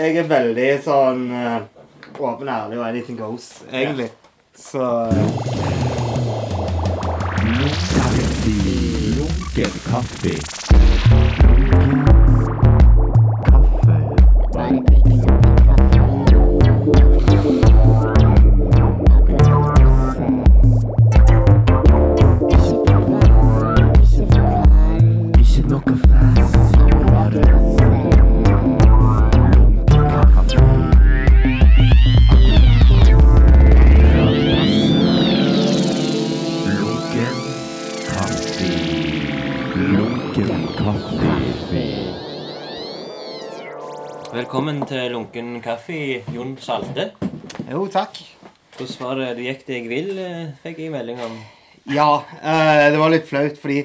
[0.00, 1.56] Jeg er veldig sånn eh,
[2.16, 4.08] åpen og ærlig og anything goes, egentlig.
[4.56, 4.80] Så
[9.18, 11.49] Lunken kaffe.
[44.90, 47.12] Til Lunken kaffe, Jon Salte.
[47.70, 48.18] jo, takk.
[48.74, 51.36] Hvordan var det du gikk deg vill, eh, fikk jeg melding om.
[51.90, 53.84] Ja, eh, det var litt flaut, fordi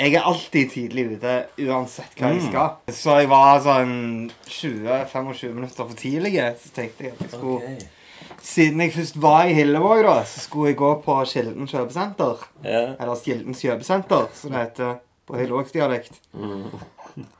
[0.00, 1.34] jeg er alltid tidlig ute
[1.66, 2.78] uansett hva jeg skal.
[2.88, 6.38] Så jeg var sånn 20-25 minutter for tidlig.
[6.62, 7.88] Så tenkte jeg at jeg skulle okay.
[8.40, 12.46] Siden jeg først var i Hillevåg, da, så skulle jeg gå på Kilden kjøpesenter.
[12.64, 12.84] Ja.
[12.96, 14.94] Eller Gildens kjøpesenter, som det heter
[15.28, 16.16] på hillevågsdialekt.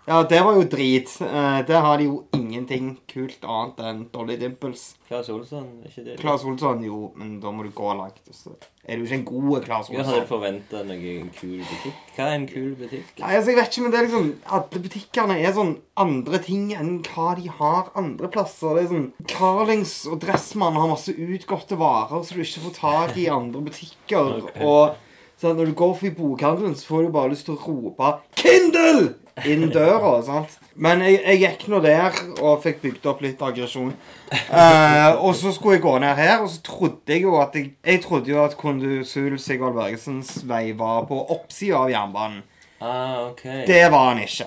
[0.08, 1.10] Ja, det var jo drit.
[1.22, 4.96] Eh, Der har de jo ingenting kult annet enn Dolly Dimples.
[5.08, 6.16] Claes Olsson, ikke det?
[6.18, 8.18] Claes Olsson, jo, men da må du gå langt.
[8.28, 8.54] og Så
[8.88, 10.26] er du ikke en god Claes Jeg hadde Olsson.
[10.28, 12.00] forventa noe kul butikk.
[12.16, 13.12] Hva er en kul butikk?
[13.20, 16.72] Nei, altså, jeg vet ikke, men det er liksom Alle butikkene er sånn andre ting
[16.74, 18.74] enn hva de har andre plasser.
[18.74, 23.16] Det er sånn Carlings og Dressmann har masse utgåtte varer så du ikke får tak
[23.16, 24.42] i i andre butikker.
[24.66, 24.96] Og
[25.40, 29.14] så når du går forbi bokhandelen, så får du bare lyst til å rope 'Kindle!'
[29.46, 30.12] Inn døra.
[30.26, 30.56] sant?
[30.76, 33.92] Men jeg, jeg gikk nå der og fikk bygd opp litt aggresjon.
[34.32, 37.72] Eh, og så skulle jeg gå ned her, og så trodde jeg jo at jeg,
[37.86, 42.42] jeg trodde jo at kondusul Sigvald Bergesens vei var på oppsida av jernbanen.
[42.80, 43.42] Ah, ok.
[43.68, 44.46] Det var han ikke.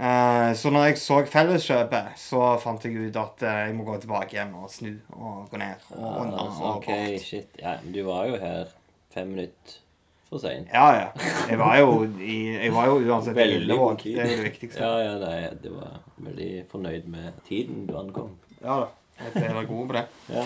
[0.00, 3.98] Eh, så når jeg så Felleskjøpet, så fant jeg ut at eh, jeg må gå
[4.02, 5.84] tilbake igjen og snu og gå ned.
[5.94, 7.24] Og Ah, under, og ok, bort.
[7.24, 7.60] shit.
[7.62, 8.72] Ja, du var jo her
[9.14, 9.79] fem minutter
[10.30, 10.70] for seint.
[10.72, 11.30] Ja, ja.
[11.50, 14.04] Jeg var jo, i, jeg var jo uansett Veldig Lillevåg.
[14.04, 14.82] Det er jo det viktigste.
[14.84, 18.36] Ja, ja, nei, det var veldig fornøyd med tiden du ankom.
[18.60, 18.90] Ja da.
[19.34, 20.04] Jeg er god på det.
[20.32, 20.44] Ja.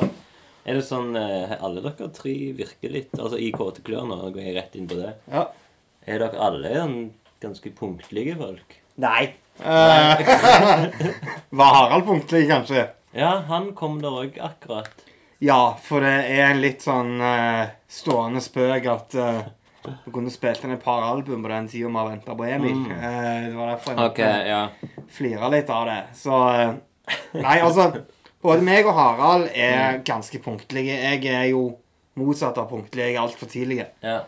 [0.65, 4.41] Er det sånn eh, Alle dere tre virker litt Altså i Kåte klør nå, går
[4.41, 5.13] jeg rett inn på det.
[5.31, 5.45] Ja.
[6.09, 6.99] Er dere alle sånn
[7.45, 8.79] ganske punktlige folk?
[9.05, 9.35] Nei.
[9.61, 10.23] Eh,
[11.61, 12.89] var Harald punktlig, kanskje?
[13.15, 15.05] Ja, han kom der òg akkurat.
[15.45, 19.43] Ja, for det er en litt sånn uh, stående spøk at uh,
[19.85, 22.77] vi kunne spilt inn et par album på den tida vi har venta på Emil.
[22.85, 22.91] Mm.
[22.97, 24.61] Eh, det var derfor jeg Ok, ja.
[25.13, 25.99] flira litt av det.
[26.19, 26.77] Så eh,
[27.37, 27.91] Nei, altså
[28.45, 30.97] Både meg og Harald er ganske punktlige.
[31.01, 31.67] Jeg er jo
[32.21, 33.07] motsatt av punktlig.
[33.11, 33.85] Jeg er altfor tidlig.
[34.05, 34.23] ja.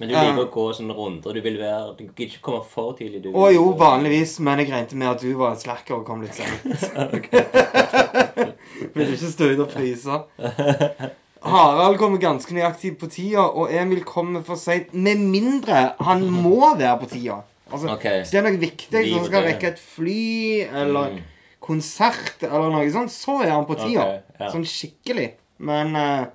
[0.00, 1.36] Men du liker å gå sånne runder.
[1.36, 3.20] Du vil være Du gidder ikke komme for tidlig.
[3.22, 6.24] Du Å jo, vanligvis, men jeg regnet med at du var en slacker og kom
[6.24, 6.64] litt sent.
[8.96, 10.18] Vil ikke stå ute og fryse.
[11.44, 14.92] Harald kommer ganske nøyaktig på tida, og Emil kommer for seint.
[14.94, 17.40] Med mindre han må være på tida.
[17.72, 18.18] Altså, okay.
[18.20, 21.20] Hvis det er noe viktig, som skal rekke et fly, eller Mm.
[21.62, 24.02] konsert, eller noe sånt, så er han på tida.
[24.02, 24.48] Okay, ja.
[24.52, 25.28] Sånn skikkelig.
[25.62, 26.26] Men uh,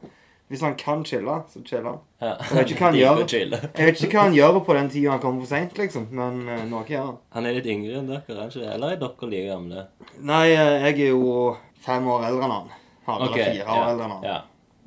[0.50, 2.00] hvis han kan chille, så chiller han.
[2.24, 2.34] Ja.
[2.42, 3.24] Jeg vet ikke hva han gjør.
[3.36, 6.08] Jeg vet ikke hva han gjør på den tida han kommer for seint, liksom.
[6.16, 7.18] Men uh, noe gjør han.
[7.38, 8.68] Han er litt yngre enn dere, er ikke?
[8.74, 9.86] Eller er dere like gamle?
[10.32, 12.72] Nei, eh, jeg er jo fem år eldre enn han.
[13.08, 14.24] Harald Ok, er fire år ja, eldre enn han.
[14.34, 14.40] ja.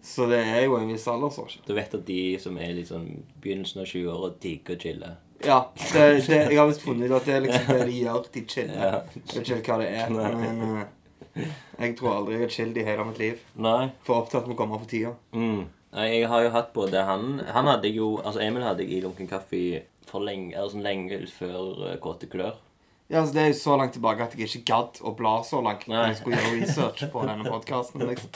[0.02, 1.64] Så det er jo en viss aldersforskjell.
[1.66, 3.08] Du vet at de som er liksom
[3.42, 5.10] begynnelsen av 20-åra, digger å chille.
[5.44, 5.58] Ja,
[5.92, 8.24] det, det, jeg har visst funnet ut at det er liksom det de gjør.
[8.32, 8.80] De chiller.
[8.80, 9.02] Ja.
[9.16, 11.44] Jeg vet ikke hva det er, men uh,
[11.80, 13.44] jeg tror aldri jeg har chillet i hele mitt liv.
[13.56, 13.90] Nei.
[14.04, 15.14] For opptatt med å komme for tida.
[15.32, 15.62] Mm.
[15.96, 19.00] Nei, jeg har jo hatt både han Han hadde jo Altså, Emil hadde jeg i
[19.02, 22.60] Lunken Kaffe for lenge, altså lenge før uh, Kåte klør.
[23.10, 25.58] Ja, altså Det er jo så langt tilbake at jeg ikke gadd å bla så
[25.66, 28.04] langt når jeg skulle gjøre research på denne podkasten.
[28.06, 28.30] Liksom.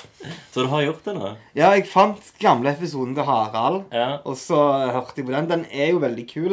[0.50, 1.28] Så du har gjort det nå?
[1.54, 4.18] Ja, jeg fant gamle episoden til Harald, Ja.
[4.26, 4.58] og så
[4.90, 5.46] hørte jeg på den.
[5.48, 6.50] Den er jo veldig kul.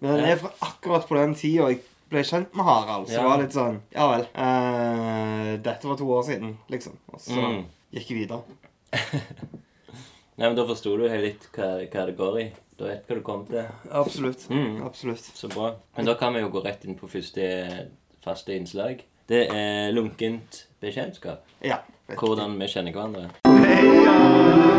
[0.00, 0.32] Men den Ja.
[0.34, 3.08] er fra akkurat på den tida jeg ble kjent med Harald.
[3.08, 3.22] Så Ja.
[3.22, 4.26] det var litt sånn Ja vel.
[4.36, 6.92] Uh, dette var to år siden, liksom.
[7.12, 7.64] Og så Mm.
[7.94, 8.42] gikk jeg videre.
[10.38, 12.52] Nei, men Da forsto du litt hva, hva det går i.
[12.78, 13.64] Da vet hva du kommer til.
[13.90, 14.44] Absolutt.
[14.50, 14.82] Mm.
[14.86, 15.30] Absolutt.
[15.34, 15.72] Så bra.
[15.96, 17.48] Men da kan vi jo gå rett inn på første
[18.24, 19.02] faste innslag.
[19.28, 21.42] Det er lunkent bekjentskap.
[21.64, 21.76] Ja.
[22.08, 22.18] riktig.
[22.22, 23.28] Hvordan vi kjenner hverandre.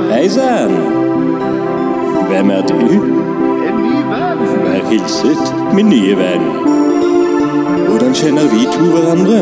[0.10, 0.74] Hei sann!
[2.30, 2.76] Hvem er du?
[3.70, 4.44] En ny venn.
[4.64, 6.48] Vær hilset, min nye venn.
[7.90, 9.42] Hvordan kjenner vi to hverandre?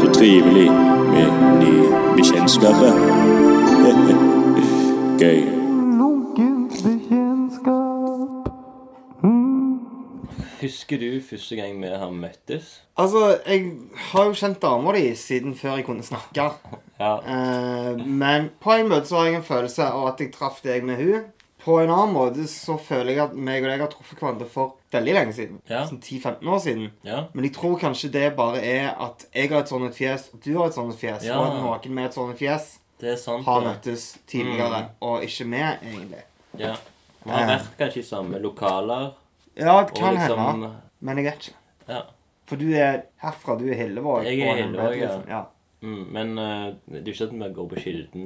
[0.00, 0.68] Så trivelig
[1.10, 1.28] med
[1.62, 2.92] nye bekjentskaper.
[5.20, 5.59] Gøy.
[10.60, 12.80] Husker du første gang vi har møttes?
[13.00, 13.70] Altså, jeg
[14.10, 16.50] har jo kjent dama di siden før jeg kunne snakke.
[17.00, 17.14] Ja.
[17.24, 20.84] Eh, men på en måte så har jeg en følelse av at jeg traff deg
[20.84, 21.24] med hun.
[21.60, 24.76] På en annen måte så føler jeg at meg og deg har truffet hverandre for
[24.92, 25.58] veldig lenge siden.
[25.68, 25.82] Ja.
[25.88, 26.86] Sånn 10-15 år siden.
[27.04, 27.22] ja.
[27.34, 30.54] Men jeg tror kanskje det bare er at jeg har et sånt fjes, og du
[30.58, 31.36] har et sånt fjes, Ja.
[31.38, 33.44] og at noen med et sånt fjes Det er sant.
[33.44, 36.22] har møttes tidligere, og ikke vi, egentlig.
[36.58, 36.76] Ja.
[37.24, 37.58] Vi har Eh.
[37.58, 39.12] vært kanskje i samme lokaler.
[39.58, 40.70] Ja, det kan liksom hende,
[41.00, 41.56] men jeg vet ikke.
[41.88, 42.00] Ja.
[42.50, 44.24] For du er herfra, du er Hillevåg.
[44.26, 45.06] Jeg er Hillevåg, ja.
[45.06, 45.24] liksom.
[45.28, 45.42] ja.
[45.82, 48.24] Mm, men uh, det er jo ikke at vi går på Kilden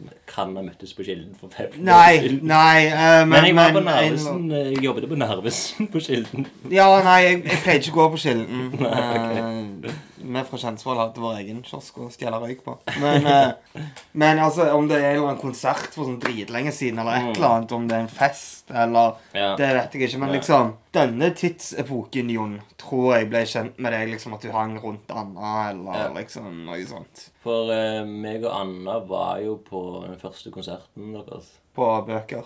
[0.00, 2.38] vi kan ha møttes på Kilden for fem Nei, siden.
[2.48, 4.46] nei, uh, men, Men jeg var på Narvesen.
[4.52, 6.46] eh, Jeg jobbet på Narvesen på Kilden.
[6.72, 8.72] Ja, nei, jeg, jeg pleier ikke å gå på Kilden.
[8.96, 12.76] Eh, Vi fra Kjensvoll hadde vår egen kiosk å stjele røyk på.
[13.02, 13.82] Men, eh,
[14.12, 17.36] men altså, om det er en eller annen konsert for sånn dritlenge siden, eller et
[17.36, 19.54] eller annet, om det er en fest, eller Ja.
[19.56, 20.18] Det vet jeg ikke.
[20.22, 24.78] Men liksom, denne tidsepoken, Jon, tror jeg ble kjent med deg, liksom at du hang
[24.80, 26.08] rundt Anna, eller Ja.
[26.14, 27.30] liksom noe sånt.
[27.42, 31.52] For eh, meg og Anna var jo på den første konserten deres.
[31.76, 32.44] På bøker.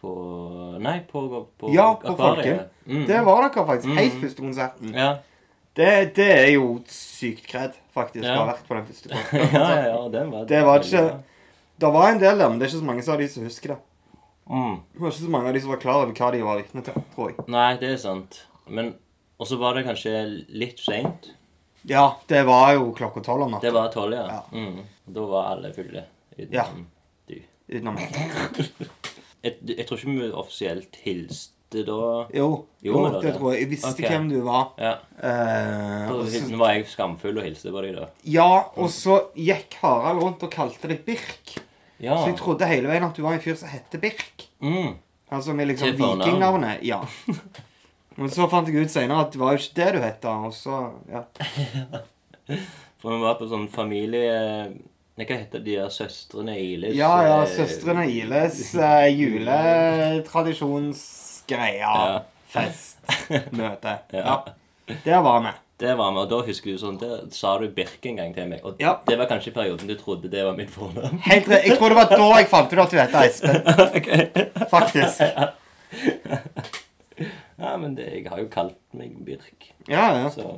[0.00, 2.46] På Nei, på, på Ja, på Akvariet.
[2.46, 2.70] Folken.
[2.88, 3.06] Mm.
[3.06, 3.90] Det var dere faktisk.
[3.92, 3.98] Mm.
[3.98, 4.94] Helt første konserten.
[4.96, 5.10] Ja.
[5.76, 8.34] Det, det er jo sykt kred, faktisk, Ja.
[8.34, 9.84] å ha vært på den første ja, konserten.
[9.86, 11.22] ja, den var Det var ikke-.
[11.80, 13.68] Det var en del der, men det er ikke så mange av de som husker
[13.74, 13.78] det.
[14.50, 14.74] mm.
[14.92, 16.82] Det var ikke så mange av de som var klar over hva de var vitne
[16.84, 17.46] til, tror jeg.
[17.48, 18.40] Nei, det er sant.
[18.68, 18.94] Men
[19.40, 21.30] Og så var det kanskje litt seint.
[21.88, 23.64] Ja, det var jo klokka tolv om natta.
[23.64, 24.26] Det var tolv, ja.
[24.28, 24.42] Ja.
[24.52, 24.82] Mm.
[25.08, 26.02] Da var alle fulle.
[26.36, 26.66] Utenom Ja.
[27.30, 27.38] du.
[27.72, 28.12] Utenom meg.
[29.42, 32.26] Jeg, jeg tror ikke vi offisielt hilste da.
[32.34, 32.48] Jo,
[32.82, 33.34] jo jo det det?
[33.36, 33.62] tror jeg.
[33.62, 34.08] Jeg visste okay.
[34.10, 34.64] hvem du var.
[34.80, 34.94] Ja.
[35.22, 38.08] Eh, og Så, var jeg skamfull og hilste på deg da.
[38.26, 41.54] ja, og så gikk Harald rundt og kalte deg Birk.
[42.00, 42.16] Ja.
[42.16, 44.48] Så jeg trodde hele veien at du var en fyr som hette Birk.
[44.64, 44.96] Mm.
[45.30, 46.82] Altså med liksom vikingnavnet.
[46.82, 47.04] Ja.
[48.18, 50.24] Men så fant jeg ut senere at det var jo ikke det du het.
[50.26, 51.22] Og så, ja.
[53.00, 54.34] For vi var på sånn familie...
[55.20, 56.96] Hva heter de der søstrene Iles?
[56.96, 61.29] Ja, ja, eh, Søstrene Iles uh, juletradisjonsgreia.
[61.50, 62.22] Ja.
[62.50, 62.98] Fest.
[63.56, 63.98] Møte.
[64.12, 64.38] Ja.
[65.04, 65.52] Der var vi.
[65.80, 68.48] Det var med, og da husker du sånn, der sa du Birk en gang til
[68.50, 68.60] meg.
[68.68, 68.98] Og Ja.
[69.08, 71.22] det var kanskje perioden du trodde det var mitt fornavn.
[71.24, 71.64] Helt rett.
[71.70, 74.68] Jeg tror det var da jeg fant ut at du het Espen.
[74.74, 75.22] Faktisk.
[77.60, 80.30] Ja, men det, jeg har jo kalt meg Birk, Ja, ja.
[80.32, 80.54] så...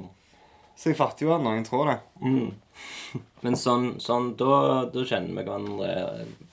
[0.79, 1.97] Så jeg fatter jo at noen tror det.
[2.23, 2.53] Mm.
[3.45, 5.91] Men sånn, sånn da, da kjenner vi hverandre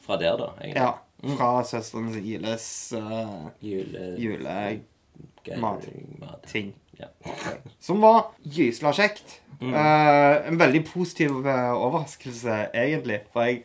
[0.06, 0.50] fra der, da.
[0.59, 0.81] egentlig.
[0.83, 0.89] Ja.
[1.19, 4.80] Fra Søstrene Iles uh, Jule...
[5.60, 5.86] Mat.
[6.19, 6.54] Mat.
[7.00, 7.07] Ja.
[7.80, 9.39] Som var gysla kjekt.
[9.62, 13.21] Eh, en veldig positiv eh, overraskelse, egentlig.
[13.33, 13.63] For jeg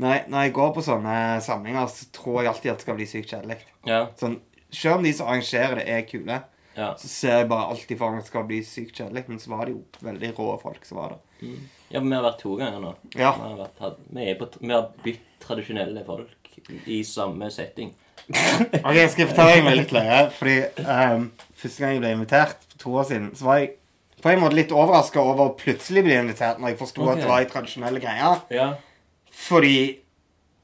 [0.00, 2.96] når, jeg når jeg går på sånne samlinger, så tror jeg alltid at det skal
[2.98, 3.58] bli sykt kjedelig.
[3.86, 4.00] Ja.
[4.18, 4.38] Sånn,
[4.72, 6.38] selv om de som arrangerer det, er kule,
[6.78, 6.88] ja.
[6.96, 9.26] så ser jeg bare alltid for meg at det skal bli sykt kjedelig.
[9.28, 11.52] Men så var det jo veldig rå folk som var der.
[11.90, 12.94] Ja, men vi har vært to ganger nå.
[13.12, 13.34] Ja.
[13.36, 16.39] Vi har, vært, vi på, vi har bytt tradisjonelle folk
[16.86, 17.92] i samme setting.
[18.30, 20.20] Ok, jeg skal fortelle meg litt løye.
[20.36, 23.72] Fordi um, første gang jeg ble invitert, for to år siden, så var jeg
[24.20, 27.14] på en måte litt overraska over å plutselig bli invitert når jeg forsto okay.
[27.14, 28.44] at det var i tradisjonelle greier.
[28.52, 28.68] Ja.
[29.48, 29.76] Fordi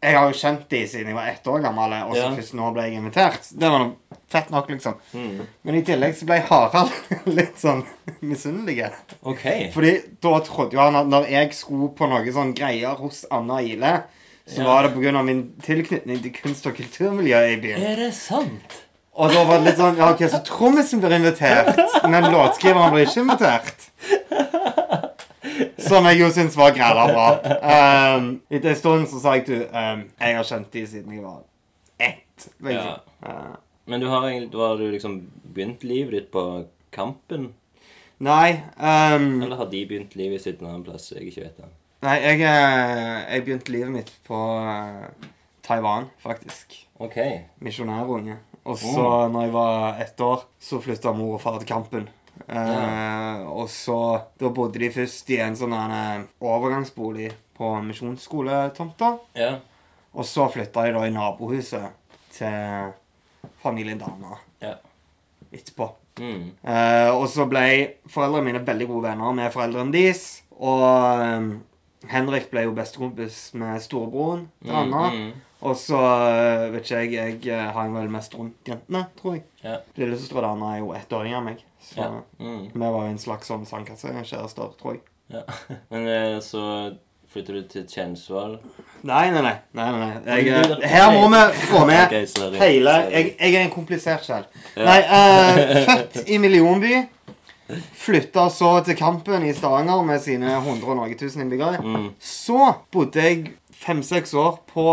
[0.06, 2.34] jeg har jo kjent de siden jeg var ett år gammel, og så Ja.
[2.36, 3.48] først nå ble jeg invitert.
[3.50, 4.94] Det var noe fett nok, liksom.
[5.14, 5.46] Mm.
[5.62, 6.92] Men i tillegg så ble Harald
[7.38, 7.82] litt sånn
[8.20, 8.90] misunnelig.
[9.22, 9.70] Okay.
[9.72, 13.62] Fordi da trodde jo han at når jeg skulle på noen sånne greier hos Anna
[13.64, 13.94] Ile,
[14.46, 14.64] så Ja.
[14.64, 15.22] var det pga.
[15.22, 17.82] min tilknytning til kunst- og kulturmiljøet i byen.
[17.82, 18.82] Er det sant?
[19.14, 21.76] Og da var det litt sånn Ja, OK, så trommisen blir invitert,
[22.08, 23.86] men låtskriveren blir ikke invitert.
[25.78, 27.26] Som jeg jo syns var græla bra.
[28.16, 31.22] Um, etter en stund så sa jeg til um, Jeg har kjent de siden jeg
[31.24, 31.42] var
[32.02, 32.48] ett.
[32.60, 32.98] Liksom.
[33.22, 33.36] Ja.
[33.86, 35.20] Men du har du har du liksom
[35.54, 37.52] begynt livet ditt på Kampen?
[38.18, 41.72] nei um, Eller har de begynt livet sitt en annen plass jeg ikke vet om?
[42.04, 45.30] Nei, jeg, eh, jeg begynte livet mitt på eh,
[45.64, 46.76] Taiwan, faktisk.
[47.02, 47.16] OK.
[47.64, 48.36] Misjonærunge.
[48.66, 52.08] Og så, når jeg var ett år, så flytta mor og far til Kampen.
[52.50, 53.96] Eh, og så
[54.36, 59.12] Da bodde de først i en sånn eh, overgangsbolig på misjonsskoletomta.
[59.38, 59.54] Ja.
[60.16, 61.94] Og så flytta de da i nabohuset
[62.36, 62.92] til
[63.62, 64.74] familien Dana Ja.
[65.52, 65.88] etterpå.
[66.20, 66.50] Mm.
[66.64, 67.64] Eh, og så ble
[68.08, 70.42] foreldrene mine veldig gode venner med foreldrene deres.
[70.58, 71.56] Og
[72.10, 75.08] Henrik ble jo bestekompis med storebroren til Anna.
[75.12, 75.32] Mm, mm.
[75.66, 75.98] Og så
[76.28, 79.46] eh, vet ikke jeg Jeg eh, hang vel mest rundt jentene, tror jeg.
[79.64, 79.78] Ja.
[79.96, 81.64] Lillesøstera til Anna er jo ett år yngre enn meg.
[81.80, 82.10] Så Ja.
[82.38, 82.68] Mm.
[82.74, 85.02] vi var jo en slags sånn sandkassekjærester, tror jeg.
[85.32, 85.42] ja.
[85.90, 86.62] Men eh, så
[87.36, 88.54] Flytter du til Tjensvoll?
[89.04, 89.56] Nei, nei, nei.
[89.76, 90.38] nei, nei.
[90.46, 92.14] Jeg, her må vi få med
[92.62, 94.46] hele jeg, jeg er en komplisert sjel.
[94.78, 95.58] Nei, uh,
[95.90, 96.94] født i millionby.
[97.98, 101.82] Flytta så til Kampen i Stavanger med sine 100 og noe tusen innbyggere.
[101.82, 102.10] Mm.
[102.22, 102.60] Så
[102.94, 104.86] bodde jeg fem-seks år på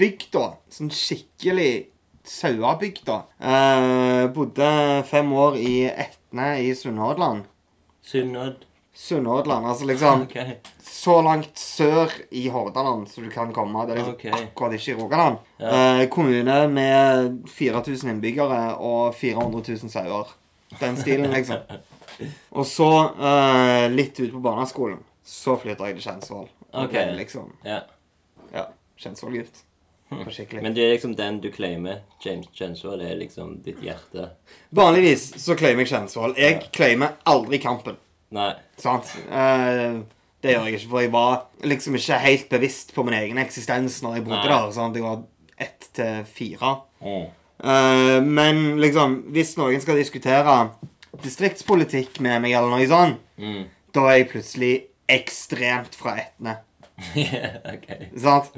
[0.00, 0.50] bygda.
[0.72, 1.86] Sånn skikkelig
[2.28, 3.22] sauebygda.
[3.38, 4.68] Eh, bodde
[5.08, 7.48] fem år i Etne i Sunnhordland.
[8.02, 8.68] Sunnød?
[8.94, 10.58] Sunnhordland, altså liksom okay.
[10.84, 13.86] så langt sør i Hordaland som du kan komme.
[13.86, 14.34] Det er liksom okay.
[14.36, 15.40] akkurat ikke i Rogaland.
[15.62, 15.72] Ja.
[16.02, 20.36] Eh, kommune med 4000 innbyggere og 400 000 sauer.
[20.80, 21.64] Den stilen, liksom.
[22.52, 26.48] Og så, uh, litt ute på barneskolen, så flytta jeg til Kjensvoll.
[26.72, 27.10] Okay.
[27.10, 27.18] Ok.
[27.18, 27.82] Liksom, Ja.
[28.54, 28.66] ja,
[28.98, 29.62] Kjensvoll-gutt.
[30.12, 30.18] På.
[30.60, 32.02] Men det er liksom den du claimer.
[32.20, 34.26] James Kjensvoll er liksom ditt hjerte.
[34.76, 36.34] Vanligvis så claimer jeg Kjensvoll.
[36.36, 37.96] Jeg claimer aldri kampen.
[38.32, 38.50] Nei.
[38.76, 39.08] Sant?
[39.28, 40.02] Uh,
[40.42, 44.00] det gjør jeg ikke, for jeg var liksom ikke helt bevisst på min egen eksistens
[44.02, 44.48] når jeg bodde Nei.
[44.50, 44.72] der.
[44.74, 44.98] Sant?
[44.98, 45.22] Jeg var
[45.62, 46.74] ett til fire.
[47.00, 47.30] Mm.
[47.64, 50.56] Eh, men liksom, hvis noen skal diskutere
[51.22, 53.64] distriktspolitikk med meg, eller noe sånt, Mm.
[53.92, 54.72] da er jeg plutselig
[55.08, 56.56] ekstremt fra Etne.
[57.74, 57.88] ok.
[58.16, 58.52] Sant?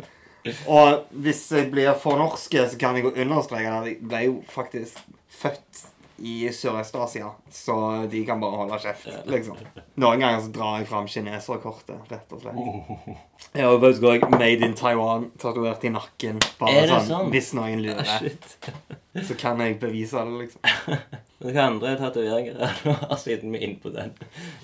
[0.68, 4.34] Og hvis jeg blir for norske, så kan jeg jo understreke at jeg ble jo
[4.52, 4.98] faktisk
[5.40, 5.86] født
[6.24, 7.74] i Sørøst-Asia, så
[8.10, 9.58] de kan bare holde kjeft, liksom.
[10.00, 13.18] Noen ganger så drar jeg fram kineserkortet, rett og slett.
[13.54, 16.40] Jeg har faktisk òg Made in Taiwan tatovert i nakken.
[16.58, 17.30] Bare sånn, sant?
[17.34, 18.56] Hvis noen lurer, Shit.
[19.28, 21.04] så kan jeg bevise det, liksom.
[21.44, 24.14] Hva andre tatoveringer er det du har siden vi er inne på den?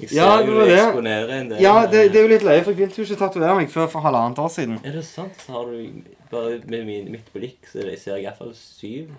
[0.00, 1.16] Jeg ser Ja, det jo det.
[1.36, 1.60] en del.
[1.60, 3.68] Ja, det, det er jo litt løye, for jeg begynte jo ikke å tatovere meg
[3.74, 4.78] før for halvannet år siden.
[4.80, 5.36] Er det sant?
[5.44, 9.10] Så har du bare med min, mitt blikk så jeg ser jeg iallfall syv.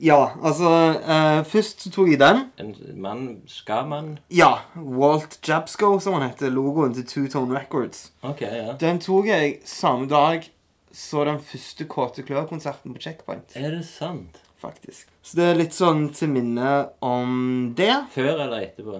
[0.00, 0.70] Ja, altså
[1.04, 2.38] eh, Først så tok jeg den.
[2.58, 2.70] En
[3.02, 4.18] mann Skal man?
[4.32, 4.62] Ja.
[4.76, 6.50] Walt Jabsco, som han heter.
[6.54, 8.10] Logoen til Two Tone Records.
[8.24, 8.72] OK, ja.
[8.80, 10.48] Den tok jeg samme dag
[10.92, 13.52] så den første Kåte Klør-konserten på Checkpoint.
[13.54, 14.40] Er det sant?
[14.60, 15.06] faktisk.
[15.24, 17.94] Så det er litt sånn til minne om det.
[18.12, 18.98] Før eller etterpå?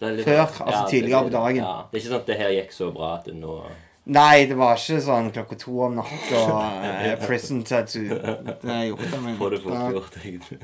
[0.00, 1.56] Det er litt- Før, altså tidligere på dagen.
[1.64, 3.58] Ja, Det er ikke sånn at det her gikk så bra at det nå
[4.06, 8.06] Nei, det var ikke sånn klokka to om natta og eh, prison tattoo.
[8.62, 9.34] Det har jeg meg.
[9.40, 10.16] får det fort gjort.
[10.22, 10.58] egentlig.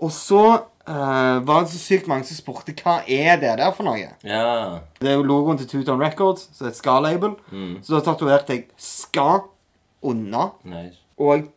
[0.00, 0.40] Og så
[0.88, 4.08] eh, var det så sykt mange som spurte hva er det der for noe.
[4.26, 4.80] Ja.
[4.98, 7.36] Det er jo logoen til Two Records, så det er et ska-label.
[7.52, 9.42] Mm, Så da tatoverte jeg ska
[10.02, 10.50] unna.
[10.64, 10.96] nice.
[11.20, 11.48] Og jeg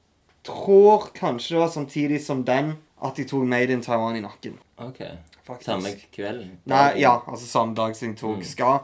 [0.44, 2.74] tror kanskje det var samtidig som den
[3.04, 4.60] at jeg tok Made in Taiwan i nakken.
[4.78, 5.00] OK.
[5.48, 5.66] Faktisk.
[5.72, 6.58] Samme kvelden?
[6.68, 8.44] Nei, ja, altså samme dag som jeg tok Mm.
[8.44, 8.80] ska,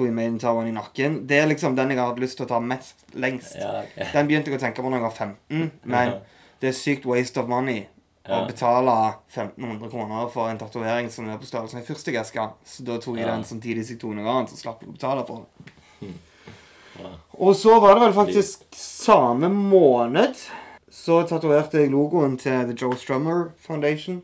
[0.00, 1.26] Made in Taiwan i nakken.
[1.28, 3.56] Det er liksom den jeg har hatt lyst til å ta mest lengst.
[3.60, 4.06] Ja, okay.
[4.12, 6.14] Den begynte jeg å tenke på da jeg var 15, men
[6.62, 7.86] det er sykt waste of money
[8.24, 8.94] å betale
[9.34, 12.48] 1500 kroner for en tatovering som er på størrelse med fyrstikkeske.
[12.64, 13.34] Så da tok jeg Ja.
[13.34, 16.12] den samtidig som jeg tok noe annet, så slapp jeg å betale for det.
[17.02, 17.08] Ja.
[17.38, 20.36] Og så var det vel faktisk samme måned
[20.92, 24.22] så tatoverte jeg logoen til The Joe Strummer Foundation.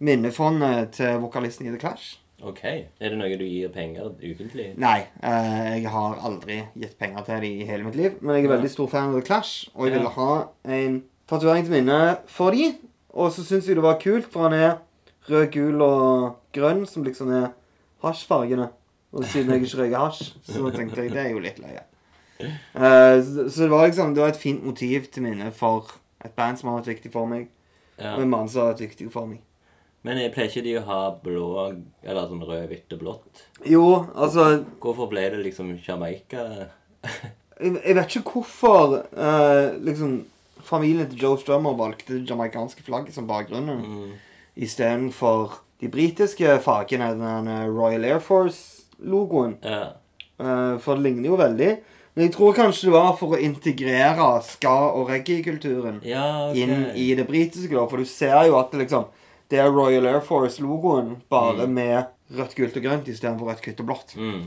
[0.00, 2.18] Minnefondet til vokalisten i The Clash.
[2.42, 2.60] OK.
[2.64, 4.68] Er det noe du gir penger ukentlig?
[4.78, 8.18] Nei, eh, jeg har aldri gitt penger til dem i hele mitt liv.
[8.22, 9.98] Men jeg er veldig stor fan av The Clash, og jeg Ja.
[9.98, 12.76] ville ha en tatovering til minne for de.
[13.10, 14.76] Og så syns jeg det var kult, for han er
[15.28, 17.48] rød, gul og grønn, som liksom er
[18.04, 18.68] hasjfargene.
[19.12, 21.82] Og siden jeg ikke røyker hasj, så tenkte jeg det er jo litt løye.
[22.40, 25.90] Eh, så, så det var liksom Det var et fint motiv til minne for
[26.24, 27.48] et band som har vært viktig for meg,
[27.98, 28.14] Ja.
[28.14, 29.40] og en mann som har vært viktig for meg.
[30.08, 31.46] Men jeg pleier ikke de å ha blå
[32.02, 33.42] Eller sånn rød, hvitt og blått?
[33.68, 33.82] Jo,
[34.16, 34.46] altså
[34.80, 36.46] Hvorfor ble det liksom Jamaica?
[37.04, 40.16] Jeg, jeg vet ikke hvorfor eh, liksom
[40.68, 44.12] familien til Joe Strummer valgte det jamaicanske flagget som bakgrunnen Mm.
[44.58, 49.56] istedenfor de britiske fargene, den Royal Air Force-logoen.
[49.62, 49.92] Ja.
[50.38, 51.70] Eh, for det ligner jo veldig.
[52.14, 56.62] Men jeg tror kanskje det var for å integrere ska- og reggae-kulturen ja, okay.
[56.64, 57.70] inn i det britiske.
[57.74, 59.06] da, For du ser jo at det liksom
[59.50, 61.74] det er Royal Air Force-logoen, bare Mm.
[61.74, 62.04] med
[62.36, 64.16] rødt, gult og grønt istedenfor rødt, hvitt og blått.
[64.16, 64.46] Mm.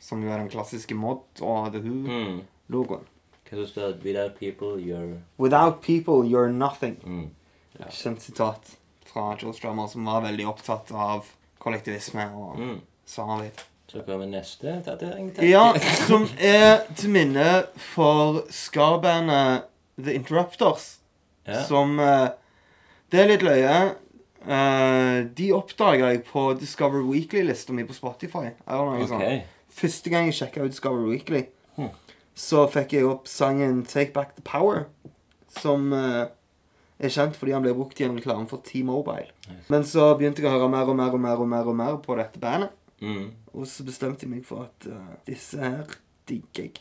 [0.00, 3.00] Som jo er den klassiske Mod og The Who-logoen.
[3.00, 3.06] Mm.
[3.50, 4.04] Hva står det?
[4.04, 6.96] Without people, you're Without people, you're nothing.
[7.04, 7.30] mm.
[7.78, 7.84] Ja.
[7.90, 11.24] Kjent sitat fra Joe Strummer, som var veldig opptatt av
[11.60, 12.80] kollektivisme og Mm.
[13.06, 13.52] samarbeid.
[13.88, 15.32] Så kommer neste tatovering.
[15.42, 15.72] Ja,
[16.08, 19.62] som er til minne for ska-bandet
[20.02, 20.98] The Interrupters.
[21.46, 21.62] Ja.
[21.62, 22.28] Som eh,
[23.12, 23.94] Det er litt løye.
[24.46, 28.52] Eh, de oppdaga jeg på Discover Weekly-lista mi på Spotify.
[28.68, 29.46] Noe sånt.
[29.76, 31.90] Første gang jeg sjekka ut Discover Weekly, Hmm.
[32.34, 34.86] så fikk jeg opp sangen Take Back The Power,
[35.48, 36.28] som uh,
[36.98, 39.28] er kjent fordi han ble brukt i en reklame for T-Mobile.
[39.48, 39.66] Nice.
[39.68, 41.96] Men så begynte jeg å høre mer og mer og mer og mer, og mer
[42.00, 42.70] på dette bandet.
[43.02, 43.32] Mm.
[43.52, 45.84] Og så bestemte jeg meg for at uh, disse her
[46.26, 46.80] digger jeg.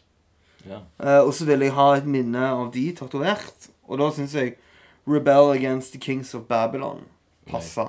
[0.66, 0.80] Ja.
[1.22, 3.68] Og så ville jeg ha et minne av de tatovert.
[3.86, 4.56] Og da syns jeg
[5.06, 7.04] Rebel Against the Kings of Babylon
[7.50, 7.88] passer.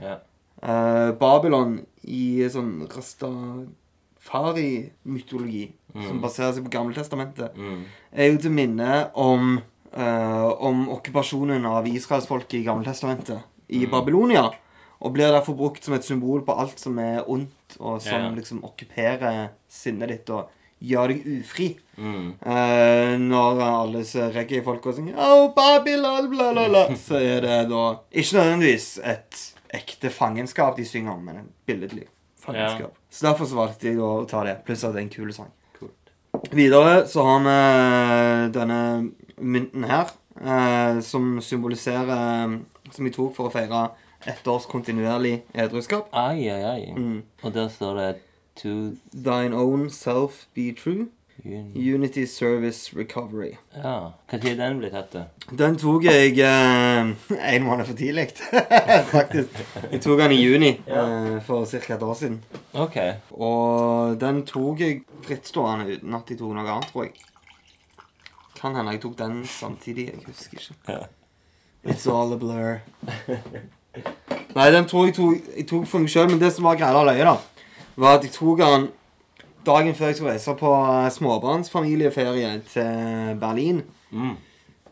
[0.00, 0.16] Ja.
[0.62, 5.68] Uh, Babylon i sånn rastafari-mytologi,
[6.06, 7.84] som baserer seg på Gammeltestamentet, Mm.
[8.12, 9.60] er jo til minne om,
[9.96, 14.50] uh, om okkupasjonen av israelsfolket i Gammeltestamentet i Babylonia.
[15.00, 18.30] Og blir derfor brukt som et symbol på alt som er ondt, og som Ja.
[18.30, 20.48] liksom okkuperer sinnet ditt og
[20.84, 21.68] gjør deg ufri.
[21.98, 22.26] Mm.
[22.44, 24.02] Uh, når alle
[24.36, 29.40] reggae-folka synger oh, Babylon, bla, bla, bla, så er det da ikke nødvendigvis et
[29.74, 32.06] ekte fangenskap de synger om, men en billedlig
[32.38, 32.94] fangenskap.
[33.10, 35.50] Så derfor så valgte jeg å ta det, pluss at det er en kul sang.
[35.80, 35.90] Cool.
[36.54, 37.58] Videre så har vi
[38.54, 38.80] denne
[39.38, 42.58] mynten her, uh, som symboliserer
[42.88, 43.90] Som vi tok for å feire
[44.24, 46.08] ett års kontinuerlig edruskap.
[46.16, 46.92] Ai, ai, ai.
[46.96, 47.18] Mm.
[47.42, 48.06] Og der står det
[48.62, 51.08] To Thine own self be true.
[51.44, 53.56] Unity, Unity Service Recovery.
[53.76, 54.10] Ja.
[54.32, 55.12] Når er den blitt tatt?
[55.12, 55.22] da?
[55.58, 57.12] Den tok jeg eh,
[57.54, 58.28] en måned for tidlig,
[59.14, 59.60] faktisk.
[59.92, 61.94] Jeg tok den i juni eh, for ca.
[61.94, 62.40] et år siden.
[62.74, 62.98] OK.
[63.30, 67.14] Og den tok jeg frittstående uten at jeg tok noe annet, tror jeg.
[68.58, 70.08] Kan hende jeg tok den samtidig.
[70.10, 70.98] Jeg husker ikke.
[71.86, 72.80] It's all a blur.
[74.56, 77.04] Nei, den tror jeg tok, jeg tok for meg sjøl, men det som var greia
[77.06, 77.36] løye, da,
[77.98, 78.88] var at jeg tok han
[79.66, 83.82] dagen før jeg skulle reise på eh, småbarnsfamilieferie til Berlin.
[84.10, 84.36] Mm.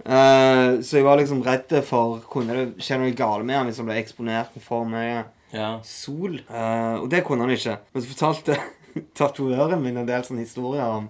[0.07, 3.81] Uh, så jeg var liksom redd for Kunne det skje noe galt med han hvis
[3.81, 5.81] han ble eksponert for mye Ja.
[5.83, 6.37] sol.
[6.51, 7.79] Uh, og det kunne han ikke.
[7.95, 8.59] Men så fortalte
[9.19, 11.09] tatovøren min en del sånne historier om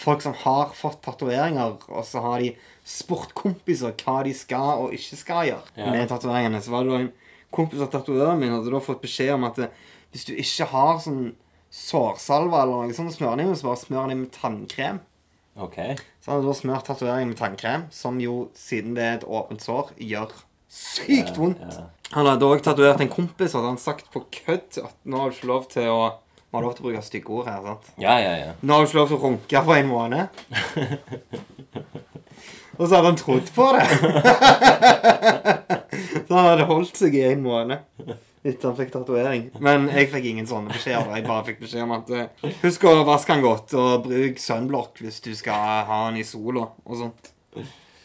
[0.00, 2.52] folk som har fått tatoveringer, og så har de
[2.86, 5.90] spurt kompiser hva de skal og ikke skal gjøre Ja.
[5.90, 6.62] med tatoveringene.
[6.62, 7.12] Så var det da en
[7.50, 9.58] kompis av tatovøren min hadde da fått beskjed om at
[10.10, 11.30] hvis du ikke har sånn
[11.70, 15.00] sårsalve eller noe sånt å smøre den i så bare smør den med tannkrem.
[15.60, 15.76] OK.
[16.20, 19.62] Så han hadde da smørt tatoveringen med tannkrem, som jo, siden det er et åpent
[19.62, 20.34] sår, gjør
[20.70, 21.62] sykt vondt.
[21.62, 21.86] Ja.
[22.16, 25.30] Han hadde òg tatovert en kompis, og hadde han sagt på kødd at nå har
[25.30, 26.02] du ikke lov til å
[26.50, 27.84] Vi har lov til å bruke stygge ord her, sant?
[28.02, 28.54] Ja, ja, ja.
[28.58, 30.40] Nå har du ikke lov til å runke på en måned.
[32.80, 33.84] og så hadde han trodd på det.
[36.26, 39.50] så han hadde holdt seg i en måned etter han fikk tatovering.
[39.60, 41.10] Men jeg fikk ingen sånne beskjeder.
[41.16, 45.02] Jeg bare fikk beskjed om at eh, husk å vaske han godt, og bruk sunblock
[45.04, 45.54] hvis du skal
[45.90, 47.34] ha han i sola og sånt.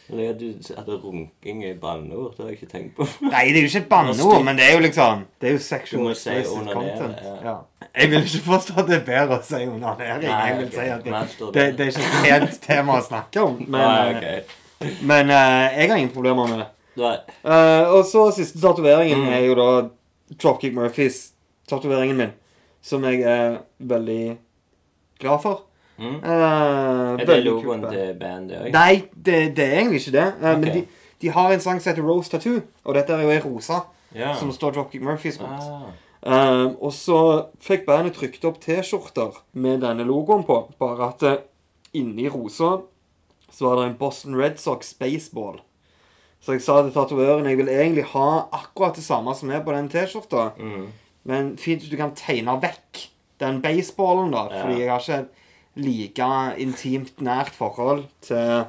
[0.05, 3.07] At du at runking er banneord, det har jeg ikke tenkt på.
[3.25, 5.57] Nei, det er jo ikke et banneord, men det er jo liksom Det er jo
[5.57, 7.41] Du sexual må si explicit onanere, content.
[7.47, 7.55] ja.
[7.95, 10.27] Jeg vil ikke forstå at det er bedre å si onanering.
[10.29, 10.75] Nei, Jeg vil ok.
[10.75, 11.77] si at det, forstår det, det.
[11.79, 13.57] det er ikke et pent tema å snakke om.
[13.65, 15.01] Men, Nei, eh, ok.
[15.09, 16.69] men eh, jeg har ingen problemer med det.
[17.01, 17.15] Nei.
[17.41, 19.33] Eh, og så siste tatoveringen Mm.
[19.33, 19.69] er jo da
[20.41, 21.31] Dropkick Murphys
[21.69, 22.33] tatoveringen min.
[22.85, 24.37] Som jeg er veldig
[25.19, 25.63] glad for.
[25.97, 26.15] Mm.
[26.19, 28.71] Uh, Er det logoen til bandet òg?
[28.75, 30.25] Nei, det, det er egentlig ikke det.
[30.41, 30.59] Uh, okay.
[30.59, 30.81] Men de,
[31.21, 33.85] de har en sang som heter Rose Tattoo, og dette er jo ei rosa
[34.15, 34.33] Ja.
[34.39, 35.49] som står Dropkick Murphys mot.
[35.55, 35.93] Ah.
[36.25, 37.19] Uh, og så
[37.61, 40.59] fikk bandet trykt opp T-skjorter med denne logoen på.
[40.79, 41.25] Bare at
[41.95, 42.79] inni rosa
[43.51, 45.61] så var det en Boston Red Sox baseball.
[46.45, 49.73] Så jeg sa til tatovøren jeg vil egentlig ha akkurat det samme som er på
[49.73, 50.51] den T-skjorta.
[50.61, 50.85] Mm.
[51.25, 53.07] Men fint hvis du kan tegne vekk
[53.41, 54.45] den baseballen, da.
[54.51, 54.61] Ja.
[54.61, 55.43] Fordi jeg har ikke et
[55.75, 56.31] like
[56.61, 58.65] intimt nært forhold til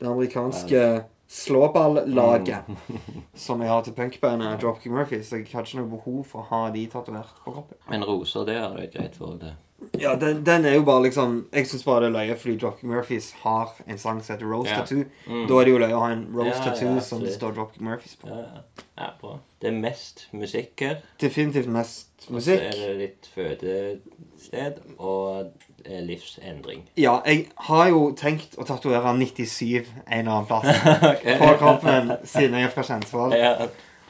[0.00, 0.84] det amerikanske
[1.30, 2.64] slåballaget
[3.44, 5.20] som jeg har til punkbandet Dropkick Murphy.
[5.22, 7.78] Så jeg har ikke noe behov for å ha de tatovert på kroppen.
[7.92, 9.54] Men roser, det har du et greit forhold til.
[10.00, 12.88] Ja, den, den er jo bare liksom Jeg syns bare det er løye fordi Dropkick
[12.88, 14.80] Murphys har en sang som heter Rose Ja.
[14.80, 15.04] Tattoo.
[15.26, 15.46] Mm.
[15.48, 17.56] Da er det jo løye å ha en Rose Ja, Tattoo ja, som det står
[17.56, 18.28] Dropkick Murphys på.
[18.30, 19.38] Ja, bra.
[19.60, 21.00] Det er mest musikk her.
[21.20, 22.62] Definitivt mest musikk.
[22.64, 25.52] Og så er det litt fødested og
[25.88, 26.88] livsendring.
[26.96, 30.68] Ja, jeg har jo tenkt å tatovere 97 en eller annen plass
[31.40, 33.36] på kroppen siden jeg er fra Kjensvoll.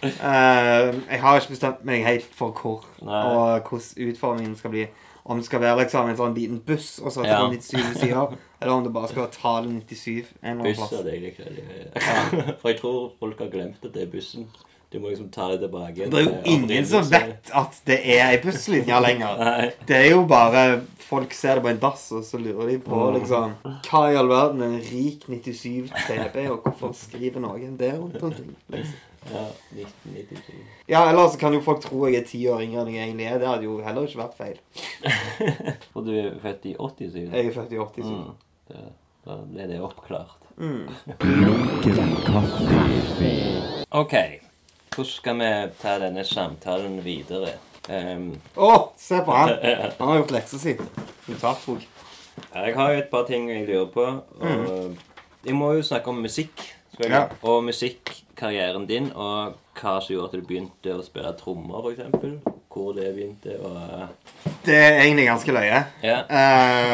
[0.03, 3.21] Eh, jeg har ikke bestemt meg helt for hvor Nei.
[3.21, 4.87] og hvordan utformingen skal bli.
[5.31, 7.37] Om det skal være liksom en sånn liten buss og så Ja.
[7.45, 7.51] ja.
[7.55, 10.93] 97 sider, eller om det bare skal være tallet 97 en eller annen buss plass.
[10.99, 12.59] er det jeg ikke veldig.
[12.61, 14.49] For jeg tror folk har glemt at det er bussen.
[14.91, 16.09] Du må liksom ta det tilbake.
[16.11, 19.71] Det er jo ingen som vet at det er ei busslinje lenger.
[19.87, 22.95] Det er jo bare Folk ser det på en dass, og så lurer de på
[22.95, 23.15] Mm.
[23.21, 23.55] liksom
[23.87, 28.23] Hva i all verden er en rik 97 TB, og hvorfor skriver noen det rundt
[28.23, 28.53] omkring?
[28.69, 28.95] Liksom.
[29.29, 29.45] Ja,
[29.77, 30.55] 1997.
[30.89, 33.27] Ja, eller så kan jo folk tro jeg er ti år yngre enn jeg egentlig
[33.29, 33.39] er.
[33.43, 34.59] Det hadde jo heller ikke vært feil.
[35.95, 37.19] Og du er født i 87?
[37.21, 38.07] Jeg er født i 87.
[38.09, 38.31] Mm.
[38.71, 38.85] Det,
[39.29, 40.41] da ble det oppklart.
[40.61, 40.89] Mm.
[43.91, 44.15] OK.
[44.95, 47.55] Hvordan skal vi ta denne samtalen videre?
[47.91, 49.55] Um, Å, se på han!
[50.01, 50.77] Han har gjort leksa si.
[51.29, 51.87] Notatbok.
[52.51, 54.05] Jeg har jo et par ting jeg lurer på.
[54.41, 54.99] Og
[55.47, 56.67] Jeg må jo snakke om musikk.
[56.99, 57.27] Ja.
[57.47, 62.59] Og musikkarrieren din, og hva som gjorde at du begynte å spille trommer, f.eks.
[62.71, 65.81] Hvor det begynte, og Det er egentlig ganske løye.
[66.05, 66.21] Ja.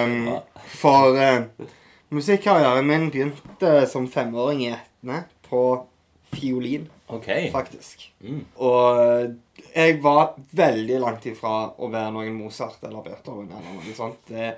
[0.04, 0.30] Um,
[0.72, 1.66] for uh,
[2.14, 5.62] musikkarrieren min begynte som femåring i Etne på
[6.32, 7.50] fiolin, okay.
[7.52, 8.08] faktisk.
[8.20, 8.44] Mm.
[8.56, 9.28] Og eh,
[9.76, 14.24] jeg var veldig langt ifra å være noen Mozart eller Beethoven eller noe sånt.
[14.28, 14.50] Det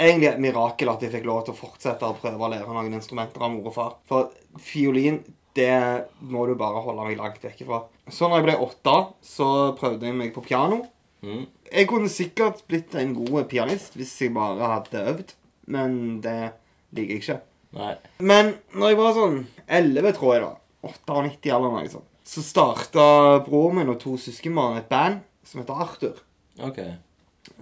[0.00, 2.96] egentlig et mirakel at jeg fikk lov til å fortsette å prøve å lære noen
[2.96, 3.92] instrumenter av mor og far.
[4.08, 4.32] For
[4.62, 5.20] fiolin,
[5.58, 5.74] det
[6.20, 7.82] må du bare holde meg langt vekk ifra.
[8.10, 10.82] Så når jeg ble åtte, så prøvde jeg meg på piano.
[11.24, 11.44] Mm.
[11.70, 15.34] Jeg kunne sikkert blitt en god pianist hvis jeg bare hadde øvd,
[15.70, 16.54] men det
[16.96, 17.40] liker jeg ikke.
[17.76, 17.92] Nei.
[18.18, 19.36] Men når jeg var sånn
[19.66, 20.54] 11, tror jeg da,
[20.86, 23.04] 98 eller noe sånt, så starta
[23.46, 26.20] broren min og to søskenbarn et band som heter Arthur,
[26.62, 26.80] OK.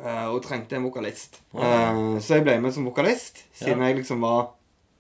[0.05, 1.41] Eh, og trengte en vokalist.
[1.55, 3.87] Eh, Så jeg ble med som vokalist, siden Ja.
[3.89, 4.51] jeg liksom var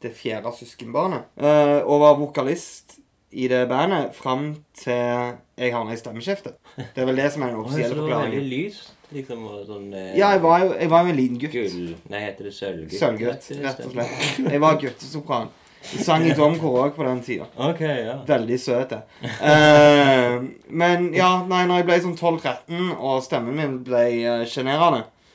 [0.03, 1.23] det fjerde søskenbarnet.
[1.37, 2.99] Eh, Og var vokalist
[3.33, 6.55] i det bandet fram til jeg havna i stemmeskiftet.
[6.77, 10.43] Det er vel det som er den offisielle forklaringen veldig lyst, liksom, sånn Ja, jeg
[10.43, 11.53] var jo, jeg var jo en liten gutt.
[11.53, 12.99] Gull Nei, heter det sølvgutt?
[12.99, 14.39] Sølvgutt, rett og slett.
[14.51, 15.49] Jeg var guttesopran.
[15.83, 17.47] Sang i domkor òg på den tida.
[17.71, 18.17] Okay, ja.
[18.29, 19.01] Veldig søte.
[19.23, 24.43] Uh, men ja, nei, når jeg ble sånn 12-13 og stemmen min ble uh,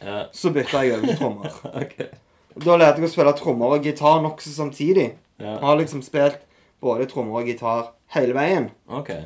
[0.03, 0.19] ja.
[0.35, 1.55] så bytta jeg over til trommer.
[1.81, 2.11] okay.
[2.53, 5.13] Da lærte jeg å spille trommer og gitar nokså samtidig.
[5.41, 5.55] Ja.
[5.55, 6.43] Jeg har liksom spilt
[6.83, 8.69] både trommer og gitar hele veien.
[9.01, 9.25] Okay.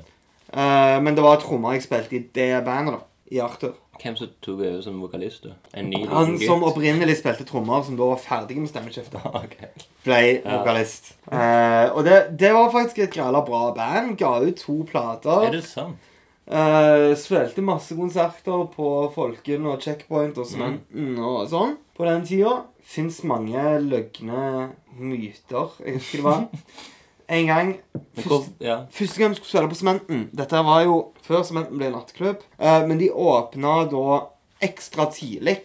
[0.54, 3.04] Uh, men det var trommer jeg spilte i det bandet, da.
[3.28, 3.74] I Arthur.
[4.02, 5.56] Hvem som tok over som vokalist, da?
[5.74, 6.72] En ny Han liten som gutt?
[6.74, 9.24] opprinnelig spilte trommer, som da var ferdig med stemmeskiftet.
[9.44, 9.56] OK.
[10.06, 11.14] ble vokalist.
[11.32, 14.16] Eh, og det, det var faktisk et græla bra band.
[14.20, 15.48] Ga ut to plater.
[15.48, 15.98] Er det sant?
[16.48, 22.54] Eh, spilte masse konserter på Folken og Checkpoint og Sementen og sånn på den tida.
[22.88, 25.74] Fins mange løgne myter.
[25.84, 26.46] Jeg husker det var
[27.28, 28.78] en gang Men ja.
[28.94, 32.42] Første gang vi skulle spille på Sementen Dette var jo før Sementen ble nattklubb.
[32.58, 34.18] eh, men de åpna da
[34.64, 35.60] ekstra tidlig.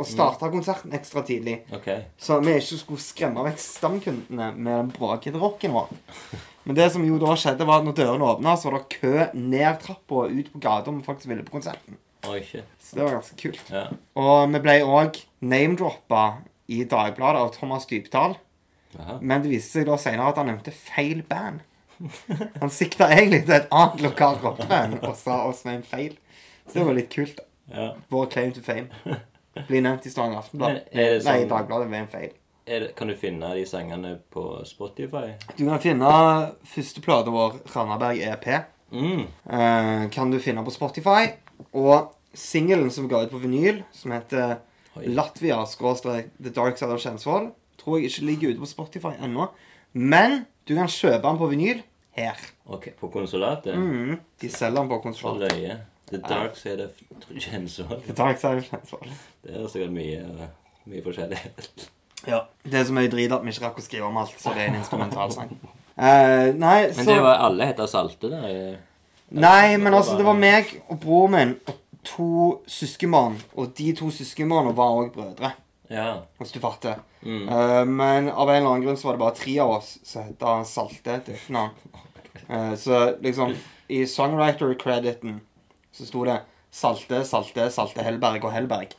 [0.00, 1.58] Og starta konserten ekstra tidlig.
[1.76, 2.06] Okay.
[2.16, 5.90] Så vi ikke skulle skremme vekk stamkundene med den bråkete rocken vår.
[6.64, 9.26] Men det som jo da skjedde, var at når dørene åpna, så var det kø
[9.36, 11.98] ned trappa og ut på gata om vi faktisk ville på konserten.
[12.28, 12.40] Oi.
[12.80, 13.60] Så det var ganske kult.
[13.72, 13.86] Ja.
[14.20, 16.24] Og vi ble òg name-droppa
[16.72, 18.36] i Dagbladet av Thomas Dybdahl.
[18.98, 19.18] Jaha.
[19.20, 21.60] Men det viste seg da senere at han nevnte feil band.
[22.60, 26.14] Han sikta egentlig til et annet lokalt rockeband og sa oss med en feil.
[26.66, 27.40] Så det var litt kult.
[27.70, 27.90] ja.
[28.10, 28.88] Vår claim to fame.
[29.68, 30.80] Blir nevnt i Stavanger Aftenblad.
[30.92, 32.30] Er Nei, i sånn- Dagbladet med en feil.
[32.70, 35.32] Det, kan du finne de sangene på Spotify?
[35.58, 36.10] Du kan finne
[36.70, 38.46] første plata vår, Randaberg EP,
[38.92, 39.26] Mm.
[39.50, 41.32] eh, kan du finne på Spotify.
[41.74, 44.58] Og singelen som ga ut på vinyl, som heter
[44.96, 45.04] Oi.
[45.06, 47.50] Latvia skråstrek The Dark Side of Kjensvoll,
[47.80, 49.48] tror jeg ikke ligger ute på Spotify ennå.
[49.92, 51.80] Men du kan kjøpe den på vinyl
[52.16, 52.36] her.
[52.66, 53.74] Ok, På konsulatet?
[53.78, 55.56] Mm, de selger den på For konsulatet.
[55.56, 55.78] løye.
[56.10, 56.90] The Dark Side of
[57.38, 58.00] Kjensvoll.
[58.06, 59.10] The Dark Side of Kjensvoll.
[59.46, 60.48] Det er sikkert mye,
[60.90, 61.38] mye forskjellig.
[62.26, 62.40] Ja.
[62.64, 64.64] Det er så mye drit at vi ikke rakk å skrive om alt, så det
[64.64, 65.52] er en instrumentalsang.
[65.96, 68.48] Uh, nei, Men så det var alle heter Salte der?
[68.50, 68.78] i-
[69.30, 73.36] Nei, men altså, det var meg og broren min og to søskenbarn.
[73.54, 75.52] Og de to søskenbarna var òg brødre,
[75.90, 76.22] Ja.
[76.38, 77.00] hvis du fatter.
[77.22, 77.48] Mm.
[77.48, 80.28] Uh, men av en eller annen grunn så var det bare tre av oss som
[80.28, 82.06] het Salte til etternavn.
[82.50, 83.52] Eh, så liksom,
[83.90, 85.40] i songwriter-crediten
[85.94, 88.94] så sto det Salte, Salte, Salte Hellberg og Hellberg.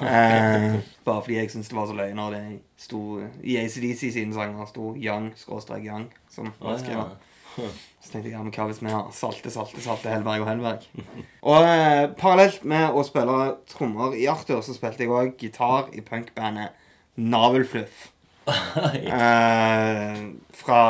[0.00, 2.42] Uh, bare fordi jeg syntes det var så løye når det
[2.80, 3.00] sto
[3.40, 7.16] i ACDC sine sanger sto Young, skråstrek Young, som var skrevet.
[7.58, 7.72] ja.
[8.04, 10.82] Så tenkte jeg, ja, men hva hvis vi har salte, salte, salte, Hellberg og Hellberg?
[11.50, 13.38] Og eh, parallelt med å spille
[13.72, 16.76] trommer i Arthur, så spilte jeg òg gitar i punkbandet
[17.16, 18.10] Navelfluff.
[18.84, 20.18] Eh,
[20.52, 20.80] fra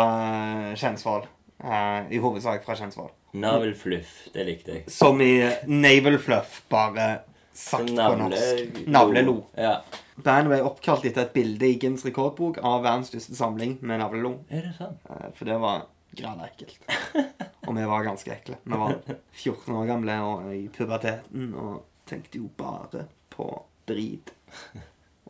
[0.75, 1.29] Kjensvoll.
[1.63, 3.13] Eh, I hovedsak fra Kjensvoll.
[3.39, 4.83] Navelfluff, det likte jeg.
[4.91, 5.37] Som i
[5.71, 7.07] Navel Fluff, bare
[7.55, 8.83] sagt på norsk.
[8.91, 9.37] Navlelo.
[9.59, 9.79] Ja.
[10.15, 14.37] Bandet ble oppkalt etter et bilde i Gins rekordbok av verdens største samling med navlelo.
[14.51, 15.01] Er det sant?
[15.11, 15.87] Eh, For det var
[16.19, 16.81] grad ekkelt.
[17.69, 18.59] Og vi var ganske ekle.
[18.65, 18.99] Vi var
[19.33, 23.47] 14 år gamle og i puberteten og tenkte jo bare på
[23.89, 24.35] drit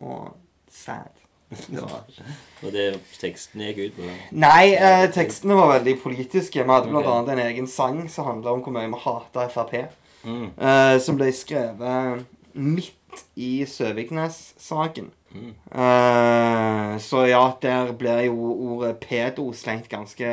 [0.03, 0.35] og
[0.71, 1.23] sæd.
[2.65, 2.87] Og det
[3.21, 4.09] teksten gikk ut på
[4.43, 6.65] Nei, eh, tekstene var veldig politiske.
[6.65, 7.19] Vi hadde blant okay.
[7.21, 9.77] annet en egen sang som handla om hvor mye vi hata Frp.
[10.25, 10.47] mm.
[10.59, 12.97] Eh, som ble skrevet midt
[13.37, 15.11] i Søviknes-saken.
[15.35, 15.51] Mm.
[15.67, 20.29] Uh, så ja, der blir jo ordet pedo slengt ganske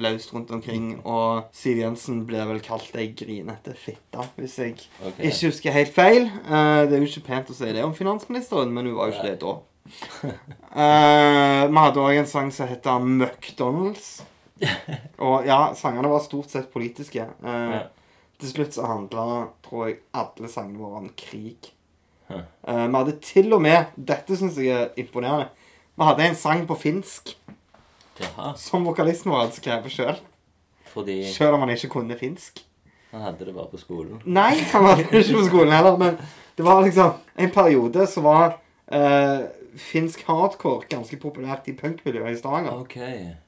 [0.00, 0.94] løst rundt omkring.
[1.04, 5.28] Og Siv Jensen blir vel kalt ei grinete fitte, hvis jeg okay.
[5.28, 6.30] ikke husker helt feil.
[6.48, 9.18] Uh, det er jo ikke pent å si det om finansministeren, men hun var jo
[9.18, 9.58] ikke det da.
[10.78, 14.18] Eh, vi hadde òg en sang som heter McDonald's.
[15.24, 17.24] Og ja, sangene var stort sett politiske.
[17.42, 17.86] Uh, Ja.
[18.38, 19.22] Til slutt så handla,
[19.66, 21.72] tror jeg, alle sangene våre om krig.
[22.30, 25.48] Eh, vi hadde til og med Dette syns jeg er imponerende.
[25.98, 27.34] Vi hadde en sang på finsk
[28.20, 28.52] Jaha.
[28.58, 30.16] som vokalisten vår hadde skrevet sjøl.
[30.92, 32.64] Fordi Sjøl om han ikke kunne finsk.
[33.12, 34.20] han hadde det bare på skolen.
[34.24, 36.18] Nei, han var ikke på skolen heller, men
[36.58, 38.58] det var liksom en periode så var
[38.92, 39.46] eh,
[39.78, 42.80] finsk hardcore ganske populært i punkmiljøet i Stavanger.
[42.82, 42.96] OK.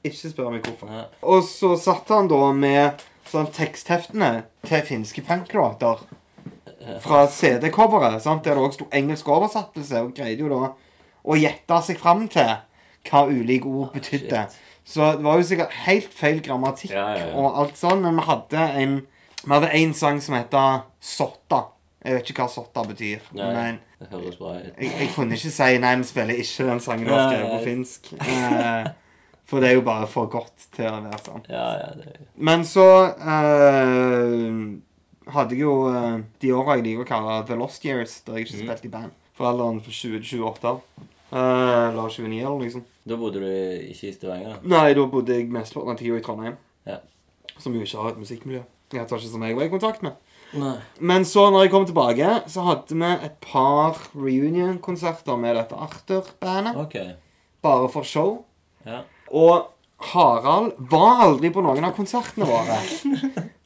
[0.07, 0.89] Ikke spør meg hvorfor.
[0.95, 1.03] Ja.
[1.21, 6.01] Og så satt han da med sånn tekstheftene til finske punklåter
[7.03, 10.71] fra CD-coveret, sant, der det òg sto engelsk oversettelse, og greide jo da
[11.21, 12.49] å gjette seg fram til
[13.09, 14.45] hva ulike ord betydde.
[14.85, 17.35] Så det var jo sikkert helt feil grammatikk Ja, ja, ja.
[17.37, 18.95] og alt sånn, men vi hadde en
[19.43, 21.63] Vi hadde en sang som heter Sotta.
[22.03, 24.67] Jeg vet ikke hva Sotta betyr, men det høres bra ut.
[24.81, 27.63] jeg, jeg kunne ikke si Nei, vi spiller ikke den sangen du har skrevet på
[27.65, 28.11] finsk.
[28.21, 28.91] Eh,
[29.49, 31.49] for det er jo bare for godt til å være sant.
[31.49, 32.85] Ja, ja, det Men så
[33.17, 34.81] eh,
[35.27, 38.47] hadde jeg jo eh, de åra jeg liker å kalle The Lost Years, der jeg
[38.47, 38.65] ikke Mm.
[38.67, 39.11] spilte i band.
[39.37, 40.81] For alderen 20-28 år.
[41.31, 41.37] Eh,
[41.89, 42.83] eller 29 eller liksom.
[43.07, 44.57] Da bodde du ikke i Stavanger?
[44.63, 46.57] Nei, da bodde jeg mesteparten av tida i Trondheim.
[46.85, 46.97] Ja.
[47.57, 48.63] Som jo ikke har et musikkmiljø.
[48.91, 50.13] Jeg tar ikke som jeg var i kontakt med.
[50.53, 50.75] Nei.
[50.99, 56.75] Men så, når jeg kom tilbake, så hadde vi et par reunion-konserter med dette Arthur-bandet.
[56.77, 56.97] OK.
[57.63, 58.43] Bare for show.
[58.85, 59.03] Ja.
[59.31, 59.67] Og
[60.11, 62.79] Harald var aldri på noen av konsertene våre.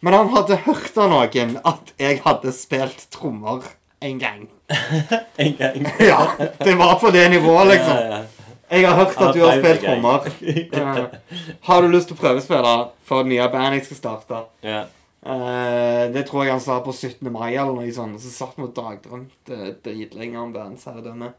[0.04, 3.64] Men han hadde hørt av noen at jeg hadde spilt trommer
[4.06, 4.48] en gang.
[5.38, 5.88] En gang.
[6.12, 7.98] Ja, det var på det nivået, liksom.
[7.98, 8.24] Ja, ja.
[8.70, 10.28] Jeg har hørt at du har spilt trommer.
[10.42, 14.44] Eh, Har du lyst til å prøvespille for det nye bandet jeg skal starte?
[14.66, 14.86] Ja.
[15.26, 17.32] Uh, det tror jeg han sa på 17.
[17.34, 18.22] mai eller noe sånt.
[18.22, 21.32] Så satt vi og dagdrømte dritlenge om verdensherredømme.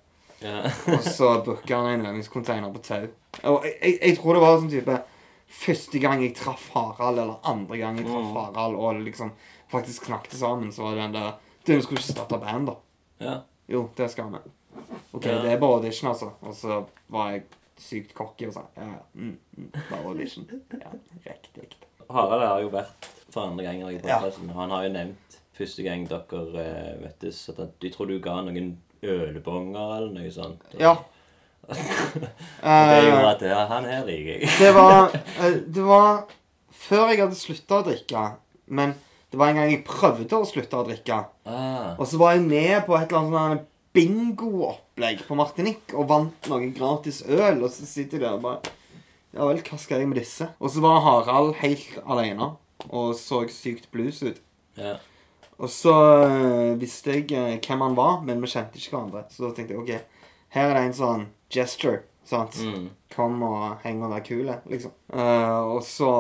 [0.43, 0.63] Ja.
[0.93, 3.07] Og så booka han en øvingscontainer på tau.
[3.45, 4.99] Og jeg, jeg, jeg tror det var sånn type
[5.57, 8.35] Første gang jeg traff Harald, eller andre gang jeg traff Mm.
[8.35, 9.31] Harald, og liksom
[9.71, 11.31] faktisk knakte sammen, så var det den der
[11.67, 12.75] Du, vi skulle ikke starte band, da.
[13.21, 13.37] ja.
[13.69, 14.39] Jo, det skal vi.
[15.13, 15.43] OK, Ja.
[15.43, 16.29] det er bare audition, altså.
[16.43, 17.43] Og så var jeg
[17.79, 20.47] sykt cocky og sa ja, ja, mm, mm, bare audition.
[20.73, 20.93] Ja,
[21.27, 21.77] riktig.
[22.11, 24.21] Harald har jo vært for andre ganger i Ja.
[24.55, 28.77] Han har jo nevnt første gang dere uh, møttes, at du tror du ga noen
[29.13, 30.63] ølbonger eller noe sånt.
[30.75, 30.97] Og- Ja.
[31.67, 34.51] Og det gjorde at ja, han her liker jeg.
[34.61, 35.09] det var
[35.43, 36.21] eh, Det var
[36.87, 38.23] før jeg hadde slutta å drikke.
[38.69, 38.93] Men
[39.33, 41.17] det var en gang jeg prøvde å slutte å drikke.
[41.47, 43.65] Ah, Og så var jeg med på et eller annet sånn
[43.97, 47.63] bingo-opplegg på Martinique og vant noe gratis øl.
[47.65, 48.75] Og så sitter jeg der og bare
[49.37, 50.47] Ja vel, hva skal jeg med disse?
[50.63, 52.53] Og så var Harald helt alene
[52.93, 54.39] og så sykt blues ut.
[54.79, 54.97] ja.
[55.59, 55.95] Og så
[56.27, 59.25] øh, visste jeg øh, hvem han var, men vi kjente ikke hverandre.
[59.31, 60.21] Så da tenkte jeg OK,
[60.57, 62.03] her er det en sånn gesture.
[62.27, 62.59] Sant?
[62.61, 62.89] Mm.
[63.15, 64.93] Kom og heng og vær kule, liksom.
[65.15, 66.11] Uh, og så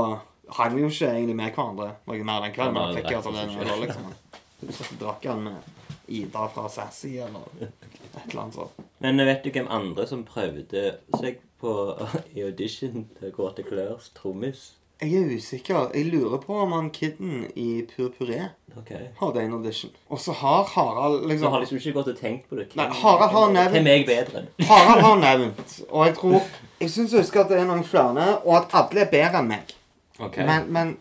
[0.55, 2.79] hang vi jo ikke egentlig med hverandre noe mer den kvelden.
[2.79, 3.81] Men fikk altså den slett.
[3.83, 4.70] liksom.
[4.70, 5.72] Så drakk han med
[6.07, 8.87] Ida fra Sassy eller et eller annet sånt.
[9.03, 10.87] Men vet du hvem andre som prøvde
[11.18, 11.75] seg på
[12.37, 14.70] i audition til Kåte Klørs trommis?
[15.00, 15.90] Jeg er usikker.
[15.94, 18.46] Jeg lurer på om han kidden i Purpuré
[18.78, 19.11] okay.
[19.20, 19.90] hadde en audition.
[20.09, 22.70] Og så har Harald Så liksom har liksom ikke gått og tenkt på det.
[22.78, 24.44] Nei, Harald har nevnt- Hvem er jeg bedre?
[24.70, 26.42] Harald har nevnt, og jeg tror
[26.80, 29.48] Jeg syns jeg husker at det er noen flere, og at alle er bedre enn
[29.48, 29.74] meg.
[30.18, 30.46] Okay.
[30.46, 30.96] Men, men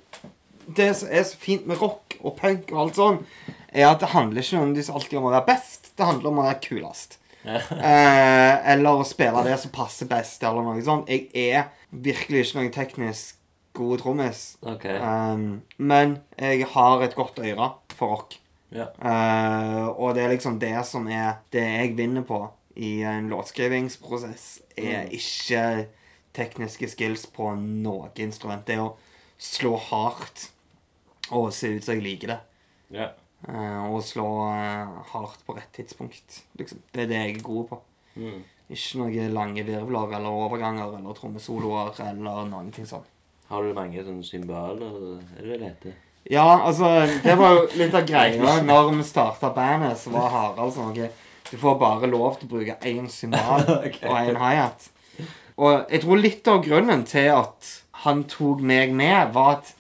[0.75, 3.21] det som er så fint med rock og punk og alt sånn,
[3.75, 5.91] er at det handler ikke nødvendigvis alltid om å være best.
[5.97, 7.17] Det handler om å være kulest.
[7.45, 11.11] Eh, eller å spille det som passer best, eller noe sånt.
[11.11, 13.35] Jeg er virkelig ikke noen teknisk
[13.75, 14.41] god trommis.
[14.63, 14.97] Okay.
[14.99, 18.37] Um, men jeg har et godt øre for rock.
[18.75, 18.89] Yeah.
[18.99, 22.41] Uh, og det er liksom det som er det jeg vinner på
[22.75, 25.11] i en låtskrivingsprosess, er Mm.
[25.15, 25.87] ikke
[26.35, 28.65] tekniske skills på noe instrument.
[28.67, 28.95] Det er å
[29.39, 30.49] slå hardt
[31.31, 32.39] og se ut som jeg liker det.
[32.91, 33.13] Yeah.
[33.47, 36.41] Uh, og slå uh, hardt på rett tidspunkt.
[36.59, 36.81] Liksom.
[36.91, 37.81] Det er det jeg er god på.
[38.15, 38.43] Mm.
[38.69, 43.05] Ikke noen lange virvler eller overganger eller trommesoloer eller noen ting sånn.
[43.51, 44.81] Har du mange sånne symboler?
[45.37, 46.01] Er det det det heter?
[46.31, 48.57] Ja, altså, det var jo litt av greia.
[48.65, 51.11] Når vi starta bandet, så var Harald sånn okay,
[51.51, 54.09] Du får bare lov til å bruke én symbol okay.
[54.09, 54.89] og én hi-hat.
[55.55, 57.69] Og jeg tror litt av grunnen til at
[58.05, 59.71] han tok meg med, var at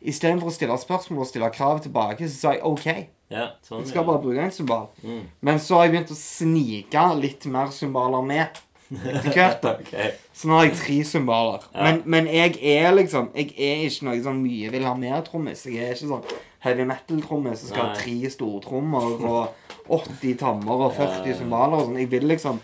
[0.00, 2.88] istedenfor å stille spørsmål og stille krav tilbake, så sa jeg OK.
[3.30, 3.84] Ja, sånn.
[3.84, 4.88] Jeg skal bare bruke en symbol.
[5.04, 5.22] Mm.
[5.46, 8.58] Men så har jeg begynt å snike litt mer symboler med.
[8.90, 9.66] Etter hvert.
[9.70, 9.90] Ok.
[10.34, 11.66] Så nå har jeg tre symboler.
[11.74, 11.82] Ja.
[11.86, 15.66] Men, men jeg er liksom Jeg er ikke noe sånn mye vil ha mer-trommis.
[15.68, 16.24] Jeg er ikke sånn
[16.64, 18.00] heavy metal-trommis som skal ha Nei.
[18.02, 22.00] tre stortrommer og 80 tammer og 40 Ja, symboler og sånn.
[22.02, 22.60] Jeg vil liksom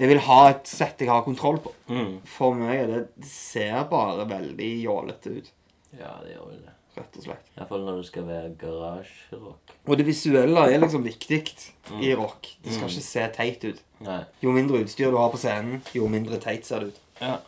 [0.00, 1.72] Jeg vil ha et sett jeg har kontroll på.
[1.90, 2.18] Mm.
[2.24, 5.48] For meg det det ser bare veldig jålete ut,
[5.98, 6.74] Ja, det gjør vel det.
[6.96, 7.50] rett og slett.
[7.56, 9.74] Iallfall når det skal være garasjerock.
[9.86, 11.40] Og det visuelle er liksom viktig
[11.90, 12.00] Mm.
[12.02, 12.46] i rock.
[12.62, 13.80] Det skal ikke se teit ut.
[14.00, 14.20] Nei.
[14.42, 17.00] Jo mindre utstyr du har på scenen, jo mindre teit ser det ut.
[17.20, 17.38] Ja.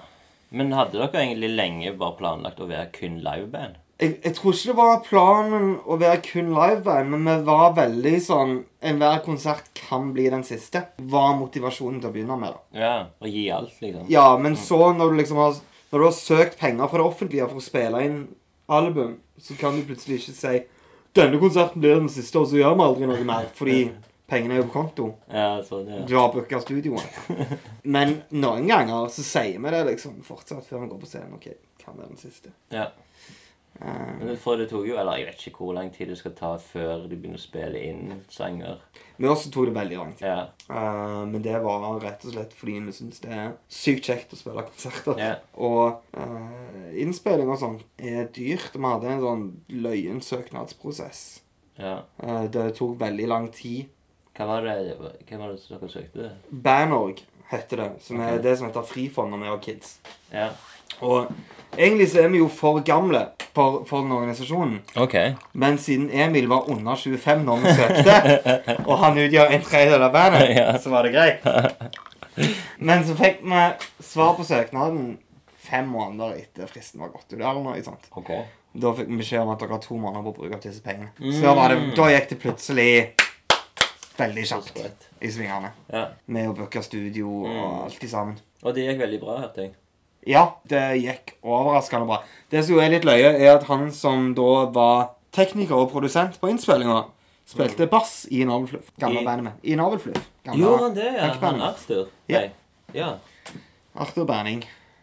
[0.51, 3.77] Men hadde dere egentlig lenge bare planlagt å være kun liveband?
[4.01, 8.15] Jeg, jeg tror ikke det var planen å være kun liveband, men vi var veldig
[8.21, 10.87] sånn Enhver konsert kan bli den siste.
[10.99, 12.51] Var motivasjonen til å begynne med.
[12.51, 12.81] da.
[12.81, 13.07] Ja.
[13.23, 14.09] Å gi alt, liksom?
[14.11, 15.55] Ja, men så når du liksom har
[15.93, 18.23] Når du har søkt penger fra det offentlige for å spille inn
[18.73, 20.63] album, så kan du plutselig ikke si
[21.13, 23.91] 'Denne konserten blir den siste, og så gjør vi aldri noe mer', fordi
[24.27, 25.09] pengene er jo på konto.
[25.29, 25.99] Ja, sånn, ja.
[26.09, 27.05] Du har booka studioet.
[27.85, 31.35] Men noen ganger så sier vi det liksom fortsatt før vi går på scenen.
[31.37, 31.51] OK,
[31.85, 32.55] kan være den siste.
[32.73, 32.89] ja.
[33.81, 36.35] Eh, Men for det tok jo Eller jeg vet ikke hvor lang tid det skal
[36.37, 38.83] ta før de begynner å spille inn sanger.
[39.17, 40.27] Men også tok det veldig lang tid.
[40.29, 40.45] Ja.
[40.69, 44.41] Uh, men det var rett og slett fordi vi syns det er sykt kjekt å
[44.41, 45.19] spille konserter.
[45.21, 45.33] Ja.
[45.57, 48.77] Og uh, innspilling og sånn er dyrt.
[48.77, 51.25] Vi hadde en sånn løyen søknadsprosess.
[51.81, 52.01] ja.
[52.23, 53.91] Uh, det tok veldig lang tid.
[54.37, 54.97] Hva var det
[55.29, 56.31] Hvem var det dere søkte?
[56.51, 57.91] Banorg heter det.
[58.01, 59.99] Som er det som heter Frifond når vi var kids.
[60.33, 60.49] Ja.
[61.05, 61.33] Og
[61.77, 64.79] egentlig så er vi jo for gamle for, for den organisasjonen.
[64.97, 65.35] Okay.
[65.53, 68.55] Men siden Emil var under 25 når vi søkte,
[68.89, 70.71] og han utgjør en tredjedel av bandet, Ja.
[70.81, 71.45] så var det greit.
[72.89, 73.65] Men så fikk vi
[74.03, 75.19] svar på søknaden
[75.63, 77.37] fem måneder etter fristen var gått ut.
[77.39, 78.09] eller noe sånt.
[78.17, 78.31] ok.
[78.73, 80.81] Da fikk vi beskjed om at dere har to måneder på å bruke opp disse
[80.81, 81.11] pengene.
[81.21, 82.89] Så da, var det, da gikk det plutselig
[84.17, 84.81] veldig kjapt
[85.21, 85.71] i svingene.
[85.93, 86.07] Ja.
[86.33, 88.39] Med å booke studio og alt i sammen.
[88.65, 89.75] Og det gikk veldig bra, hørte jeg.
[90.27, 92.21] Ja, det gikk overraskende bra.
[92.53, 96.51] Det som er litt løye, er at han som da var tekniker og produsent på
[96.53, 97.01] innspillinga,
[97.49, 98.93] spilte bass i Novelfluff.
[99.03, 99.65] Gamle I- bandet mitt.
[99.73, 100.29] I Navelfluff.
[100.55, 101.33] Gjorde han det, ja?
[101.43, 101.61] Han.
[101.61, 102.07] Arthur?
[102.29, 102.43] Ja.
[102.95, 103.11] Ja.
[103.97, 104.63] Arthur Berning.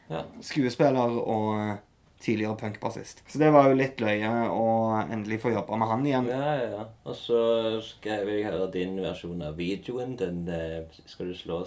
[0.10, 0.24] Ja.
[0.42, 1.76] Skuespiller og eh,
[2.20, 3.24] tidligere punkbassist.
[3.28, 4.66] Så det var jo litt løye å
[5.06, 6.28] endelig få jobbe med han igjen.
[6.32, 6.86] Ja, ja.
[7.08, 7.42] Og så
[7.86, 10.18] skal jeg høre din versjon av videoen.
[10.20, 11.62] Den eh, Skal du slå,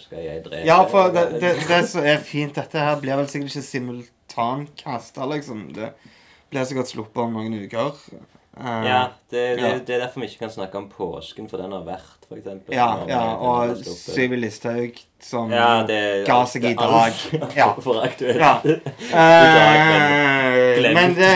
[0.00, 0.66] skal jeg drepe?
[0.68, 5.28] Ja, for det, det, det som er fint Dette her blir vel sikkert ikke simultankasta,
[5.32, 5.66] liksom.
[5.76, 5.94] Det
[6.52, 7.96] blir sikkert sluppet om noen uker.
[8.60, 11.72] Eh, Ja, det, det, det er derfor vi ikke kan snakke om påsken, for den
[11.74, 12.74] har vært, eksempel.
[12.74, 13.76] Ja, ja, og.
[13.84, 17.18] Syvi Listhaug som ja, det, ga seg i dag.
[17.58, 17.72] Ja.
[17.80, 18.38] For aktuelt.
[18.40, 18.54] Ja.
[19.14, 21.30] Uh, dag, men det,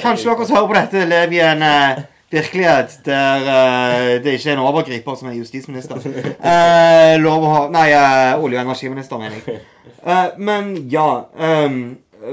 [0.00, 4.50] kanskje dere som hører på dette, lever i en uh, virkelighet der uh, det ikke
[4.52, 6.02] er en overgriper som er justisminister.
[6.02, 9.60] Uh, lov å ha Nei, eh, olje- og energiminister, mener jeg.
[10.00, 11.06] Eh, men ja
[11.36, 11.80] um,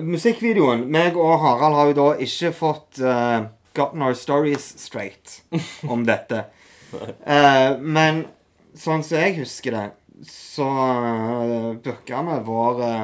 [0.08, 3.02] Musikkvideoen Meg og Harald har jo da ikke fått
[3.78, 5.42] gotten our stories straight
[5.94, 6.46] om dette.
[6.94, 8.26] uh, men
[8.78, 9.86] sånn som jeg husker det,
[10.28, 13.02] så uh, booka vi vår uh,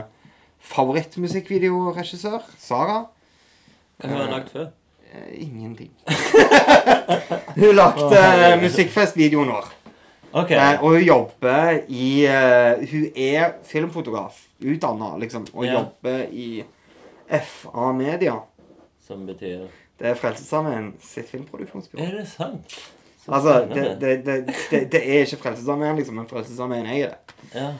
[0.73, 3.03] favorittmusikkvideoregissør, Sara.
[3.99, 4.71] Hva har hun lagd før?
[5.13, 5.91] Eh, ingenting.
[7.61, 9.69] hun lagde uh, musikkfestvideoen vår.
[10.33, 10.57] Okay.
[10.57, 15.75] Uh, og hun jobber i uh, Hun er filmfotograf, utdanna, liksom, og yeah.
[15.75, 16.63] jobber i
[17.45, 18.39] FA Media.
[19.03, 19.67] Som betyr
[19.99, 22.03] Det er Frelsesarmeen sitt filmproduksjonsbyrå.
[22.03, 22.77] Er det sant?
[23.23, 27.35] Så Altså, det, det, det, det, er ikke Frelsesarmeen, liksom, men Frelsesarmeen eier det.
[27.53, 27.71] Ja.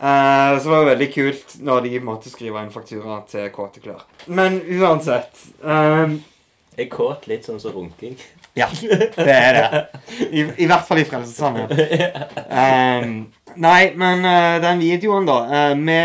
[0.00, 4.06] Uh, så det var veldig kult når de måtte skrive en faktura til Kåte klør.
[4.32, 6.14] Men uansett um,
[6.78, 8.16] er kåt litt sånn som runking.
[8.56, 9.82] Ja, det er det.
[10.30, 11.68] I, i hvert fall i Frelsesarmeen.
[12.50, 13.12] Um,
[13.62, 15.98] nei, men uh, den videoen, da Uh, Vi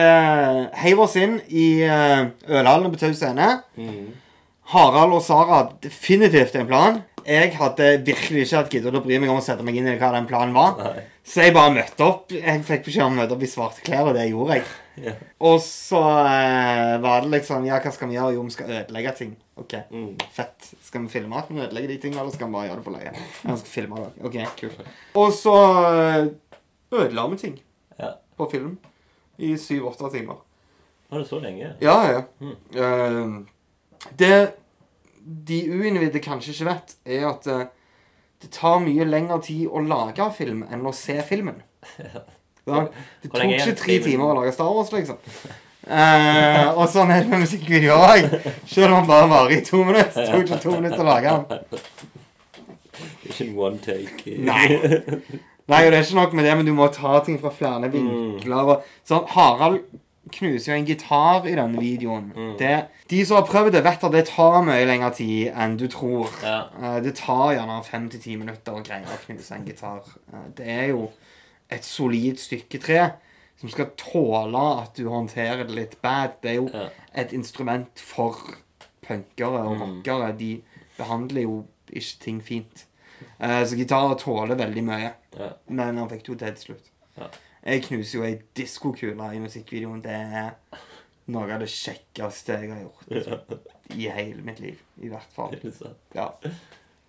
[0.84, 3.48] heiv oss inn i uh, ølhallen på Tau scene.
[3.80, 4.25] Mm.
[4.74, 7.04] Harald og Sara hadde definitivt en plan.
[7.26, 9.96] Jeg hadde virkelig ikke hatt giddet å bry meg om å sette meg inn i
[9.98, 10.76] hva den planen var.
[10.78, 11.04] Nei.
[11.26, 12.34] Så jeg bare møtte opp.
[12.34, 14.66] Jeg fikk beskjed om å møte opp i svarte klær, og det gjorde jeg.
[15.02, 15.16] Yeah.
[15.50, 16.00] Og så
[16.30, 18.36] eh, var det liksom Ja, hva skal vi gjøre?
[18.38, 19.34] Jo, vi skal ødelegge ting.
[19.60, 20.14] OK, Mm.
[20.36, 20.70] fett.
[20.86, 22.96] Skal vi filme at vi ødelegger de tingene, eller skal vi bare gjøre det for
[22.96, 23.16] løye?
[23.50, 24.12] Ja, skal filme det.
[24.30, 24.94] OK, kult.
[25.24, 25.56] Og så
[25.90, 26.30] eh,
[27.02, 27.58] ødela vi ting
[28.00, 28.14] Ja.
[28.38, 28.78] på film
[29.40, 30.38] i syv-åtte timer.
[31.10, 31.74] Var det så lenge?
[31.82, 32.22] Ja, ja.
[32.40, 32.56] Mm.
[32.76, 33.55] Eh,
[34.20, 34.38] det
[35.26, 37.68] de uinnvidde kanskje ikke vet, er at eh,
[38.44, 41.62] det tar mye lengre tid å lage film enn å se filmen.
[42.66, 45.20] Ja, det Hvor tok lenge er ikke tre timer å lage Star Wars, liksom.
[45.86, 48.48] Eh, og sånn er det med musikkvideoer òg.
[48.66, 50.18] Selv om den bare varer i to minutter.
[50.18, 51.84] Det tok ikke to minutter å lage den.
[53.30, 54.34] Ikke en one take.
[54.50, 54.66] Nei.
[55.66, 57.92] Nei, og det er ikke nok med det, men du må ta ting fra flere
[57.94, 58.74] vinkler.
[58.74, 59.86] Og, sånn, Harald
[60.32, 62.32] knuser jo en gitar i denne videoen.
[62.60, 65.88] Det, de som har prøvd det, vet at det tar mye lengre tid enn du
[65.88, 66.30] tror.
[66.44, 66.68] Ja.
[66.82, 70.02] Eh, det tar gjerne fem til ti minutter å greie å knuse en gitar.
[70.34, 71.12] Eh, det er jo
[71.70, 73.12] et solid stykke tre.
[73.58, 76.34] som skal tåle at du håndterer det litt bad.
[76.42, 76.90] Det er jo Ja.
[77.14, 78.36] et instrument for
[79.02, 79.82] punkere og Mm.
[80.04, 80.38] rockere.
[80.38, 80.62] De
[80.98, 82.86] behandler jo ikke ting fint.
[83.40, 85.14] Eh, så gitarer tåler veldig mye.
[85.40, 85.50] Ja.
[85.70, 86.90] Men han fikk det jo til til slutt.
[87.18, 87.28] Ja.
[87.66, 90.04] Jeg knuser jo ei diskokule i musikkvideoen.
[90.04, 90.52] Det er
[91.34, 94.78] noe av det kjekkeste jeg har gjort i hele mitt liv.
[95.02, 95.56] I hvert fall.
[96.16, 96.30] Ja.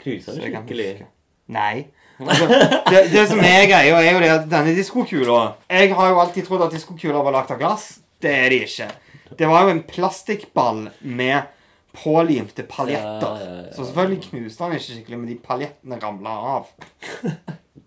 [0.00, 1.06] Knuser kan skikkelig?
[1.52, 1.86] Nei.
[2.16, 2.46] Altså,
[2.88, 6.46] det, det som er greia, er jo det at denne diskokula Jeg har jo alltid
[6.48, 7.84] trodd at diskokuler var lagd av glass.
[8.22, 8.88] Det er de ikke.
[9.36, 11.52] Det var jo en plastikkball med
[11.96, 13.42] pålimte paljetter.
[13.42, 13.74] Ja, ja, ja.
[13.76, 16.72] Så selvfølgelig knuste han ikke skikkelig, men de paljettene ramla av.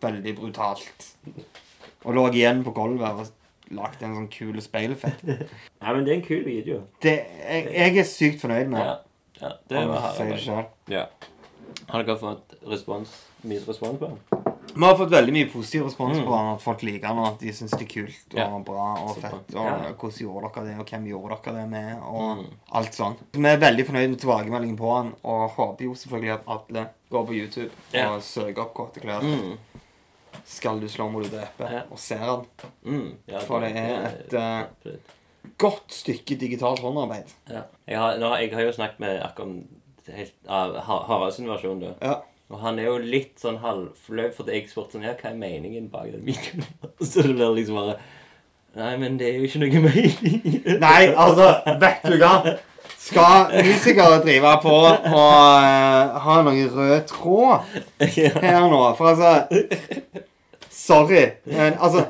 [0.05, 1.09] Veldig brutalt.
[2.05, 3.27] Og lå igjen på gulvet og
[3.75, 5.23] lagde en sånn kul speileffekt.
[5.81, 6.81] Nei, men det er en kul video.
[7.01, 8.95] Det, jeg, jeg er sykt fornøyd med Ja.
[8.95, 9.41] det.
[9.41, 10.65] ja det var Sier det herlig.
[10.87, 11.05] Ja.
[11.89, 13.11] Har dere fått respons,
[13.43, 14.45] mye respons på den?
[14.69, 16.25] Vi har fått veldig mye positiv respons Mm.
[16.25, 16.47] på den.
[16.53, 18.59] At folk liker den, og at de syns det er kult og Ja.
[18.67, 19.29] bra og Super.
[19.29, 19.55] fett.
[19.55, 19.93] Og Ja.
[19.97, 22.45] hvordan gjorde dere det, og hvem gjorde dere det med, og Mm.
[22.71, 23.15] alt sånn.
[23.33, 27.25] Vi er veldig fornøyd med tilbakemeldingen på den, og håper jo selvfølgelig at alle går
[27.27, 28.09] på YouTube Ja.
[28.13, 29.21] og søker opp Kåte klær.
[29.21, 29.57] Mm.
[30.49, 31.81] Skal du slå, må du drepe, Ja.
[31.91, 32.45] og ser han.
[32.85, 33.17] Mm.
[33.27, 35.15] Ja, For det er et, absolutt.
[35.57, 37.31] Godt stykke digitalt håndarbeid.
[37.49, 37.61] ja.
[37.87, 39.67] jeg, har, nå, jeg har jo snakket med akkurat om
[40.15, 41.93] helt, av Ha- sin versjon, da.
[42.01, 42.15] Ja.
[42.49, 45.89] Og han er jo litt sånn halvflau, for jeg spurte sånn Ja, hva er meningen
[45.93, 46.65] bak den videoen?
[47.05, 47.99] Så det blir liksom bare
[48.75, 50.79] Nei, men det er jo ikke noe mening.
[50.79, 51.47] Nei, altså,
[51.81, 52.33] vet du hva?
[53.09, 55.09] Skal musikere drive på og
[55.65, 57.65] eh, ha noen rød tråd
[57.99, 58.81] her nå?
[58.99, 59.33] For altså
[60.69, 61.25] Sorry.
[61.49, 62.05] Men altså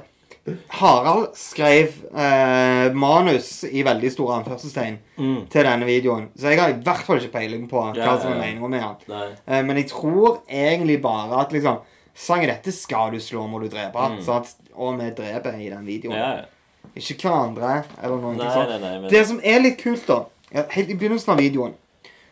[0.79, 5.41] Harald skrev eh, manus i veldig store anførselstegn Mm.
[5.51, 6.29] til denne videoen.
[6.39, 8.81] Så jeg har i hvert fall ikke peiling på hva Ja, som er meninga med
[8.81, 9.33] han.
[9.45, 11.81] Eh, men jeg tror egentlig bare at liksom
[12.19, 13.95] Sangen dette skal du slå, må du drepe.
[13.95, 14.17] Mm.
[14.35, 16.15] at, Og vi dreper i den videoen.
[16.17, 16.89] Ja, ja.
[16.95, 18.81] Ikke hverandre eller noe sånt.
[18.81, 21.75] men Det som er litt kult, da Helt i begynnelsen av videoen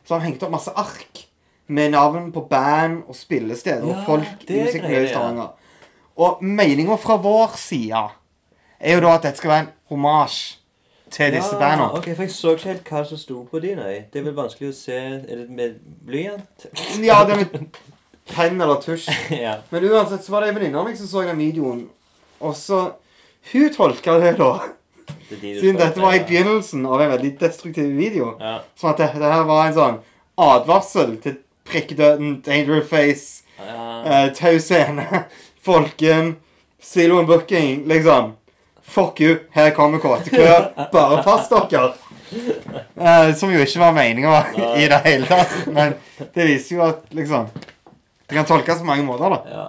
[0.07, 1.25] så har han hengt opp masse ark
[1.67, 5.11] med navn på band og spillesteder og folk i musikkmiljøet i.
[5.11, 5.49] Stavanger.
[6.17, 8.05] Og meninga fra vår side
[8.79, 10.39] er jo da at dette skal være en homasj
[11.11, 11.91] til disse ja, bandene.
[11.99, 13.93] Ok, for Jeg så ikke helt hva som sto på de, nei.
[14.13, 16.67] Det er vel vanskelig å se Er det med blyant?
[17.03, 17.83] Ja, det er med
[18.27, 19.07] penn eller tusj.
[19.45, 19.59] ja.
[19.71, 21.85] Men uansett så var det ei venninne av meg som så den videoen,
[22.39, 22.87] og så
[23.47, 24.51] Hun tolka det, da.
[25.29, 28.33] Det de Siden dette var i begynnelsen av en veldig destruktiv video.
[28.39, 28.59] Ja.
[28.79, 29.99] Sånn at det, det her var en sånn
[30.37, 33.77] advarsel til prikkedøden, danger face, ja.
[34.05, 35.05] uh, tau scene,
[35.67, 36.35] folken,
[36.79, 38.35] siloen booking, liksom.
[38.87, 40.37] Fuck you, her kommer KTK.
[40.93, 41.89] Bare pass dere.
[42.95, 44.37] Uh, som jo ikke var meninga
[44.79, 45.59] i det hele tatt.
[45.67, 45.97] Men
[46.35, 47.47] det viser jo at liksom
[48.27, 49.43] Det kan tolkes på mange måter, da.
[49.51, 49.67] ja.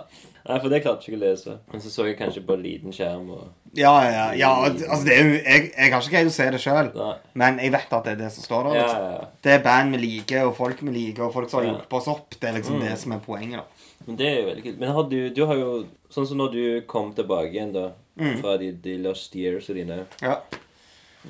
[0.48, 1.54] Nei, for det klarte jeg ikke å lese.
[1.68, 3.42] Men så så jeg kanskje på liten skjerm og
[3.76, 4.50] Ja, ja, ja.
[4.64, 6.88] Altså, det er jo Jeg, jeg har ikke greid å se det sjøl,
[7.34, 8.78] men jeg vet at det er det som står der.
[8.80, 9.02] Liksom.
[9.02, 9.26] ja, ja.
[9.44, 12.08] Det er band vi liker, og folk vi liker, og folk som har hjulpet oss
[12.08, 12.34] opp.
[12.40, 12.86] Det er liksom Mm.
[12.88, 13.64] det som er poenget, da.
[14.06, 14.78] Men det er jo veldig kult.
[14.78, 15.70] Men har du, du har jo
[16.08, 18.40] Sånn som når du kom tilbake igjen, da, Mm.
[18.40, 20.38] fra de, de Lost Years og dine Ja.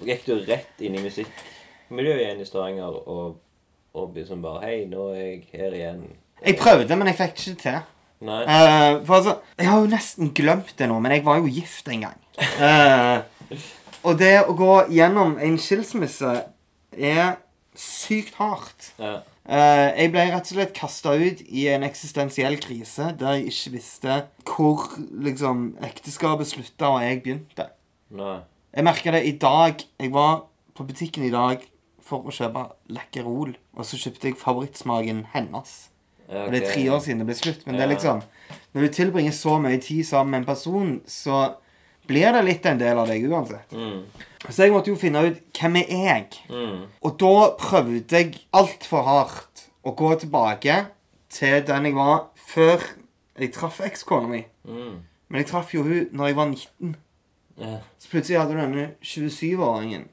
[0.04, 3.36] Gikk du rett inn i musikkmiljøet igjen i Stavanger og,
[3.94, 6.04] og liksom bare Hei, nå er jeg her igjen.
[6.44, 7.80] Jeg prøvde, men jeg fikk ikke til.
[8.24, 8.42] Nei.
[8.42, 11.88] Eh, for altså, Jeg har jo nesten glemt det nå, men jeg var jo gift
[11.92, 12.20] en gang.
[12.58, 13.58] Uh,
[14.06, 16.34] og det å gå gjennom en skilsmisse
[16.94, 17.38] er
[17.78, 18.92] sykt hardt.
[18.98, 19.20] Ja.
[19.48, 23.74] Uh, jeg ble rett og slett kasta ut i en eksistensiell krise der jeg ikke
[23.78, 24.90] visste hvor
[25.24, 27.70] liksom ekteskapet slutta og jeg begynte.
[28.18, 28.40] Nei.
[28.74, 29.80] Jeg merka det i dag.
[29.98, 30.42] Jeg var
[30.76, 31.64] på butikken i dag
[32.04, 35.87] for å kjøpe Lekkerol, og så kjøpte jeg favorittsmaken hennes.
[36.28, 37.64] Ja, Og det er tre år siden det ble slutt.
[37.66, 38.22] Men det er liksom
[38.74, 41.54] Når du tilbringer så mye tid sammen med en person, så
[42.08, 43.72] blir det litt en del av deg uansett.
[43.72, 44.04] Mm.
[44.48, 46.86] Så jeg måtte jo finne ut hvem er jeg Mm.
[47.02, 50.86] Og da prøvde jeg altfor hardt å gå tilbake
[51.28, 52.84] til den jeg var før
[53.38, 54.44] jeg traff ekskona mi.
[54.64, 55.00] Mm.
[55.28, 56.96] Men jeg traff jo hun når jeg var 19.
[57.58, 57.80] Yeah.
[57.98, 60.08] Så plutselig hadde du denne 27-åringen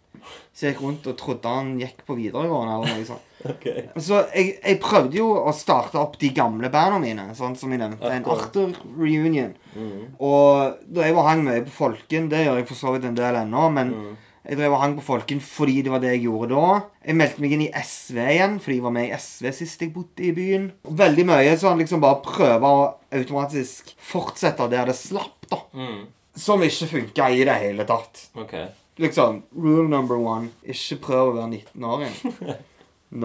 [0.54, 2.76] som gikk rundt og trodde han gikk på videregående.
[2.80, 3.22] eller noe sånt.
[3.52, 3.86] okay.
[4.02, 7.82] Så jeg, jeg prøvde jo å starte opp de gamle bandene mine, sånn som jeg
[7.84, 8.10] nevnte.
[8.12, 9.56] En Arthur-reunion.
[9.76, 10.06] Mm.
[10.24, 13.18] Og da jeg var hang mye på Folken, det gjør jeg for så vidt en
[13.18, 14.16] del ennå, men Mm.
[14.46, 16.82] jeg drev og hang på Folken fordi det var det jeg gjorde da.
[17.06, 19.94] Jeg meldte meg inn i SV igjen, fordi jeg var med i SV sist jeg
[19.94, 20.72] bodde i byen.
[20.86, 25.62] Og veldig mye sånn liksom bare prøve å automatisk fortsette der det slapp, da.
[25.74, 26.06] Mm.
[26.36, 28.26] Som ikke funka i det hele tatt.
[28.36, 28.54] Ok.
[28.98, 32.54] Liksom, rule number one ikke prøv å være 19 år igjen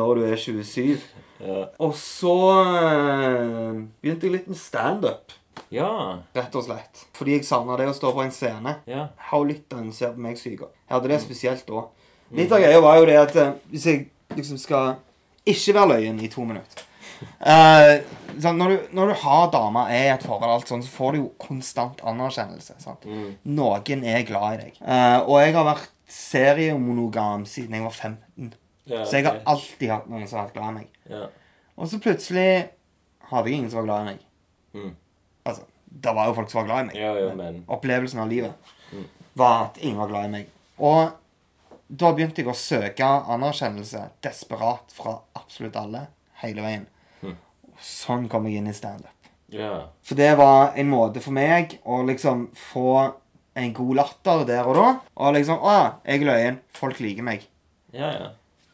[0.01, 1.05] når du er 27.
[1.41, 1.61] Ja.
[1.83, 5.37] Og så eh, begynte jeg litt med standup.
[5.71, 6.19] Ja.
[6.35, 7.05] rett og slett.
[7.15, 8.77] Fordi jeg savna det å stå på en scene.
[8.91, 9.09] Ja.
[9.31, 10.71] How lytteren ser på meg syke.
[10.89, 11.85] Jeg hadde det spesielt da.
[12.35, 14.05] Litt av greia var jo det at eh, hvis jeg
[14.37, 14.97] liksom skal
[15.49, 16.87] ikke være løyen i to minutter
[17.41, 17.91] eh,
[18.41, 21.13] sånn, når, du, når du har dame er i et forhold, alt sånn, så får
[21.13, 22.77] du jo konstant anerkjennelse.
[23.05, 23.29] Mm.
[23.57, 24.81] Noen er glad i deg.
[24.81, 28.55] Uh, og jeg har vært seriemonogam siden jeg var 15.
[28.91, 30.89] ja Så jeg har alltid hatt noen som har vært glad i meg.
[31.11, 31.27] ja.
[31.81, 32.67] Og så plutselig
[33.31, 34.25] hadde jeg ingen som var glad i meg.
[34.77, 34.91] Mm.
[35.49, 35.63] Altså,
[36.05, 36.99] det var jo folk som var glad i meg.
[37.01, 39.05] Ja, jo, men Opplevelsen av livet Mm.
[39.39, 40.47] var at ingen var glad i meg.
[40.83, 41.13] Og
[41.89, 46.09] da begynte jeg å søke anerkjennelse desperat fra absolutt alle
[46.43, 46.87] hele veien.
[47.85, 49.13] Sånn kom jeg inn i standup.
[49.51, 49.89] Yeah.
[50.07, 53.15] For det var en måte for meg å liksom få
[53.59, 54.91] en god latter der og da.
[55.19, 55.73] Og liksom Å
[56.07, 56.61] jeg er løyen.
[56.77, 57.49] Folk liker meg.
[57.93, 58.31] Yeah, yeah.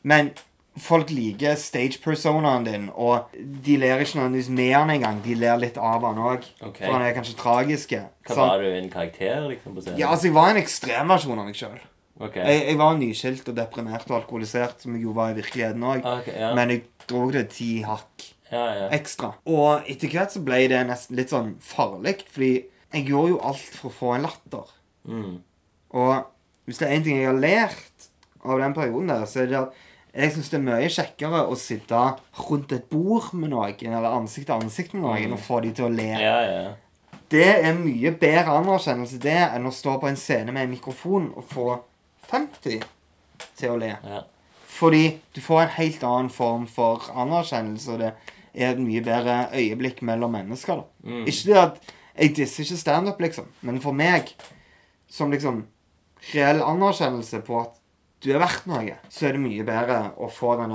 [0.07, 0.35] Men
[0.77, 5.23] folk liker stage-personaen din, og de ler ikke nødvendigvis med han engang.
[5.25, 6.45] De ler litt av han òg.
[6.61, 6.85] okay.
[6.85, 8.03] For han er kanskje tragiske.
[8.27, 9.99] Hva Sånn- var du, en karakter, liksom, på scenen?
[9.99, 11.81] Ja, altså, jeg var en ekstremversjon av meg sjøl.
[12.21, 12.45] Okay.
[12.45, 16.05] Jeg, jeg var nyskilt og deprimert og alkoholisert, som jeg jo var i virkeligheten òg.
[16.21, 16.55] Okay, ja.
[16.57, 18.87] Men jeg dro det ti hakk Ja, ja.
[18.95, 19.33] ekstra.
[19.51, 22.53] Og etter hvert så ble det nesten litt sånn farlig, fordi
[22.95, 24.71] jeg gjorde jo alt for å få en latter.
[25.07, 25.35] Mm.
[25.99, 26.15] Og
[26.67, 28.09] hvis det er én ting jeg har lært
[28.47, 29.85] av den perioden der, så er det at
[30.17, 32.03] jeg syns det er mye kjekkere å sitte
[32.47, 35.89] rundt et bord med noen, eller ansikt til ansikt med noen, og få de til
[35.89, 36.13] å le.
[36.23, 36.67] Ja, ja.
[37.31, 41.33] Det er mye bedre anerkjennelse det enn å stå på en scene med en mikrofon
[41.35, 41.67] og få
[42.31, 42.85] 50
[43.59, 43.93] til å le.
[43.99, 44.23] Ja.
[44.77, 48.13] Fordi du får en helt annen form for anerkjennelse, og det
[48.57, 50.83] er et mye bedre øyeblikk mellom mennesker.
[50.83, 51.11] da.
[51.11, 51.25] Mm.
[51.27, 51.81] Ikke det at
[52.17, 54.33] jeg disser ikke standup, liksom, men for meg,
[55.09, 55.67] som liksom
[56.33, 57.77] reell anerkjennelse på at
[58.25, 60.73] du er verdt noe, så er det mye bedre å få den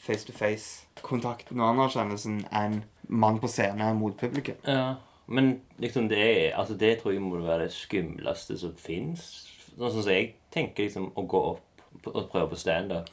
[0.00, 4.58] face-to-face-kontakten og anerkjennelsen enn mann på scene mot publikum.
[4.66, 4.96] ja.
[5.30, 9.28] Men liksom det er, altså det tror jeg må være det skumleste som fins.
[9.76, 13.06] Sånn som jeg tenker liksom å gå opp og prøve på standup.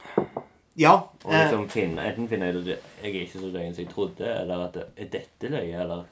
[0.78, 0.92] Ja.
[1.24, 2.68] Og Eh, liksom finne, enten finne ut at
[3.02, 6.04] jeg er ikke så løyen som jeg trodde, eller at det, er dette løye, eller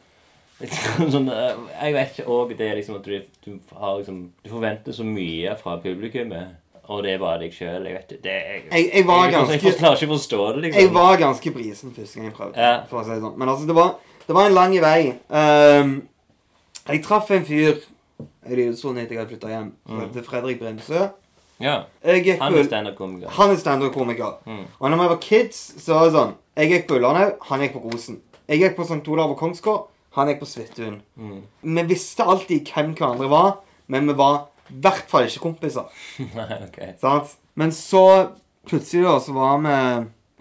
[0.60, 4.20] liksom, sånn, eh, Jeg vet ikke òg det er liksom at du, du har liksom
[4.42, 6.56] Du forventer så mye fra publikummet,
[6.88, 7.86] og det bare deg sjøl.
[7.86, 10.62] Jeg vet det er, Jeg- jeg var jeg, jeg, ganske- klarer ikke å forstå det,
[10.66, 10.80] liksom.
[10.82, 12.56] jeg var ganske brisen første gang jeg prøvde.
[12.58, 12.74] Ja.
[12.90, 13.36] For å si det sånn.
[13.38, 13.94] Men altså, det var,
[14.26, 15.00] det var en lang vei.
[15.30, 15.94] Um,
[16.88, 17.80] jeg traff en fyr
[18.46, 19.72] Lillestrøm etter jeg hadde flytta hjem.
[19.90, 20.02] Mm.
[20.14, 21.08] Til Fredrik Bremsø.
[21.62, 21.76] Ja.
[22.04, 23.30] Han er standup-komiker.
[23.38, 24.40] Han er standup-komiker.
[24.44, 24.64] Mm.
[24.78, 27.76] Og når vi var kids, så var det sånn Jeg gikk på Ullandhaug, han gikk
[27.76, 28.20] på Rosen.
[28.48, 29.02] Jeg gikk på St.
[29.12, 31.00] Olav og Kongsgård, han gikk på Svithun.
[31.20, 31.40] Mm.
[31.76, 33.50] Vi visste alltid hvem hverandre var,
[33.92, 35.90] men vi var i hvert fall ikke kompiser.
[36.38, 36.80] Nei, ok.
[37.02, 37.36] Sant?
[37.56, 38.04] Men så
[38.68, 39.76] plutselig da, så var vi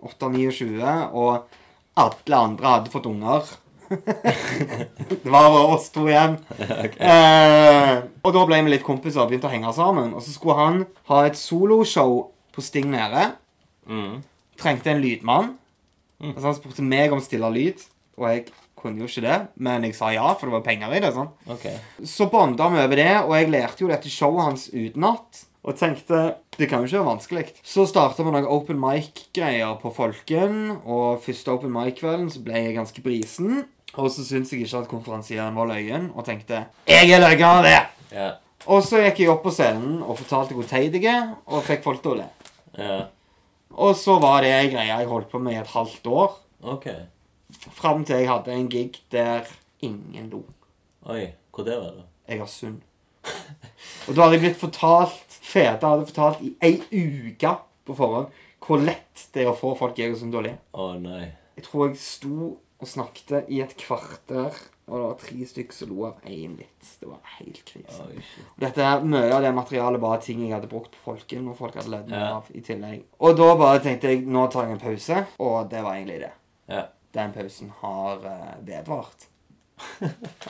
[0.05, 1.59] 8-29, og
[1.99, 3.51] alle andre hadde fått unger.
[3.89, 6.37] Det var bare oss to igjen.
[7.11, 7.93] eh,
[8.25, 10.13] og da ble vi litt kompiser og begynte å henge sammen.
[10.15, 12.17] Og så skulle han ha et soloshow
[12.55, 13.29] på Sting Nede.
[13.85, 14.21] Mm.
[14.59, 15.55] Trengte en lydmann.
[16.21, 16.33] Mm.
[16.33, 17.83] Altså han spurte meg om stille lyd,
[18.17, 18.45] og jeg
[18.79, 19.39] kunne jo ikke det.
[19.55, 21.11] Men jeg sa ja, for det var penger i det.
[21.15, 21.33] sånn.
[21.57, 21.81] Okay.
[22.07, 25.45] Så bonda vi over det, og jeg lærte jo dette showet hans utenat.
[25.65, 27.45] Og tenkte det kan jo ikke være vanskelig.
[27.65, 30.77] Så starta vi noen open mic-greier på Folken.
[30.85, 33.65] Og første open mic-kvelden så ble jeg ganske brisen.
[33.95, 37.63] Og så syntes jeg ikke at konferansieren var løyen, og tenkte jeg er løyen av
[37.63, 37.77] det.
[38.11, 38.31] Ja.
[38.71, 41.83] Og så gikk jeg opp på scenen og fortalte hvor teit jeg er, og fikk
[41.85, 42.29] folk til å le.
[42.79, 43.03] ja.
[43.75, 46.35] Og så var det ei greie jeg holdt på med i et halvt år.
[46.63, 46.85] Ok.
[47.75, 49.49] Fram til jeg hadde en gig der
[49.83, 50.45] ingen lo.
[51.11, 51.33] Oi.
[51.51, 52.05] Hvor det var det?
[52.35, 52.79] Egersund.
[54.07, 57.51] Og da hadde jeg blitt fortalt Fete hadde fortalt i ei uke
[57.85, 58.31] på forhånd
[58.65, 60.53] hvor lett det er å få folk i Egersund til å le.
[60.73, 61.27] Å nei.
[61.57, 62.47] Jeg tror jeg sto
[62.81, 64.55] og snakket i et kvarter,
[64.85, 66.95] og det var tre stykker som lo av én vits.
[67.01, 68.01] Det var helt krise.
[68.03, 71.77] Oh, Dette, Mye av det materialet var ting jeg hadde brukt på Folken, og folk
[71.79, 72.33] hadde ledd meg Ja.
[72.37, 73.05] av i tillegg.
[73.19, 76.33] Og da bare tenkte jeg nå tar jeg en pause, og det var egentlig det.
[76.69, 76.91] Yeah.
[77.15, 79.29] Den pausen har uh, vedvart.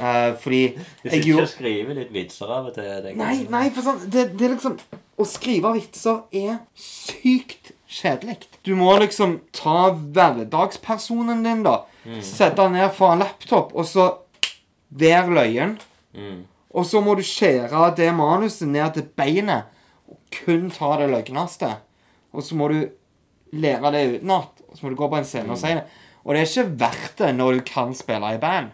[0.02, 3.08] uh, fordi Du sitter ikke og skriver litt vitser av og til?
[3.18, 4.76] Nei, nei, for sånn det, det er liksom
[5.18, 8.36] Å skrive vitser er sykt kjedelig.
[8.68, 11.78] Du må liksom ta hverdagspersonen din, da.
[12.22, 14.10] Sette den ned foran laptop, og så
[14.96, 15.78] være løyen.
[16.16, 16.44] Mm.
[16.76, 19.72] Og så må du skjære det manuset ned til beinet
[20.12, 21.70] og kun ta det løgneste.
[22.36, 22.82] Og så må du
[23.56, 24.62] lære det utenat.
[24.70, 25.86] Og så må du gå på en scene og si det.
[26.26, 28.72] Og det er ikke verdt det når du kan spille i band.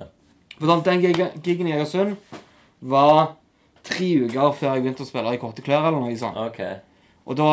[0.62, 2.16] For Den gig- gigen i Egersund
[2.80, 3.32] var
[3.82, 5.88] tre uker før jeg begynte å spille i Korte klær.
[5.88, 6.36] eller noe sånt.
[6.52, 6.76] Okay.
[7.26, 7.48] Og da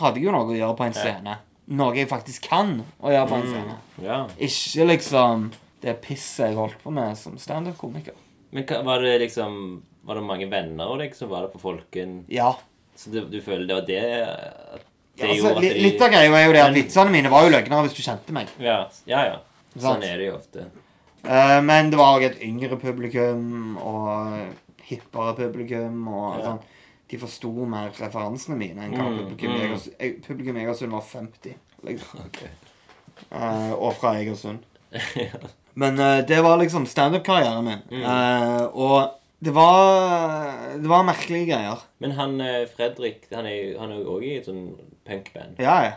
[0.00, 1.38] hadde jeg jo noe å gjøre på en scene.
[1.72, 3.78] Noe jeg faktisk kan å gjøre på en scene.
[4.02, 4.18] Ja.
[4.48, 5.50] Ikke liksom
[5.82, 8.14] det pisset jeg holdt på med som standup-komiker.
[8.52, 9.54] Men var det liksom
[10.02, 12.24] Var det mange venner og deg som var det på Folken?
[12.28, 12.48] Ja.
[12.98, 14.00] Så du, du føler det var det
[15.12, 17.44] det altså, gjorde at de litt av greia er jo det at vitsene mine var
[17.44, 18.50] jo løgnere hvis du kjente meg.
[18.62, 19.20] Ja, ja.
[19.28, 19.36] ja.
[19.84, 20.66] Sånn er det jo ofte.
[21.22, 24.56] Uh, men det var òg et yngre publikum og
[24.88, 26.08] hippere publikum.
[26.08, 26.44] og Ja.
[26.48, 26.62] sånn.
[27.12, 29.56] De forsto mer referansene mine enn hva Mm, publikum mm.
[29.56, 31.56] i Egersund Publikum Egersund var 50.
[31.88, 32.20] Liksom.
[32.26, 32.52] Okay.
[33.28, 34.64] Uh, og fra Egersund.
[35.82, 37.82] Men uh, det var liksom standup-karrieren min.
[37.90, 38.06] Mm.
[38.06, 41.84] Uh, og det var Det var merkelige greier.
[41.98, 44.68] Men han eh, Fredrik Han er jo han òg i et sånn
[45.04, 45.58] punkband.
[45.58, 45.92] Ja, ja.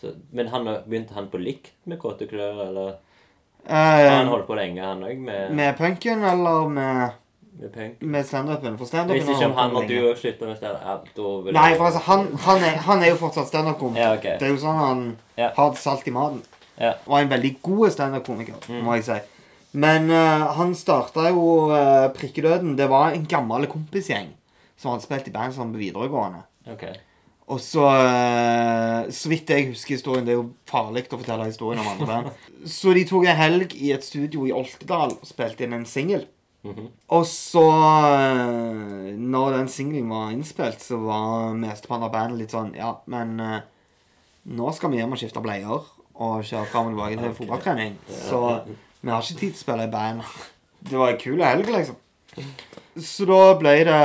[0.00, 2.94] Så, men han, begynte han på likt med Kåte klør, eller
[3.68, 7.16] Eh, har han holdt på lenge, han òg, med, med punken eller med,
[7.58, 8.78] med med standupen?
[8.78, 11.54] For standupen Hvis ikke om han og du òg slutter med stand ja, da vil
[11.56, 14.00] Nei, for altså, han, han, er, han er jo fortsatt standup-komiker.
[14.00, 14.38] Ja, okay.
[14.38, 15.02] Det er jo sånn han
[15.36, 15.50] Ja.
[15.56, 16.42] har salt i maten.
[16.80, 16.94] Ja.
[17.06, 18.82] Og er en veldig god standup-komiker, Mm.
[18.84, 19.18] må jeg si.
[19.72, 22.76] Men uh, han starta jo uh, Prikkedøden.
[22.78, 24.32] Det var en gammel kompisgjeng
[24.76, 26.42] som hadde spilt i band sammen på videregående.
[26.72, 26.84] Ok.
[27.50, 31.80] Og så uh, Så vidt jeg husker historien Det er jo farlig å fortelle historien
[31.82, 32.30] om andre band.
[32.78, 36.26] Så de tok en helg i et studio i Oltedal og spilte inn en singel.
[36.60, 36.90] Mhm.
[37.16, 42.74] Og så eh, Når den singelen var innspilt, så var mesteparten av bandet litt sånn
[42.76, 43.62] Ja, men eh,
[44.52, 45.80] nå skal vi hjem og skifte bleier
[46.20, 47.94] og kjøre fram og tilbake til fotballtrening.
[48.12, 48.40] Så
[49.00, 50.20] vi har ikke tid til å spille i band.
[50.84, 51.96] Det var en kul helg, liksom.
[53.00, 54.00] Så da ble det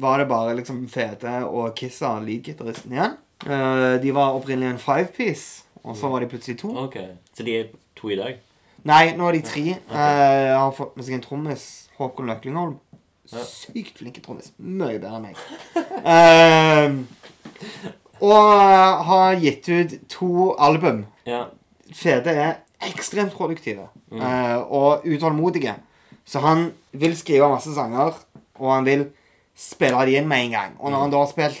[0.00, 3.16] Var det bare liksom Fete og Kissa, leadgitaristen, igjen.
[3.46, 6.70] Eh, de var opprinnelig en five-piece, og så var de plutselig to.
[6.86, 7.16] Okay.
[7.36, 8.38] Så de er to i dag?
[8.86, 9.64] Nei, nå er de tre.
[9.88, 10.14] Okay.
[10.46, 11.66] jeg har fått med seg en trommis,
[11.98, 12.76] Håkon Løklingholm.
[13.32, 13.42] Ja.
[13.42, 14.52] Sykt flink trommis.
[14.58, 15.36] Mye bedre enn meg.
[16.06, 16.92] Eh,
[18.20, 21.04] og har gitt ut to album.
[21.26, 21.46] Ja.
[21.96, 22.54] Fede er
[22.86, 25.74] ekstremt produktive eh, og utålmodige.
[26.26, 28.14] Så han vil skrive masse sanger,
[28.58, 29.06] og han vil
[29.56, 30.76] spille de inn med en gang.
[30.80, 31.60] Og når han da har spilt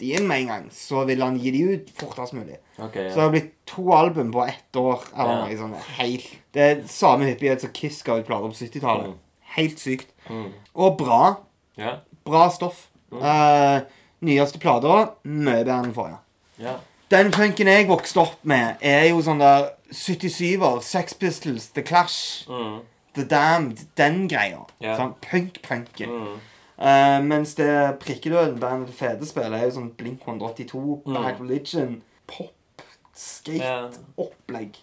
[0.00, 2.58] de inn med en gang, så vil han gi de ut fortest mulig.
[2.78, 5.04] Ok, Så det har blitt to album på ett år.
[5.16, 5.46] Eller Ja.
[5.46, 5.86] noe sånt.
[5.98, 9.06] Helt Det er samme hyppighet som Kiss ga ut plater på 70-tallet.
[9.06, 9.18] Mm.
[9.56, 10.08] Helt sykt.
[10.28, 10.50] Mm.
[10.74, 11.34] Og bra.
[11.78, 11.98] Yeah.
[12.24, 12.86] Bra stoff.
[13.12, 13.80] Eh,
[14.26, 16.18] nyeste plata mye bedre enn forrige.
[16.60, 16.80] Yeah.
[17.10, 22.48] Den punken jeg vokste opp med, er jo sånn der 77-er, Sex Pistols, The Clash,
[22.50, 22.80] Mm.
[23.14, 24.64] The Damned, den greia.
[24.82, 24.96] Yeah.
[24.98, 26.10] Sånn punk-punken.
[26.10, 26.40] Mm.
[26.78, 31.14] Eh, mens det Prikkedøden, bandet til Fede spiller, er jo sånn Blink 182, Mm.
[31.14, 32.84] Bad Religion, pop, Ja.
[33.14, 34.76] skate-opplegg.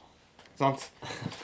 [0.60, 0.90] Sant?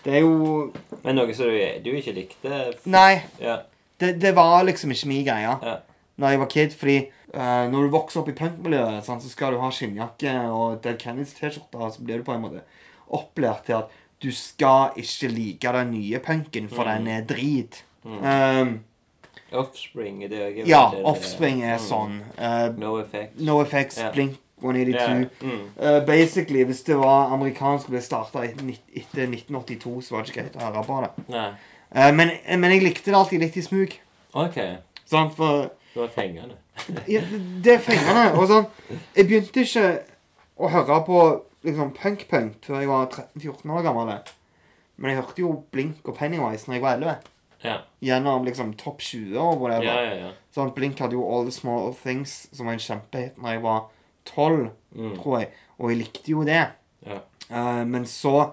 [0.04, 0.72] Det er jo
[1.04, 2.60] Men noe som du, du ikke likte?
[2.86, 3.62] Nei, Ja.
[4.00, 5.78] det, det var liksom ikke min greie Ja.
[6.20, 6.74] Når jeg var kid.
[6.76, 6.98] Fordi
[7.34, 11.34] uh, når du vokser opp i punkmiljøet, så skal du ha skinnjakke og Dead Kennedys
[11.38, 11.92] T-skjorte.
[11.96, 12.62] Så blir du på en måte
[13.10, 17.06] opplært til at du skal ikke like den nye punken, for Mm.
[17.06, 17.84] den er drit.
[18.06, 18.84] Um,
[19.52, 20.68] Offspring er det òg?
[20.68, 22.20] ja, Offspring er sånn.
[22.38, 23.40] Uh, No Effects.
[23.42, 24.12] no Effects, yeah.
[24.14, 25.00] Blink 182.
[25.00, 25.26] Yeah.
[25.42, 25.66] Mm.
[25.80, 30.44] Uh, basically, hvis det var amerikansk og ble starta etter 1982, så var det ikke
[30.44, 31.12] greit å høre på det.
[31.34, 31.50] Nei.
[31.90, 33.96] Uh, men, men jeg likte det alltid litt i smug.
[34.38, 34.60] OK.
[35.10, 36.60] Sånn, For Det var fengende.
[37.10, 38.28] ja, det, det er fengende.
[38.38, 38.68] Og sånn
[39.18, 39.88] Jeg begynte ikke
[40.60, 41.24] å høre på
[41.66, 44.14] liksom punk-punk før jeg var 13-14 år gammel.
[45.00, 47.30] Men jeg hørte jo Blink og Pennywise når jeg var 11.
[47.64, 47.78] Ja.
[48.04, 49.88] Gjennom liksom topp 20 og whatever.
[49.88, 50.32] Ja, ja, ja.
[50.56, 53.82] Sånn, Blink hadde jo All The Small Things, som var en kjempehit når jeg var
[54.26, 55.16] 12, Mm.
[55.20, 55.50] tror jeg.
[55.80, 56.64] Og jeg likte jo det.
[57.06, 57.20] Ja.
[57.52, 58.52] Uh, men så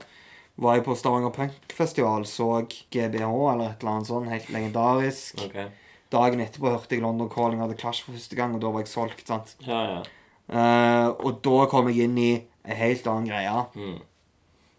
[0.58, 5.40] var jeg på Stavanger Punkfestival, så GBH eller et eller annet sånt, helt legendarisk.
[5.46, 5.68] Okay.
[6.12, 8.88] Dagen etterpå hørte jeg London Calling hadde Clash for første gang, og da var jeg
[8.92, 9.26] solgt.
[9.26, 9.56] sant?
[9.66, 10.02] Ja, ja.
[10.48, 12.30] Uh, og da kom jeg inn i
[12.64, 13.64] en helt annen greie.
[13.74, 13.98] Mm.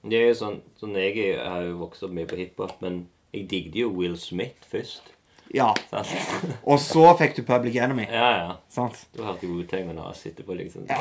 [0.08, 3.48] Det er jo sånn, sånn jeg har jo vokst opp mye på hiphop, men jeg
[3.50, 5.12] digget jo Will Smith først.
[5.56, 5.70] Ja.
[5.90, 6.12] Sant?
[6.68, 8.08] Og så fikk du Public Enemy.
[8.12, 8.56] Ja, ja.
[8.74, 9.00] sant?
[9.16, 10.88] Du har jo gode ting med Nas etterpå, liksom.
[10.90, 11.00] Ja.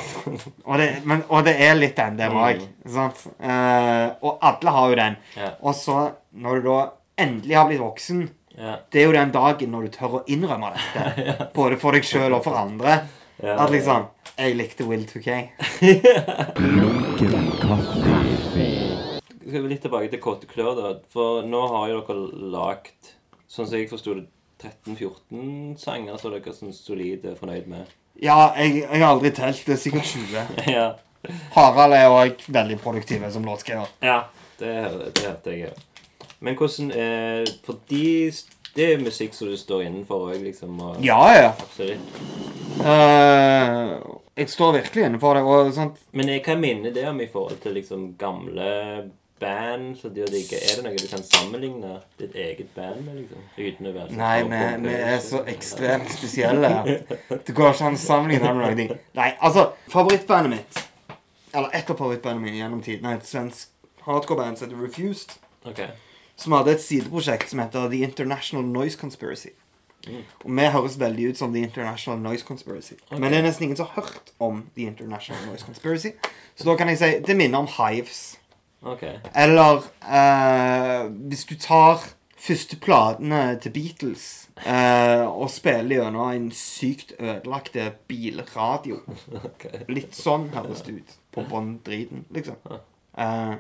[0.65, 2.63] Og det, men, og det er litt den der òg.
[2.95, 3.25] sant?
[3.41, 5.19] Eh, og alle har jo den.
[5.37, 5.51] Ja.
[5.63, 5.99] Og så,
[6.37, 6.79] når du da
[7.27, 8.27] endelig har blitt voksen
[8.57, 8.79] Ja.
[8.89, 11.49] Det er jo den dagen når du tør å innrømme dette.
[11.59, 13.03] Både for deg sjøl og for andre.
[13.43, 14.07] Ja, At liksom
[14.39, 15.35] Jeg likte Will 2K.
[19.47, 20.95] Skal vi litt tilbake til Kåte klør, da.
[21.13, 23.13] For nå har jo dere lagt,
[23.47, 24.25] sånn som jeg forsto det,
[24.63, 27.91] 13-14 sanger som dere er solid er fornøyd med.
[28.23, 29.61] Ja, jeg, jeg har aldri telt.
[29.67, 30.47] Det er sikkert 20.
[30.79, 30.87] ja.
[31.57, 33.91] Harald er òg veldig produktiv som låtskriver.
[34.05, 34.23] ja.
[34.57, 35.83] Det, hø- det hørte jeg òg.
[36.41, 38.31] Men hvordan eh, For de,
[38.77, 40.79] det er musikk som du står innenfor òg, liksom?
[40.81, 41.51] Og, Ja, ja.
[41.53, 42.17] Absolutt.
[42.81, 45.43] Uh, jeg står virkelig innenfor det.
[45.45, 46.01] Og sant?
[46.17, 48.71] Men eh, hva minner det om i forhold til liksom gamle
[49.41, 50.59] band som du digger?
[50.59, 53.43] Er det noe du kan sammenligne ditt eget band med, liksom?
[53.59, 56.73] Uten å være så Nei, vi, vi er så ekstremt spesielle.
[57.29, 58.97] Det går ikke an å sammenligne med noen ting.
[59.19, 60.83] Nei, altså, favorittbandet mitt
[61.57, 63.71] Eller et av favorittbandene mine gjennom tiden er et svensk
[64.07, 65.39] hardcore-band som heter Refused.
[65.67, 65.93] Okay.
[66.37, 69.55] Som hadde et sideprosjekt som heter The International Noise Conspiracy.
[70.45, 72.95] Og vi høres veldig ut som The International Noise Conspiracy.
[73.11, 76.13] Men det er nesten ingen som har hørt om The International Noise Conspiracy.
[76.57, 78.39] Så da kan jeg si det minner om Hives.
[78.83, 79.03] Ok.
[79.35, 82.03] Eller eh, hvis du tar
[82.47, 89.01] første platene til Beatles eh, og spiller gjennom en sykt ødelagte bilradio.
[89.97, 92.57] Litt sånn høres det ut på bånn driten, liksom.
[93.17, 93.57] Eh,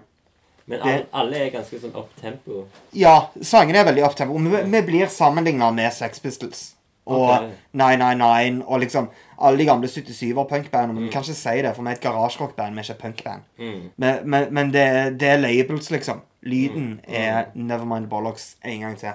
[0.69, 2.67] Men Det- alle, alle er ganske sånn opptempo.
[2.93, 4.39] ja, sangene er veldig opptempo.
[4.39, 6.76] Vi, vi blir sammenligna med Sex Pistols.
[7.07, 7.51] Og okay.
[7.73, 10.95] 999 og liksom alle de gamle 77er-punkbandene.
[10.95, 13.03] Men vi kan ikke si det, for vi er et garasjerockband, vi er ikke et
[13.05, 13.45] punkband.
[13.59, 13.85] Mm.
[13.97, 14.87] Men, men, men det,
[15.21, 16.25] det er labels, liksom.
[16.47, 19.15] Lyden er Nevermind Bollocks en gang til.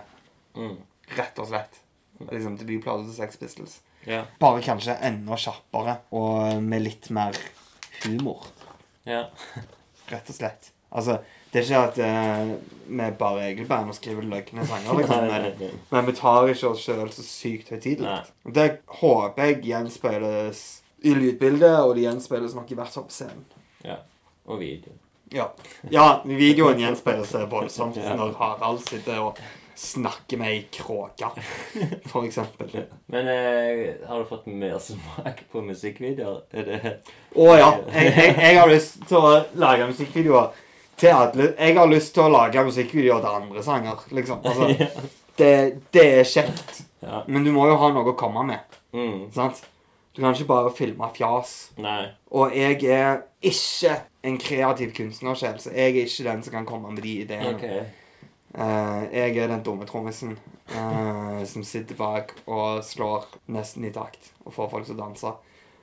[0.56, 0.78] Mm.
[1.18, 1.82] Rett og slett.
[2.32, 3.80] Liksom Debutplate til Sex Pistols.
[4.08, 4.26] Yeah.
[4.40, 7.38] Bare kanskje enda kjappere og med litt mer
[8.06, 8.48] humor.
[9.08, 9.30] Yeah.
[10.12, 10.72] Rett og slett.
[10.92, 11.20] Altså,
[11.52, 12.52] det er ikke at eh,
[12.92, 15.24] vi bare egentlig og skriver løgne sanger, liksom.
[15.26, 15.70] Nei, nei, Men, nei.
[15.92, 18.18] men vi tar ikke oss sjøl så sykt høytidelig.
[18.56, 18.68] Det
[19.02, 20.64] håper jeg gjenspeiles
[21.04, 23.46] i lydbildet, og det gjenspeiles nok i hvert fall på scenen.
[23.86, 24.00] ja.
[24.50, 24.92] Og video.
[25.32, 25.46] Ja.
[25.94, 28.16] ja, videoen gjenspeiles voldsomt Ja.
[28.20, 29.38] når Harald sitter og
[29.78, 31.30] snakker med ei kråke,
[32.12, 32.74] for eksempel.
[33.08, 36.42] Men eh, har du fått mer smak på musikkvideoer?
[36.52, 36.92] Er det
[37.38, 37.70] Å ja.
[37.94, 39.32] Jeg, jeg, jeg har lyst til å
[39.62, 40.52] lage musikkvideoer
[41.02, 44.46] til alle Jeg har lyst til å lage musikkvideoer til andre sanger, liksom.
[44.46, 44.90] Altså,
[45.42, 45.52] det,
[45.94, 46.84] det er kjekt.
[47.02, 47.24] Ja.
[47.28, 48.80] Men du må jo ha noe å komme med.
[48.94, 49.32] Mm.
[49.34, 49.64] sant?
[50.12, 51.72] Du kan ikke bare filme fjas.
[51.80, 52.12] Nei.
[52.36, 53.96] Og jeg er ikke
[54.28, 57.56] en kreativ kunstnersjel, så jeg er ikke den som kan komme med de ideene.
[57.56, 57.86] Okay.
[58.52, 60.36] Uh, jeg er den dumme trommisen
[60.74, 65.32] uh, som sitter bak og slår nesten i takt og får folk til å danse.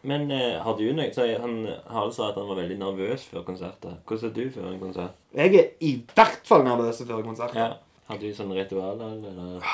[0.07, 3.43] Men eh, har du noe så Han Harald sa at han var veldig nervøs før
[3.47, 3.97] konserter.
[4.07, 5.19] Hvordan er du før en konsert?
[5.35, 7.57] Jeg er i hvert fall nervøs før konsert.
[7.59, 7.73] Ja.
[8.09, 9.65] Har du sånne ritualer, eller?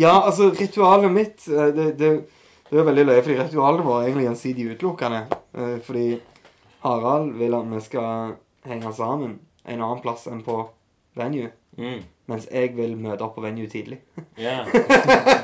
[0.00, 2.12] Ja, altså, ritualet mitt eh, Det, det,
[2.70, 5.20] det er veldig løye, fordi ritualet vårt er egentlig gjensidig utelukkende.
[5.54, 6.06] Eh, Fordi
[6.86, 8.36] Harald vil at vi skal
[8.66, 10.62] henge sammen en annen plass enn på
[11.18, 11.50] venue.
[11.76, 12.00] Mm.
[12.30, 14.00] Mens jeg vil møte opp på venue tidlig.
[14.38, 14.66] Yeah.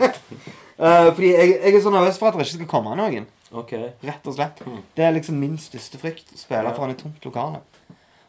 [1.15, 3.29] Fordi jeg, jeg er så nervøs for at det ikke skal komme noen.
[3.53, 3.73] Ok.
[4.03, 4.63] Rett og slett.
[4.67, 4.83] Mm.
[4.97, 6.33] Det er liksom min største frykt.
[6.33, 6.73] Å spille Ja.
[6.77, 7.61] foran et tomt lokale.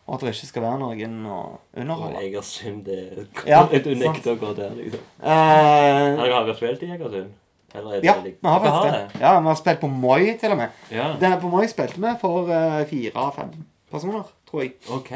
[0.06, 1.38] Og at det ikke skal være noen å
[1.80, 2.20] Og.
[2.20, 5.00] Egersund, det Ja, Du nekter å gå der, liksom.
[5.22, 7.32] Uh, Har dere spilt i Egersund?
[7.74, 9.22] Eller er ja, vi har faktisk det.
[9.22, 10.70] Ja, vi har spilt på Moi, til og med.
[10.92, 11.16] Ja.
[11.20, 13.56] Det, på Moi spilte vi for uh, fire-fem
[13.92, 14.74] personer, tror jeg.
[14.92, 15.12] Ok.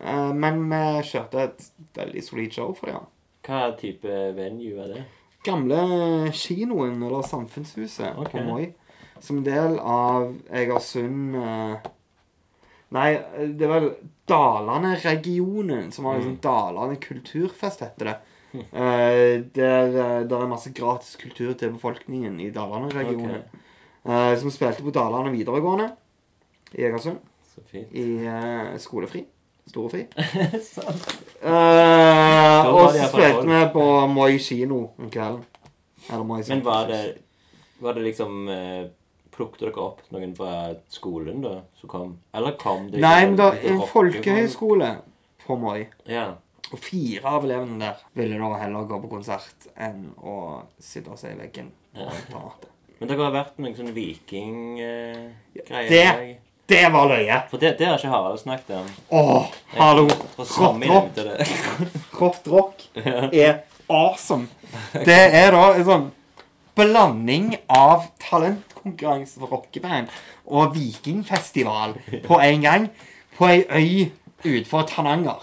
[0.00, 3.06] Uh, men vi kjørte et veldig solid show for dem.
[3.44, 5.04] Hva type venue er det?
[5.44, 8.38] Gamle kinoen, eller Samfunnshuset, okay.
[8.38, 8.72] på Moi.
[9.20, 11.90] Som del av Egersund eh,
[12.96, 13.08] Nei,
[13.58, 13.88] det er vel
[14.28, 18.16] Dalane-regionen, som har liksom Dalane kulturfest, heter det.
[18.56, 23.42] Eh, der eh, der er masse gratis kultur til befolkningen i Dalane-regionen.
[24.08, 25.90] Eh, som spilte på Dalane videregående
[26.72, 27.20] i Egersund.
[27.54, 27.92] Så fint.
[27.92, 29.26] I eh, skolefri.
[29.68, 30.06] Storefri.
[30.64, 31.10] Sant.
[31.42, 35.44] Eh, var og så spilte vi på Moi kino om kvelden.
[36.08, 37.02] Eller Moi Men var det,
[37.84, 38.86] var det liksom eh,
[39.38, 40.52] Plukket dere opp noen fra
[40.90, 42.16] skolen da som kom?
[42.34, 44.88] Eller kom det Nei, men det er en folkehøyskole
[45.44, 45.84] på Moi.
[46.10, 46.32] Ja.
[46.72, 50.34] Og fire av elevene der ville da heller gå på konsert enn å
[50.82, 51.70] sitte og se i veggen
[52.34, 52.66] mat.
[52.98, 55.88] Men dere har vært noen sånne vikinggreier?
[55.88, 56.36] Det-
[56.68, 57.36] Det var løye!
[57.48, 58.88] For det, det har ikke Harald snakket om.
[59.10, 59.46] Åh,
[59.78, 60.06] hallo!
[60.36, 61.16] Rått
[62.20, 62.82] Rock, rock.
[63.32, 64.48] er awesome.
[64.92, 66.10] Det er da sånn
[66.78, 70.08] blanding av talentkonkurranse for rockeband
[70.46, 72.88] og vikingfestival på en gang.
[73.38, 74.10] På ei øy
[74.44, 75.42] utenfor Tananger.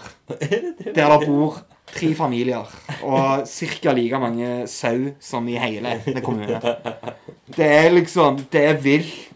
[0.94, 2.66] Der det bor tre familier
[3.02, 3.92] og ca.
[3.92, 6.60] like mange sau som i hele kommune.
[7.56, 9.32] Det er liksom Det er vilt.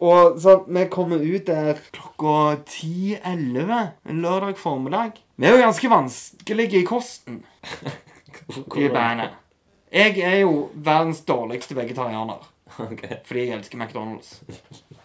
[0.00, 3.70] Og sånn, vi kommer ut der klokka 10-11
[4.10, 5.14] en lørdag formiddag.
[5.36, 7.44] Vi er jo ganske vanskelige i kosten
[8.76, 9.30] i bandet.
[9.94, 12.42] Jeg er jo verdens dårligste vegetarianer
[12.88, 13.04] Ok.
[13.24, 14.40] fordi jeg elsker McDonald's.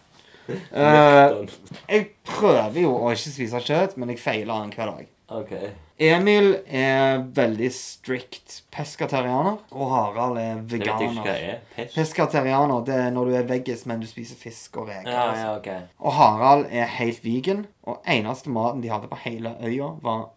[0.50, 1.46] uh,
[1.88, 5.08] jeg prøver jo å ikke spise kjøtt, men jeg feiler annenhver dag.
[5.40, 5.54] ok.
[6.00, 11.26] Emil er veldig strict peskatarianer, og Harald er Det veganer.
[11.28, 11.58] er.
[11.76, 11.94] Pest?
[11.98, 15.10] Peskatarianer det er når du er veggis, men du spiser fisk og reker.
[15.12, 15.42] Ja, altså.
[15.44, 15.90] ja, ok.
[16.00, 20.30] Og Harald er helt vegan, og eneste maten de hadde på hele øya, var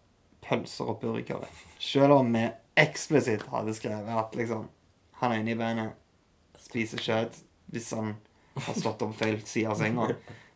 [0.44, 1.48] pølser og burgere.
[1.80, 2.44] Selv om vi
[2.76, 4.68] eksplisitt hadde skrevet at liksom
[5.20, 5.92] han inne i bandet
[6.58, 7.36] spiser kjøtt
[7.74, 8.14] hvis han
[8.54, 10.08] har stått opp feil side av senga.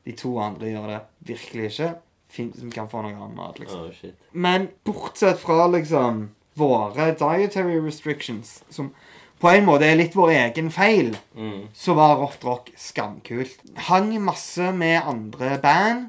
[0.06, 0.98] De to andre gjør det
[1.32, 1.88] virkelig ikke.
[2.36, 3.86] Vi kan få noe annen mat, liksom.
[3.88, 4.10] Oh.
[4.32, 8.90] Men bortsett fra liksom våre dietary restrictions, som
[9.38, 11.68] på en måte er litt vår egen feil, Mm.
[11.74, 13.60] så var Rått Rock skamkult.
[13.88, 16.08] Hang masse med andre band.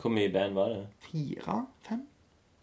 [0.00, 0.86] Hvor mye band var det?
[1.06, 1.66] Fire?
[1.86, 2.02] Fem?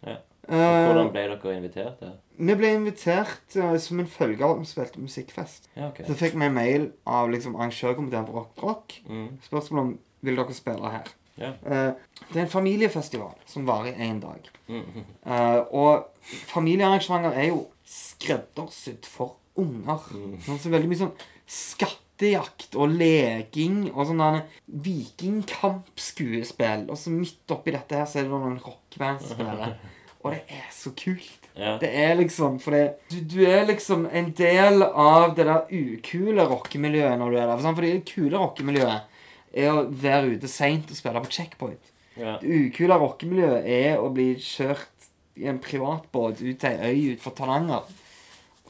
[0.05, 0.17] Ja.
[0.49, 2.17] Eh, Hvordan ble dere invitert der?
[2.37, 5.69] Vi ble invitert uh, som en følge av at vi spilte musikkfest.
[5.75, 6.07] Ja, okay.
[6.07, 8.97] Så fikk vi en mail av liksom arrangørkomiteen på Rock Rock.
[9.09, 9.27] Mm.
[9.45, 11.11] Spørsmål om vil dere spille her.
[11.33, 11.55] Yeah.
[11.65, 11.93] Uh,
[12.29, 14.49] det er en familiefestival som varer i én dag.
[14.67, 15.03] Mm.
[15.25, 16.05] Eh, og
[16.47, 19.99] familiearrangementer er jo skreddersydd for unger.
[20.13, 20.39] Mm.
[20.45, 21.17] Sånn, så veldig mye sånn
[21.53, 24.41] skattejakt og leking og sånn
[24.87, 26.83] vikingkampskuespill.
[26.89, 29.77] Og så midt oppi dette her så er det noen rockeband spiller.
[30.23, 31.42] Og det er så kult.
[31.55, 31.75] Ja.
[31.77, 36.47] Det er liksom For det, du, du er liksom en del av det der ukule
[36.49, 37.55] rockemiljøet når du er der.
[37.57, 37.77] For, sant?
[37.77, 39.11] for det kule rockemiljøet
[39.53, 41.91] er å være ute seint og spille på checkpoint.
[42.17, 42.39] ja.
[42.41, 44.89] Det ukule rockemiljøet er å bli kjørt
[45.37, 47.85] i en privatbåt ut til ei øy utenfor Tananger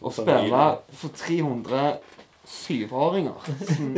[0.04, 0.66] og spille
[1.00, 1.86] for 300
[2.48, 3.94] syvåringer som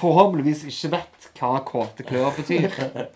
[0.00, 2.68] forhåpentligvis ikke vet hva kåte klør betyr.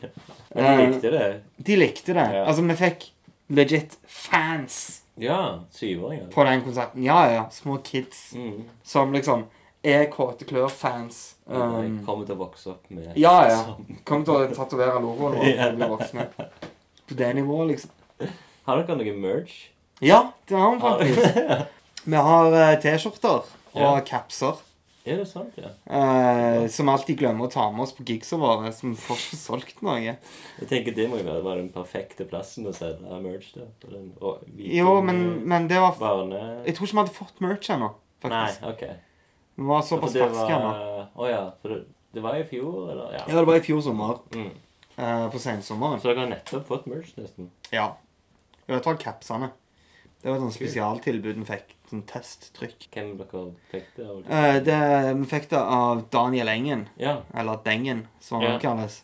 [0.56, 1.28] Men du likte det?
[1.68, 2.26] De likte det.
[2.36, 2.44] Ja.
[2.48, 3.08] Altså, vi fikk
[3.48, 5.60] legit fans Ja.
[5.70, 6.28] Syvåringer.
[6.30, 7.02] på den konserten.
[7.04, 7.46] Ja, ja.
[7.50, 8.64] Små kids Mm.
[8.82, 9.44] som liksom
[9.82, 11.34] er Kåte Klør-fans.
[11.48, 13.74] Jeg Um, kommer til å vokse opp med ja, ja.
[14.04, 16.26] Kommer til å tatovere logoen vår når vi blir voksne.
[17.08, 17.90] På det nivået, liksom.
[18.66, 19.68] Har dere noe merch?
[20.02, 21.68] Ja, det har vi faktisk.
[22.08, 23.42] Vi har eh, T-skjorter
[23.74, 24.00] og Ja.
[24.00, 24.56] capser.
[25.06, 25.70] Er det sant, ja?
[25.86, 28.72] eh, som alltid glemmer å ta med oss på gigsa våre.
[28.76, 30.00] Som får ikke solgt noe.
[30.02, 33.70] Jeg tenker Det må jo være være den perfekte plassen å selge merch der.
[33.80, 36.42] på den, og Jo, men, men det var Barne...
[36.66, 37.92] Jeg tror ikke vi hadde fått merch ennå.
[38.26, 38.66] Nei, faktisk.
[38.72, 38.82] OK.
[39.58, 40.74] Vi var såpass ferske ennå.
[41.14, 41.44] Å ja.
[41.62, 41.78] For det,
[42.14, 43.14] det var i fjor, eller?
[43.16, 43.22] Ja.
[43.24, 44.20] Ja, det var i fjor sommer.
[44.34, 44.50] Mm.
[44.98, 46.02] eh, på sensommeren.
[46.02, 47.48] Så dere har nettopp fått merch, nesten?
[47.74, 47.92] Ja.
[48.68, 49.50] Jeg tar capsene.
[50.22, 51.74] Det var et sånn spesialtilbud vi fikk.
[51.88, 52.88] Sånn testtrykk.
[52.92, 54.16] Hvem dere fikk det av?
[54.28, 54.78] Eh, det,
[55.20, 56.88] vi fikk det av Daniel Engen.
[57.00, 57.20] Ja.
[57.34, 58.58] Eller Dengen, som han Ja.
[58.58, 59.02] kalles.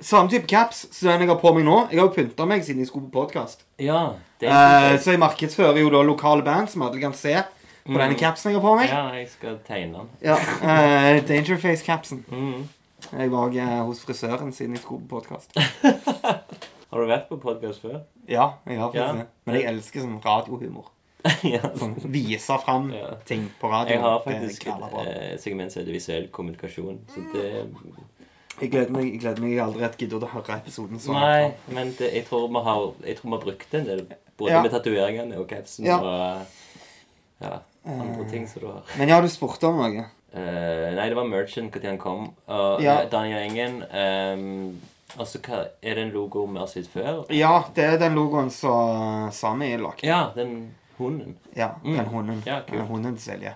[0.00, 1.88] Samme type caps som den jeg har på meg nå.
[1.90, 3.64] Jeg har jo pynta meg siden jeg skulle på podkast.
[3.78, 7.34] ja Eh, så jeg markedsfører jo da lokale band som alle kan se
[7.84, 7.98] på Mm.
[7.98, 8.88] denne capsen jeg har på meg.
[8.88, 10.08] Ja, jeg skal tegne den.
[10.22, 12.24] Ja, eh, Dangerface-capsen.
[12.30, 12.68] Mm.
[13.18, 15.52] Jeg var eh, hos frisøren siden jeg skulle på podkast.
[16.90, 18.00] Har du vært på podkast før?
[18.30, 19.26] Ja, jeg har faktisk det.
[19.46, 20.88] Men jeg elsker sånn radiohumor.
[21.44, 21.60] ja.
[21.76, 23.10] Sånn vise fram Ja.
[23.28, 23.92] ting på radio.
[23.94, 26.98] Jeg har faktisk et eh, segment som heter visuell kommunikasjon.
[27.12, 27.44] Så det
[28.60, 31.16] Jeg gleder meg, jeg gleder meg aldri at gidder å høre episoden sånn.
[31.20, 34.02] Nei, men det, jeg, tror vi har, jeg tror vi har brukt en del.
[34.40, 34.62] Både Ja.
[34.64, 35.98] med tatoveringene og capsen Ja.
[36.00, 36.46] og
[37.44, 38.82] ja, andre ting som du har.
[38.98, 40.06] Men ja, du spurte om noe.
[40.30, 42.32] Uh, nei, det var merchant når han kom.
[42.48, 43.00] Og Ja.
[43.02, 44.80] eh, Daniel Engen ehm,
[45.18, 47.24] Altså, hva, er det en logo vi har sett før?
[47.34, 50.06] Ja, det er den logoen som Sami lagde.
[50.06, 51.36] Ja, den hunden.
[51.56, 51.96] Ja, Mm.
[51.96, 52.42] den hunden.
[52.46, 52.78] Ja, kult.
[52.78, 53.54] Den hunden til Silje.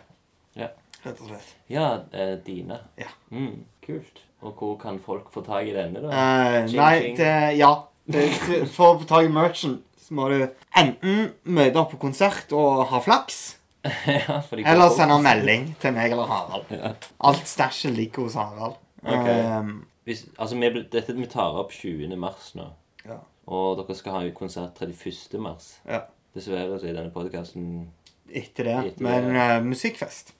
[0.56, 0.68] Ja.
[1.04, 1.54] Rett og slett.
[1.68, 2.78] Ja, eh, Dine.
[2.98, 3.10] Ja.
[3.30, 4.22] Mm, kult.
[4.42, 6.08] Og hvor kan folk få tak i denne, da?
[6.10, 7.16] Eh, Ching, nei, ching.
[7.16, 7.74] det Ja.
[8.06, 8.30] Det,
[8.68, 12.86] for å få tak i merchen så må du enten møte opp på konsert og
[12.90, 16.64] ha flaks, ja, eller sende melding til meg eller Harald.
[16.70, 16.92] Ja.
[17.20, 18.76] Alt stæsjet ligger hos Harald.
[19.04, 19.28] Ok.
[19.28, 22.16] Ehm, Hvis, altså, vi, dette vi tar opp 20.
[22.20, 22.66] mars nå.
[23.04, 23.18] Ja.
[23.48, 25.38] Og dere skal ha en konsert 31.
[25.40, 25.74] mars.
[25.88, 26.04] Ja.
[26.34, 27.88] Dessverre så er denne podkasten
[28.28, 28.76] etter det.
[28.90, 29.48] Etter Men det.
[29.60, 30.34] Uh, musikkfest.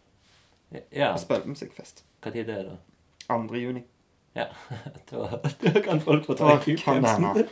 [0.91, 2.03] Ja, Spillemusikkfest.
[2.25, 2.79] hva tid er det?
[3.29, 3.61] 2.
[3.61, 3.85] juni.
[4.35, 4.49] Ja,
[5.11, 7.45] da, da kan folk få ta hende.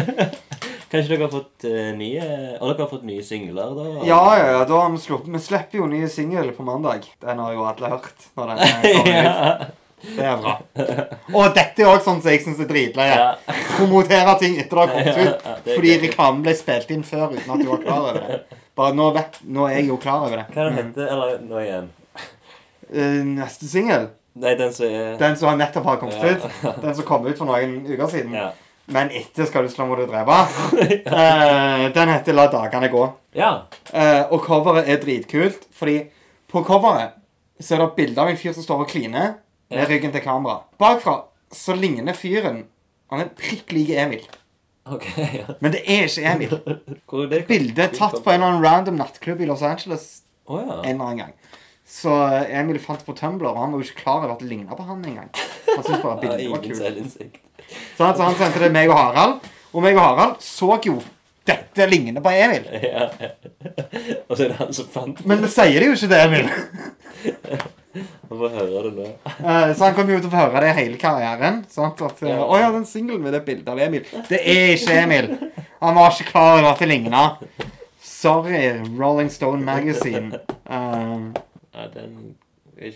[0.92, 2.24] Kanskje dere har fått uh, nye
[2.60, 3.86] Og dere har fått nye singler, da?
[4.06, 7.08] Ja, ja, ja, da har vi sluppet Vi slipper jo nye singel på mandag.
[7.24, 8.26] Den har jo alle hørt.
[8.36, 9.08] Når den kommer ut.
[9.16, 9.81] ja.
[10.02, 10.54] Det er bra.
[11.34, 13.06] Og dette er òg sånn som jeg syns er dritløye.
[13.14, 13.28] ja.
[13.76, 15.44] Promotere ting etter det har kommet Ja, ut.
[15.46, 18.40] ja, er Fordi reklamen ble spilt inn før uten at du var klar over det.
[18.76, 20.46] Bare nå, vet, nå er jeg jo klar over det.
[20.54, 21.06] Hva er det hette?
[21.12, 21.88] Eller nå igjen?
[22.92, 26.34] Uh, neste singel, Nei, den som er den som nettopp har kommet Ja.
[26.34, 28.50] ut, den som kom ut for noen uker siden, Ja.
[28.88, 30.38] men etter 'Skal du slå, må du drepe',
[31.06, 33.10] uh, den heter 'La dagene gå'.
[33.34, 33.62] ja.
[33.92, 36.06] Eh, og coveret er dritkult, fordi
[36.52, 37.10] på coveret
[37.60, 39.34] så er det et bilde av en fyr som står og kliner
[39.72, 40.62] med ryggen til kamera.
[40.80, 42.64] Bakfra så ligner fyren
[43.12, 44.22] Han er prikk lik Emil.
[44.88, 45.04] OK.
[45.18, 45.54] ja.
[45.60, 46.54] Men det er ikke Emil.
[47.06, 50.06] Hvor er det Bildet er tatt på en eller annen random nattklubb i Los Angeles
[50.46, 50.78] oh, ja.
[50.80, 51.34] en eller annen gang.
[51.86, 54.48] Så eh, Emil fant på Tumblr, og han var jo ikke klar over at det
[54.48, 55.28] ligna på han engang.
[55.68, 57.42] Han syntes bare ja bildet var kult.
[57.96, 59.50] Så han, så han sendte det meg og Harald.
[59.72, 61.02] Og meg og Harald så jo
[61.42, 62.68] Dette ligner på Emil.
[62.84, 63.08] Ja.
[64.28, 66.46] Og så er det han som fant Men vi sier det jo ikke til Emil.
[68.32, 69.06] Han får høre det nå.
[69.28, 71.58] Eh, Så han kommer jo til å få høre det hele karrieren.
[71.68, 72.00] Sant?
[72.06, 72.38] At, ja.
[72.40, 74.06] Å ja, den singelen med det bildet av Emil.
[74.30, 75.28] Det er ikke Emil.
[75.82, 77.24] Han var ikke klar over at det ligna.
[78.00, 78.62] Sorry,
[78.96, 80.40] Rolling Stone Magazine.
[80.64, 81.28] Uh,
[81.74, 82.34] Ja, den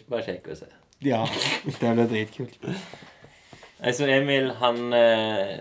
[0.08, 0.66] var kjekk å se.
[1.04, 1.20] ja,
[1.66, 2.56] det ble dritkult.
[3.84, 5.56] Altså, Emil, han eh,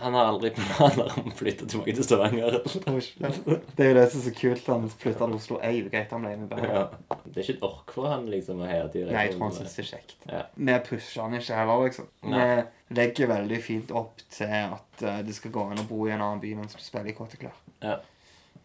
[0.00, 2.58] Han har aldri planer om å flytte tilbake til Stavanger.
[2.64, 4.66] Det er jo det som er så kult.
[4.70, 6.66] Han flytta til Oslo ei uke etter han ble med.
[6.68, 6.84] Ja.
[7.24, 9.56] Det er ikke et ork for han liksom å hele tiden Nei, jeg tror han
[9.58, 10.18] syns det er kjekt.
[10.30, 10.42] Ja.
[10.54, 12.10] Vi pusher han ikke heller, liksom.
[12.34, 12.44] Nei.
[12.88, 16.14] Vi legger veldig fint opp til at eh, det skal gå an å bo i
[16.14, 17.56] en annen by mens du spiller i Kåteklær.
[17.84, 17.98] Ja.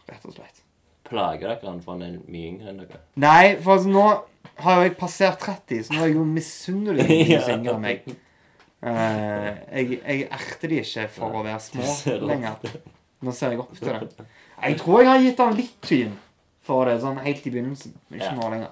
[0.09, 0.61] Rett og slett.
[1.07, 3.01] Plager dere han for han er mye yngre enn dere?
[3.19, 4.05] Nei, for altså, nå
[4.63, 7.17] har jo jeg passert 30, så nå er jeg jo misunnelig på
[7.57, 8.07] yngre enn meg.
[8.83, 11.85] Eh, jeg, jeg erter de ikke for å være små
[12.27, 12.55] lenger.
[13.23, 14.25] Nå ser jeg opp til det.
[14.63, 16.17] Jeg tror jeg har gitt han litt tyn
[16.63, 17.93] for det, sånn helt i begynnelsen.
[18.09, 18.35] men Ikke Ja.
[18.39, 18.71] nå lenger.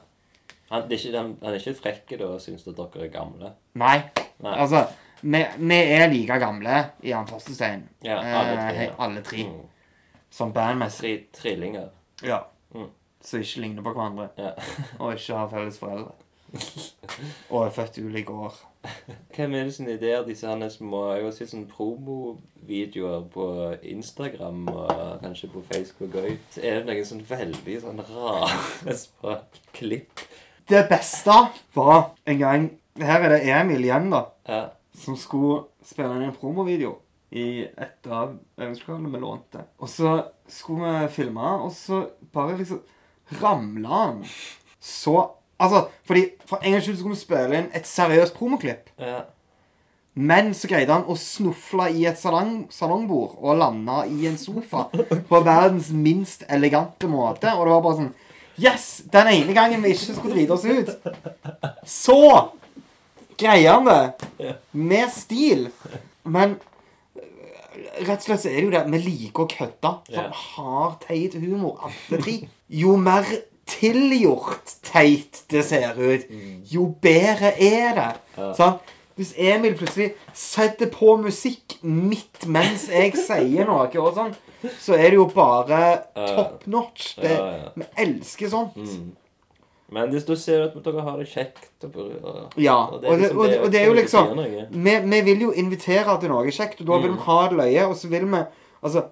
[0.72, 3.53] Han, er ikke, han, han er ikke frekk da og syns at dere er gamle?
[3.76, 3.97] Nei.
[4.43, 4.53] Nei.
[4.55, 4.86] Altså,
[5.22, 7.84] vi, vi er like gamle i Jan Forstestein.
[8.03, 8.93] Ja, alle tre, Eh, ja.
[9.03, 9.43] alle tre.
[9.47, 9.68] Mm.
[10.32, 11.01] Som bandmessig.
[11.03, 11.89] Tre trillinger.
[12.24, 12.39] Ja.
[12.74, 12.88] Mm.
[13.22, 14.30] Som ikke ligner på hverandre.
[14.39, 14.51] Ja.
[14.99, 16.12] Og ikke har felles foreldre.
[17.51, 18.55] Og er født ulike år.
[19.36, 23.48] Hvem er det sine ideer, disse her små Jeg har sett sånne promovideoer på
[23.94, 26.32] Instagram og kanskje på Facebook òg.
[26.58, 29.38] Er det noen sånn veldig sånn rare små
[29.78, 30.26] klipp.
[30.70, 31.36] Det beste
[31.76, 32.70] var en gang
[33.02, 34.26] Her er det Emil igjen, da.
[34.50, 34.64] Ja.
[34.98, 36.98] Som skulle spille inn en promovideo
[37.32, 39.62] i et av øvingslokalene vi lånte.
[39.80, 40.18] Og så
[40.52, 42.02] skulle vi filme, og så
[42.34, 42.82] bare liksom
[43.40, 44.26] ramla han
[44.82, 45.16] så
[45.62, 48.89] Altså, fordi for en gangs skyld skulle vi spille inn et seriøst promoklipp.
[48.99, 49.22] ja.
[50.14, 54.89] Men så greide han å snufle i et salong, salongbord og lande i en sofa
[54.91, 57.47] på verdens minst elegante måte.
[57.55, 58.09] Og det var bare sånn
[58.59, 58.89] Yes!
[59.14, 60.91] Den ene gangen vi ikke skulle drite oss ut,
[61.88, 62.18] så
[63.39, 64.57] greier han det.
[64.76, 65.70] Med stil.
[66.28, 66.57] Men
[68.03, 69.93] rett og slett så er det jo det Vi liker å kødde.
[70.12, 71.80] Sånn hard, teit humor.
[71.88, 72.36] Alle tre.
[72.68, 73.32] Jo mer
[73.72, 76.28] tilgjort teit det ser ut,
[76.72, 78.09] jo bedre er det.
[78.38, 78.72] Ja.
[79.19, 84.32] Hvis Emil plutselig setter på musikk midt mens jeg sier noe, og sånn,
[84.82, 85.82] så er det jo bare
[86.15, 87.15] top notch.
[87.19, 87.74] Det, Ja, ja.
[87.76, 88.78] Vi elsker sånt.
[88.80, 89.11] Mm.
[89.91, 91.65] Men hvis du ser at dere har det kjekt.
[91.84, 94.30] Og, og, Ja, og og det, og, og det er jo liksom
[94.72, 97.17] vi, vi vil jo invitere til noe kjekt, og da vil Mm.
[97.17, 97.88] vi ha det løye.
[97.89, 98.43] Og så vil vi
[98.82, 99.03] Altså,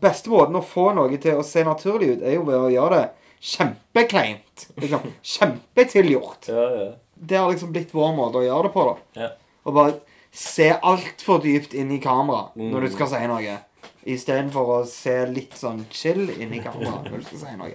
[0.00, 3.00] beste måten å få noe til å se naturlig ut, er jo ved å gjøre
[3.02, 3.08] det
[3.40, 4.68] kjempekleint.
[4.76, 5.00] Liksom.
[5.22, 6.48] Kjempetilgjort.
[6.48, 6.90] Ja, ja.
[7.14, 9.22] Det har liksom blitt vår måte å gjøre det på, da.
[9.22, 9.28] Ja.
[9.66, 9.94] Og bare
[10.32, 12.92] se altfor dypt inn i kamera når du Mm.
[12.94, 13.58] skal si noe.
[14.06, 17.74] Istedenfor å se litt sånn chill inn i kamera når du skal si noe.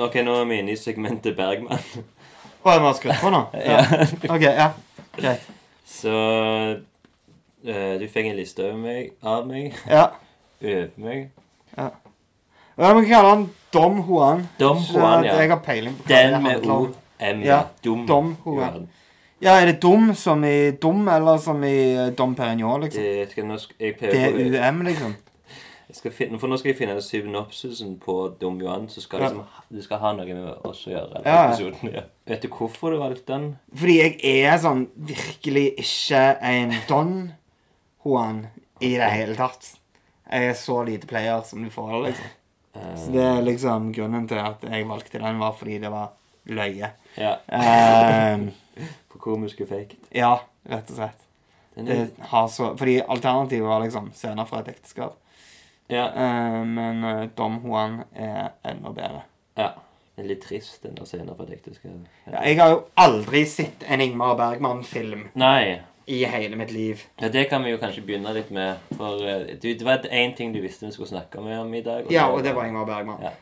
[0.00, 1.76] Ok, nå er vi inne i segmentet Bergman.
[2.60, 3.40] Å, det må ha skrudd på nå?
[3.70, 3.80] Ja.
[4.32, 4.68] OK, ja.
[5.18, 5.48] Greit.
[5.90, 6.12] Så
[7.66, 10.06] eh, du fikk en liste over meg, av meg, Ja.
[10.62, 11.26] over meg.
[11.76, 11.90] ja.
[12.80, 13.42] Vi kan kalle han
[13.74, 14.46] Dom Juan.
[14.60, 15.34] Dom Ikke Juan, ja.
[15.42, 16.86] Jeg har peiling på hva det Den med handler om.
[16.86, 17.42] O-M.
[17.44, 18.86] Ja, Dom, Dom Juan.
[19.42, 23.02] Ja, er det dum som i dum, eller som i eh, Dom Perignon, liksom?
[23.04, 25.14] Det, skal, nå skal, jeg prøver på- D-U-M, liksom?
[25.94, 29.28] Finne, For nå skal jeg finne synopsisen på Dom Juan, så skal Ja.
[29.28, 31.22] liksom, du skal ha noe med oss å gjøre.
[31.24, 32.02] Ja, episoden, ja.
[32.26, 33.58] Vet du hvorfor du valgte den?
[33.74, 37.32] Fordi jeg er sånn virkelig ikke en Don
[38.04, 38.46] Juan
[38.80, 39.76] i det hele tatt.
[40.30, 42.36] Jeg er så lite player som du får, liksom.
[42.96, 46.12] Så det er liksom grunnen til at jeg valgte den, var fordi det var
[46.46, 46.92] løye.
[47.18, 48.52] ja, Ehm,
[49.10, 49.96] på komisk effekt.
[50.14, 51.26] ja, rett og slett.
[51.76, 55.16] Det har så, fordi alternativet var liksom scener fra et ekteskap.
[55.90, 59.22] Ja, Ehm, men eh, Dom Juan er enda bedre.
[59.56, 59.72] ja.
[60.16, 61.92] Det er litt trist, den der scenen på et ekteskap.
[62.28, 65.78] Ja, jeg har jo aldri sett en Ingmar Bergman-film Nei.
[66.06, 67.06] i hele mitt liv.
[67.22, 68.76] Ja, Det kan vi jo kanskje begynne litt med.
[68.98, 71.80] For eh, du, det var én ting du visste vi skulle snakke med om i
[71.86, 72.10] dag.
[72.12, 73.22] Ja, og det var Ingmar Bergman.
[73.22, 73.32] Ja.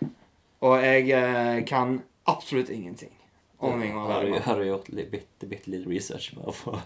[0.62, 1.98] Og jeg eh, kan
[2.30, 3.10] absolutt ingenting
[3.58, 4.42] om Ingmar Har du, Bergman.
[4.46, 6.78] har du gjort litt, bitte, bitte litt research med å få,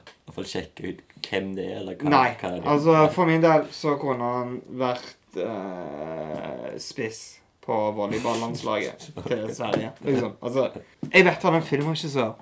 [0.46, 1.80] sjekke ut hvem det er?
[1.82, 2.28] Eller hva, Nei.
[2.40, 2.68] hva det er?
[2.78, 7.22] Altså, for min del så kunne han vært eh, spiss
[7.62, 9.92] på volleyballandslaget til Sverige.
[10.00, 10.36] Liksom.
[10.42, 10.68] Altså,
[11.12, 12.32] jeg vet han er filmregissør.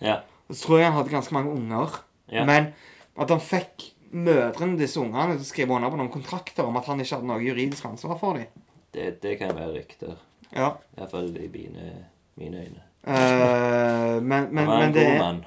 [0.00, 0.20] Ja.
[0.48, 2.00] Og så tror jeg han hadde ganske mange unger.
[2.32, 2.44] Ja.
[2.48, 2.72] Men
[3.20, 6.88] at han fikk mødrene disse ungene til å skrive under på noen kontrakter om at
[6.90, 8.66] han ikke hadde noe juridisk ansvar for dem.
[8.94, 10.16] Det, det kan være rykter.
[10.50, 10.72] Ja.
[10.98, 11.92] Iallfall i mine,
[12.40, 12.86] mine øyne.
[13.06, 15.44] Uh, men, men, Han var men en det god mann.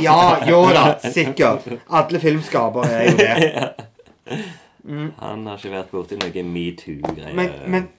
[0.00, 1.66] Ja, jo da, sikkert.
[1.90, 4.38] Alle filmskapere er jo det.
[4.84, 7.36] Han har ikke vært borti noe metoo-greier.
[7.36, 7.92] Men, men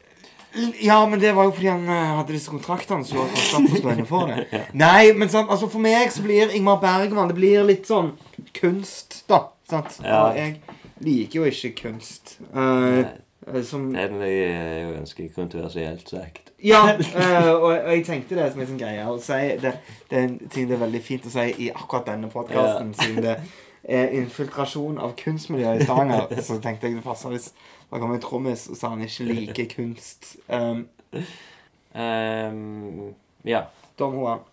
[0.79, 3.81] Ja, men det var jo fordi han eh, hadde disse kontraktene så han slapp å
[3.81, 4.61] stå inne for det.
[4.85, 8.13] Nei, men sant, altså for meg så blir Ingmar Bergman Det blir litt sånn
[8.55, 9.41] kunst, da.
[9.67, 9.97] Sant?
[9.99, 10.29] Ja.
[10.29, 10.55] Og jeg
[11.03, 12.37] liker jo ikke kunst.
[12.55, 13.03] Uh,
[13.67, 16.53] som Det er jo ganske kontroversielt sagt.
[16.63, 16.85] Ja,
[17.19, 19.41] eh, og, og jeg tenkte det som en sånn greie å si.
[19.61, 19.75] Det,
[20.09, 23.25] det er en ting det er veldig fint å si i akkurat denne podkasten, siden
[23.25, 23.35] det
[23.89, 26.31] infiltrasjon av kunstmiljøet i Stavanger.
[26.47, 27.51] Så tenkte jeg det passer hvis
[27.91, 30.35] det kom en trommis og sa han ikke liker kunst.
[30.49, 30.87] Um,
[31.93, 33.13] um,
[33.45, 33.67] ja.
[33.99, 34.43] Dom Juan.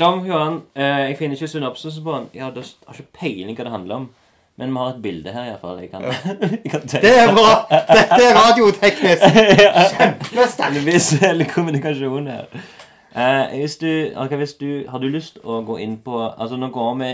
[0.00, 2.28] Dom Juan, Uh, jeg finner ikke synopsis på han.
[2.34, 2.52] Jeg har,
[2.86, 4.08] har ikke peiling hva det handler om.
[4.56, 5.78] Men vi har et bilde her, iallfall.
[5.82, 6.02] Jeg kan,
[6.64, 6.80] jeg kan.
[6.86, 7.52] Det er bra!
[7.70, 9.22] Dette er radioteknisk.
[9.96, 10.86] Kjempesterkt.
[10.86, 12.50] Visuell kommunikasjon her.
[13.14, 16.66] Uh, hvis du, okay, hvis du, Har du lyst å gå inn på Altså, nå
[16.74, 17.10] går vi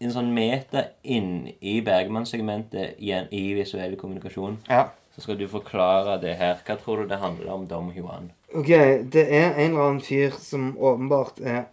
[0.00, 4.56] en sånn meta inn i Bergman-segmentet i visuell kommunikasjon.
[4.68, 4.86] Ja.
[5.14, 6.56] Så skal du forklare det her.
[6.64, 8.30] Hva tror du det handler om Dom Juan?
[8.54, 8.70] Ok,
[9.12, 11.66] det er en eller annen fyr som åpenbart er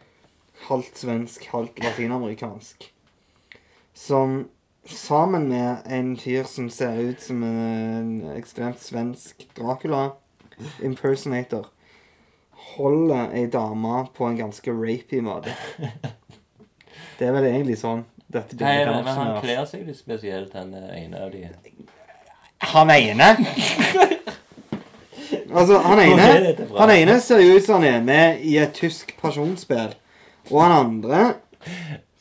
[0.68, 2.90] halvt svensk, halvt latinamerikansk.
[3.96, 4.50] Som
[4.84, 10.18] sammen med en fyr som ser ut som en ekstremt svensk Dracula
[10.84, 11.70] impersonator,
[12.76, 15.56] holder ei dame på en ganske rapey måte.
[17.18, 20.74] Det er vel egentlig sånn dette Nei, men, men han kler seg litt spesielt, han
[20.76, 21.48] eh, ene av de.
[22.74, 23.36] Han ene
[25.54, 26.56] Altså, han ene?
[26.78, 29.94] Han ene ser jo ut som han er med i et tysk pasjonsspill.
[30.52, 31.22] Og han andre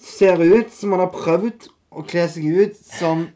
[0.02, 3.26] ser ut som han har prøvd å kle seg ut som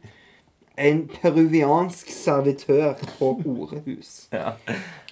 [0.81, 4.29] en peruviansk servitør på horehus.
[4.33, 4.55] Ja.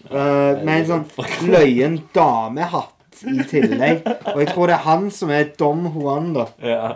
[0.09, 4.03] Uh, med en sånn løyen damehatt i tillegg.
[4.35, 6.47] Og jeg tror det er han som er Dom Juan, da.
[6.62, 6.95] Ja.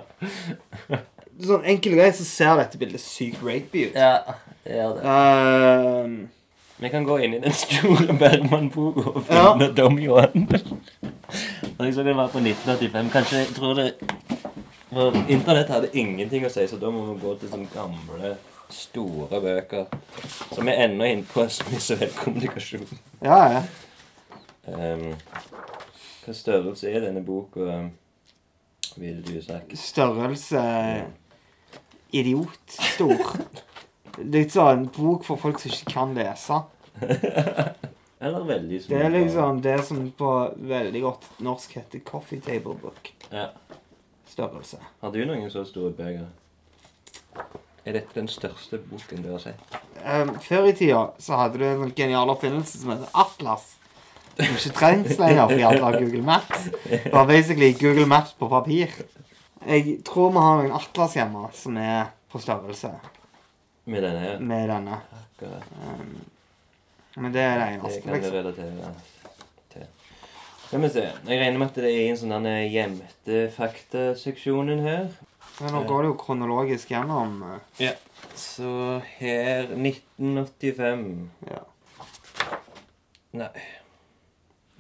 [1.42, 3.96] Sånn enkelt og greit så ser dette bildet sykt rapey ut.
[3.98, 4.12] ja,
[4.66, 5.16] det gjør det.
[5.16, 6.28] Eh,
[6.82, 9.52] Vi kan gå inn i den store Bergman-boka og Ja.
[9.52, 10.48] finne Dom Juan.
[11.78, 13.10] Og jeg så det var på 1985.
[13.14, 13.94] Kanskje jeg tror det
[14.92, 18.34] For Internett hadde ingenting å si, så da må vi gå til sånne gamle,
[18.68, 19.86] store bøker.
[20.52, 22.84] Som er ennå inne på visuell kommunikasjon.
[23.24, 23.62] ja, ja.
[24.68, 25.14] Um,
[26.22, 27.80] hva størrelse er denne boka,
[28.96, 29.74] ville du sagt?
[29.78, 30.62] størrelse
[32.12, 33.32] idiotstor.
[34.20, 36.60] Litt sånn bok for folk som ikke kan lese.
[38.22, 38.92] Eller veldig små?
[38.92, 40.30] Det er liksom det som på
[40.68, 43.10] veldig godt norsk heter coffee table book.
[43.32, 43.48] Ja.
[44.30, 44.78] Størrelse.
[45.00, 46.28] Har du noen så store bøker?
[47.82, 49.78] Er dette den største boken du har sett?
[50.04, 53.72] Um, før i tida så hadde du en genial oppfinnelse som heter Atlas.
[54.36, 56.68] Som ikke trengs lenger fordi alle har Google Maps.
[56.88, 58.88] Det var basically Google Maps på papir.
[59.66, 62.90] Jeg tror vi har en Atlas hjemme som er på størrelse
[63.84, 64.38] Med denne ja.
[64.38, 64.96] med denne.
[65.18, 65.62] Akkurat.
[67.16, 68.00] Men det er det Det eneste.
[68.02, 68.34] kan vi Liksom.
[68.34, 68.94] relatere
[69.72, 69.86] til.
[70.66, 71.02] Skal vi se.
[71.28, 75.08] Jeg regner med at det er en sånn denne gjemte faktaseksjonen her.
[75.60, 77.42] Men nå går det jo kronologisk gjennom.
[77.78, 77.92] eh,
[78.34, 81.58] Så her 1985 Ja.
[83.32, 83.48] Nei,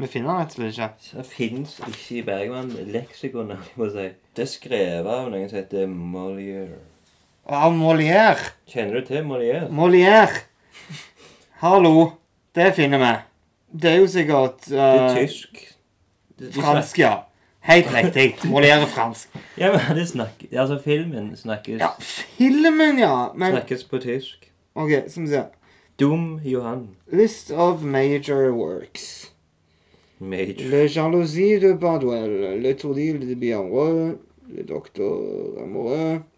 [0.00, 1.16] Vi finner den rett og slett ikke.
[1.18, 4.06] det fins ikke i Bergman-leksikonet, si.
[4.34, 6.78] Det er skrevet av noen som heter Molière.
[7.46, 8.52] Av Molière.
[8.70, 9.68] Kjenner du til Molière?
[9.70, 10.44] Molière.
[11.60, 12.12] Hallo.
[12.54, 13.12] Det finner vi.
[13.82, 15.60] Det er jo sikkert Det er tysk.
[16.38, 17.12] Det- er fransk, ja.
[17.60, 18.50] Helt riktig.
[18.50, 19.28] Molière er fransk.
[19.56, 23.32] Ja, men det snakker, altså filmen snakkes, Ja, filmen, ja.
[23.34, 24.48] Men snakkes på tysk.
[24.74, 25.44] OK, skal vi se.
[26.00, 26.88] Dum Johan.
[27.12, 29.31] List of major works.
[30.22, 30.68] Major.
[30.70, 32.60] Le jalousie de Baduel.
[32.62, 34.18] Le tourdil de Biarreux.
[34.54, 34.64] Le.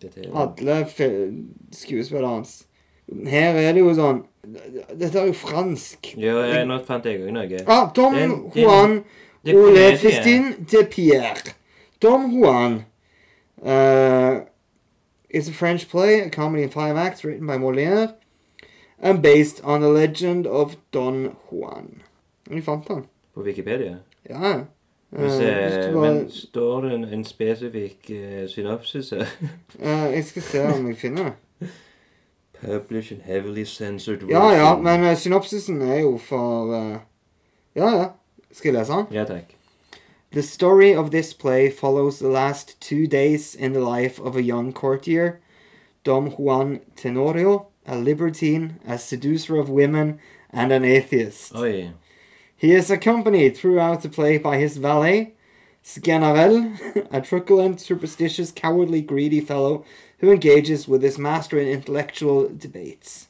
[0.00, 0.86] Dette er Alle
[1.72, 2.66] skuespillerne hans.
[3.26, 6.14] Her er det jo sånn Dette er jo fransk.
[6.20, 7.60] Ja, jeg, nå fant jeg òg noe.
[7.66, 8.16] Ah, Tom
[8.54, 9.00] Juan
[9.44, 9.86] er Ole.
[10.00, 11.54] Fistin de Pierre.
[12.00, 12.84] Tom Juan
[13.64, 14.44] uh,
[15.28, 18.14] is a French play, a comedy in five acts written by Molière
[19.00, 22.02] and based on the legend of Don Juan.
[22.48, 23.08] Vi fant den.
[23.34, 23.96] På Wikipedia.
[24.30, 24.54] Ja.
[25.10, 29.26] Hvis, Eh, eh, men står det en, en spesifikk eh, synopsis her?
[29.80, 31.68] eh, jeg skal se om jeg finner det.
[32.64, 36.96] Publish in heavily censored Ja, ja, men uh, synopsisen er jo for uh,
[37.76, 38.04] Ja, ja.
[38.52, 39.06] Skal jeg lese den?
[39.12, 39.54] Ja, takk.
[40.32, 44.40] The story of this play follows the last two days in the life of a
[44.42, 45.32] young courtier,
[46.06, 50.18] Dom Juan Tenorio, a libertine, a seducer of women,
[50.52, 51.54] and an atheist.
[51.54, 51.90] Oi.
[52.64, 55.34] He is accompanied throughout the play by his valet,
[55.84, 59.84] Sganarelle, a truculent, superstitious, cowardly, greedy fellow
[60.20, 63.28] who engages with his master in intellectual debates.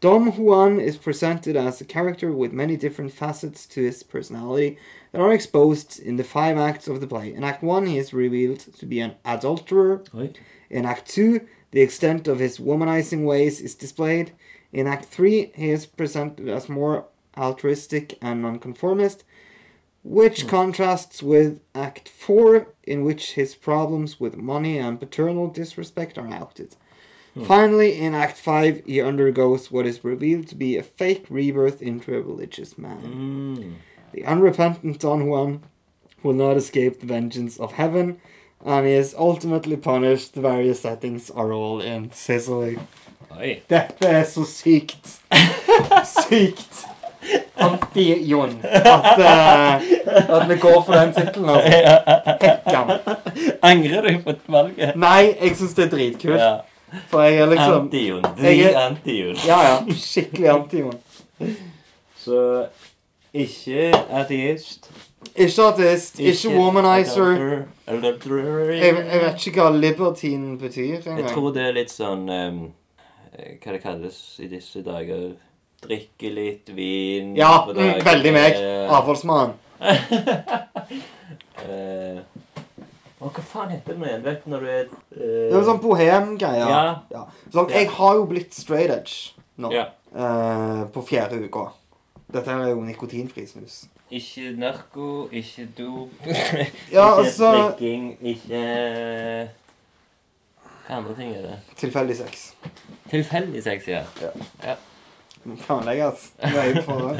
[0.00, 4.78] Don Juan is presented as a character with many different facets to his personality
[5.10, 7.34] that are exposed in the five acts of the play.
[7.34, 10.04] In Act 1, he is revealed to be an adulterer.
[10.14, 10.32] Oi.
[10.70, 11.40] In Act 2,
[11.72, 14.30] the extent of his womanizing ways is displayed.
[14.72, 17.06] In Act 3, he is presented as more
[17.36, 19.24] altruistic and nonconformist,
[20.02, 26.28] which contrasts with Act 4, in which his problems with money and paternal disrespect are
[26.28, 26.76] outed.
[27.42, 32.16] Finally, in Act 5, he undergoes what is revealed to be a fake rebirth into
[32.16, 33.02] a religious man.
[33.02, 33.74] Mm.
[34.12, 35.64] The unrepentant Don Juan
[36.22, 38.20] will not escape the vengeance of heaven,
[38.64, 40.34] and he is ultimately punished.
[40.34, 42.78] The various settings are all in Sicily.
[43.36, 43.62] Oi.
[43.68, 45.20] Dette er så sykt.
[46.04, 46.93] Sykt
[47.64, 51.50] anti-Jon at, uh, at vi går for den tittelen.
[51.54, 52.98] Altså.
[53.62, 54.96] Angrer du på valget?
[54.96, 56.40] Nei, jeg syns det er dritkult.
[56.40, 56.54] Ja.
[57.10, 58.26] For jeg er liksom Anti-Jon.
[58.42, 59.38] Jeg anti-Jon.
[59.46, 59.94] Ja, ja.
[59.98, 61.00] Skikkelig anti-Jon.
[62.24, 62.66] Så
[63.34, 64.90] ikke ateist.
[65.34, 66.20] Ikke ateist.
[66.20, 67.64] ikke womanizer.
[67.88, 68.02] Jeg,
[68.78, 71.32] jeg vet ikke hva libertine betyr Jeg engang.
[71.32, 72.62] tror det er litt sånn eh,
[73.60, 75.32] Hva det kalles i disse dager.
[75.84, 78.58] Drikke litt vin Ja, mm, veldig meg.
[78.94, 79.54] Avholdsmann.
[81.68, 82.18] eh,
[83.20, 84.24] Å, hva faen heter det igjen?
[84.24, 84.98] Vet du når du er uh...
[85.16, 86.68] Det er sånn bohem-greier.
[86.68, 86.84] Ja.
[87.12, 87.24] Ja.
[87.52, 89.72] Sånn, jeg har jo blitt straight edge nå.
[89.74, 89.88] Ja.
[90.14, 91.68] Uh, på fjerde uka.
[92.34, 93.84] Dette er jo nikotinfri snus.
[94.14, 98.60] Ikke narko, ikke dop, Ja, ikke altså drikking, ikke
[100.84, 101.56] Hva andre ting er det?
[101.80, 102.50] Tilfeldig sex.
[103.10, 104.02] Tilfeldig sex, ja.
[104.20, 104.32] ja.
[104.62, 104.76] ja.
[105.44, 106.32] Planlegges.
[106.42, 107.18] Nøye på forhånd.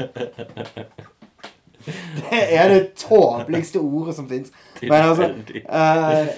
[1.85, 4.51] Det er det tåpeligste ordet som fins.
[4.81, 5.23] Men altså
[5.53, 6.31] eh,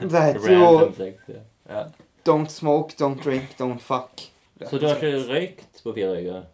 [0.00, 1.84] Det heter jo.
[2.26, 4.32] Don't smoke, don't drink, don't fuck.
[4.70, 6.46] Så du har ikke røykt på fire uker?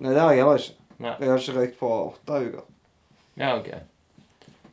[0.00, 0.76] Nei, det har jeg heller ikke.
[1.00, 2.66] Jeg har ikke røykt på åtte uker.
[3.40, 3.70] Ja, ok.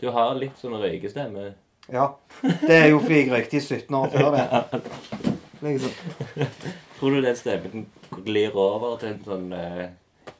[0.01, 1.51] Du har litt sånn røykestemme.
[1.93, 2.09] Ja.
[2.41, 4.47] Det er jo fordi jeg røykte i 17 år før det.
[5.68, 5.93] Liksom.
[6.99, 7.85] Tror du den stemmen
[8.26, 9.88] glir over til en sånn eh,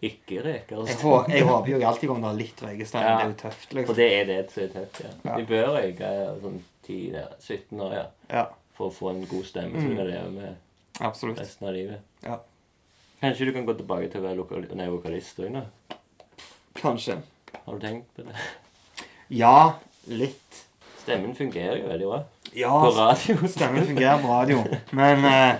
[0.03, 0.83] ikke-reker.
[0.87, 3.03] Jeg, hå- jeg håper jo alltid kommer til å ha litt røykestein.
[3.07, 3.15] Ja.
[3.17, 3.95] Det er jo tøft, For liksom.
[3.95, 5.11] det er det som er tøft, ja.
[5.25, 5.35] Ja.
[5.37, 6.11] De bør røyke
[6.43, 8.05] sånn 10, ja, 17 år, ja.
[8.33, 8.45] Ja,
[8.77, 11.39] For å få en god stemme som du kan leve med absolutt.
[11.41, 11.99] resten av livet.
[12.23, 12.37] Ja.
[13.21, 15.63] Kanskje du kan gå tilbake til å være lokal- nei, vokalist òg nå?
[16.77, 17.17] Kanskje.
[17.65, 18.35] Har du tenkt på det?
[19.33, 19.73] Ja,
[20.07, 20.63] litt.
[21.01, 22.19] Stemmen fungerer jo veldig bra.
[22.55, 23.35] Ja, På radio.
[23.47, 24.61] stemmen fungerer på radio.
[24.95, 25.55] Men eh,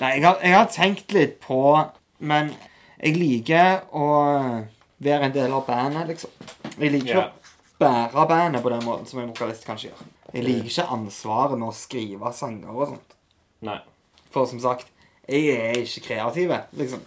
[0.00, 1.60] Nei, jeg har, jeg har tenkt litt på
[2.18, 2.50] Men
[2.98, 4.08] jeg liker å
[5.04, 6.30] være en del av bandet, liksom.
[6.78, 7.26] Jeg liker yeah.
[7.28, 10.04] å bære bandet på den måten som en vokalist kanskje gjør.
[10.32, 13.16] Jeg liker ikke ansvaret med å skrive sanger og sånt.
[13.66, 13.76] Nei.
[14.32, 14.88] For som sagt,
[15.28, 17.04] jeg er ikke kreativ, liksom.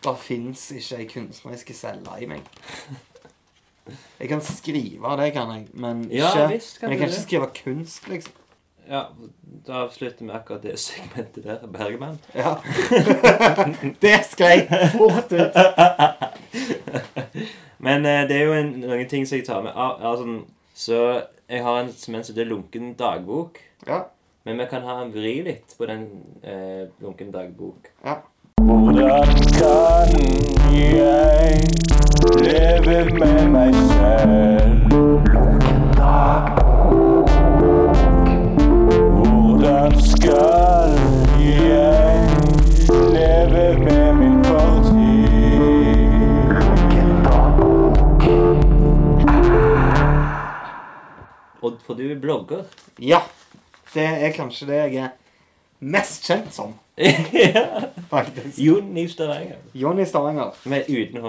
[0.00, 2.46] Det fins ikke ei kunstnerisk celle i meg.
[4.20, 7.16] Jeg kan skrive, det kan jeg, men ikke, Ja, visst kan men jeg kan det.
[7.16, 8.34] ikke skrive kunst, liksom.
[8.90, 9.08] Ja,
[9.66, 11.66] da avslutter vi akkurat det segmentet der.
[11.66, 12.18] Bergman.
[12.34, 12.56] Ja.
[14.02, 15.54] det sklei fort ut.
[17.78, 19.70] Men eh, det er jo en, noen ting som jeg tar med.
[19.76, 20.40] Ah, altså,
[20.74, 23.62] så jeg har en som heter lunken dagbok.
[23.86, 24.00] Ja.
[24.44, 26.08] Men vi kan ha en vri litt på den
[26.42, 27.94] eh, lunken dagbok.
[28.04, 28.18] ja.
[28.60, 30.10] Hvordan kan
[30.74, 31.62] jeg
[32.42, 34.70] leve med meg selv?
[39.80, 40.30] Hvordan skal
[41.40, 42.30] jeg
[42.88, 45.30] leve med min fortid?
[51.62, 52.64] Og for du er blogger.
[52.98, 53.18] ja.
[53.94, 55.08] Det er kanskje det jeg er
[55.80, 56.74] mest kjent som,
[58.14, 58.58] faktisk.
[58.58, 59.56] Jon i Stavanger.
[59.74, 61.26] Jonny Stavanger, Men uten H.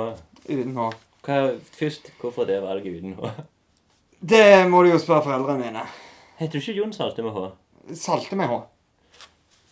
[0.50, 0.92] uten H.
[1.26, 1.40] Hva,
[1.80, 3.32] først, hvorfor det valget uten H?
[4.30, 5.88] Det må du jo spørre foreldrene mine.
[6.38, 7.48] Heter du ikke Jon Salte med H?
[7.94, 8.60] Salte med H.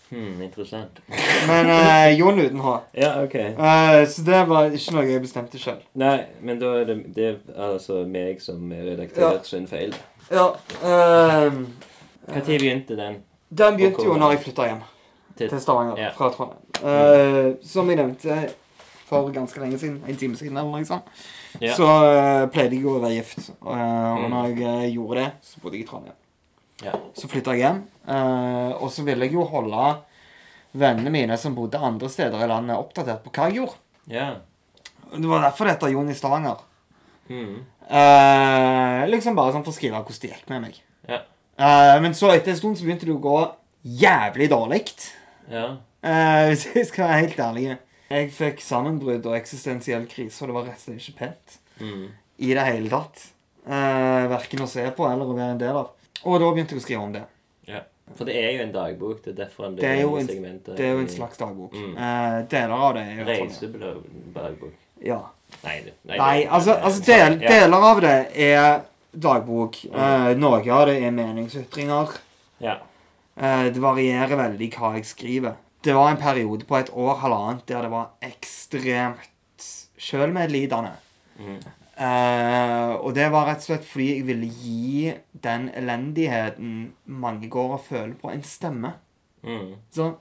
[0.09, 0.99] Hmm, interessant.
[1.47, 2.71] Men uh, Jon uten H.
[2.97, 3.35] Ja, ok.
[3.59, 5.83] Uh, så det var ikke noe jeg bestemte sjøl.
[6.01, 9.43] Nei, men da er det, det er altså meg som er redaktør Ja.
[9.45, 9.93] sin feil.
[10.31, 10.47] Ja.
[10.81, 11.59] Uh,
[12.29, 13.19] Når begynte den?
[13.49, 14.81] den begynte jo når jeg flytta hjem
[15.37, 16.09] Til, til Stavanger Ja.
[16.17, 16.65] fra Trondheim.
[16.81, 18.39] Uh, som jeg nevnte
[19.09, 21.05] for ganske lenge siden, en time siden eller noe sånt,
[21.61, 21.73] Ja.
[21.73, 23.49] så uh, pleide jeg å være gift.
[23.49, 24.29] Eh, og Mm.
[24.29, 26.13] når jeg eh, gjorde det, så bodde jeg i Trondheim.
[26.83, 26.91] Ja.
[27.17, 27.79] Så flytta jeg hjem.
[28.09, 29.89] Eh, og så ville jeg jo holde
[30.79, 33.79] vennene mine som bodde andre steder i landet, oppdatert på hva jeg gjorde.
[34.11, 34.29] ja.
[35.09, 36.59] Det var derfor det heter Jon i Stavanger.
[37.29, 37.55] Mm.
[37.89, 40.75] Uh, liksom bare sånn for å skrive hvordan det gikk med meg.
[41.09, 41.17] Ja.
[41.57, 43.39] Uh, men så etter en stund så begynte det å gå
[44.03, 44.83] jævlig dårlig.
[45.49, 45.63] Ja.
[46.05, 47.65] Eh, hvis jeg skal være helt ærlig.
[48.09, 52.05] Jeg fikk sammenbrudd og eksistensiell krise, og det var rett og slett ikke pent Mm.
[52.45, 53.25] i det hele tatt.
[53.65, 55.89] Uh, verken å se på eller å være en del av.
[56.21, 57.25] Og da begynte jeg å skrive om det.
[57.71, 57.81] ja.
[58.15, 59.23] For det er jo en dagbok.
[59.23, 61.73] Det er derfor en Det er jo en, det er jo en slags dagbok.
[61.73, 61.97] Mm.
[61.97, 64.73] Eh, deler av det er jo Reisedagbok.
[65.05, 65.19] Ja.
[65.63, 68.81] Nei, det- Nei, det- altså, altså del, deler av det er
[69.17, 69.85] dagbok.
[69.85, 72.17] Eh, noe av det er meningsytringer.
[72.59, 72.77] Ja.
[73.37, 75.55] Eh, det varierer veldig hva jeg skriver.
[75.81, 80.91] Det var en periode på et år, halvannet, der det var ekstremt sjølmedlidende.
[81.39, 81.59] Mm.
[81.99, 85.13] Eh, og det var rett og slett fordi jeg ville gi
[85.43, 88.93] den elendigheten mange går og føler på, en stemme.
[89.43, 89.73] Mm.
[89.91, 90.13] Så,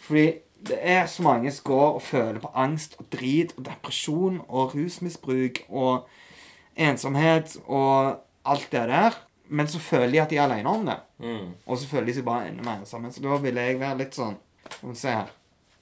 [0.00, 0.26] Fordi
[0.66, 4.74] det er så mange som går og føler på angst og drit og depresjon og
[4.74, 6.08] rusmisbruk og
[6.76, 9.20] ensomhet og alt det der.
[9.48, 10.98] Men så føler de at de er alene om det.
[11.18, 11.54] Mm.
[11.66, 13.12] Og så føler de seg bare enda mer ensomme.
[13.12, 14.36] Så da ville jeg være litt sånn
[14.70, 15.32] Skal vi se her.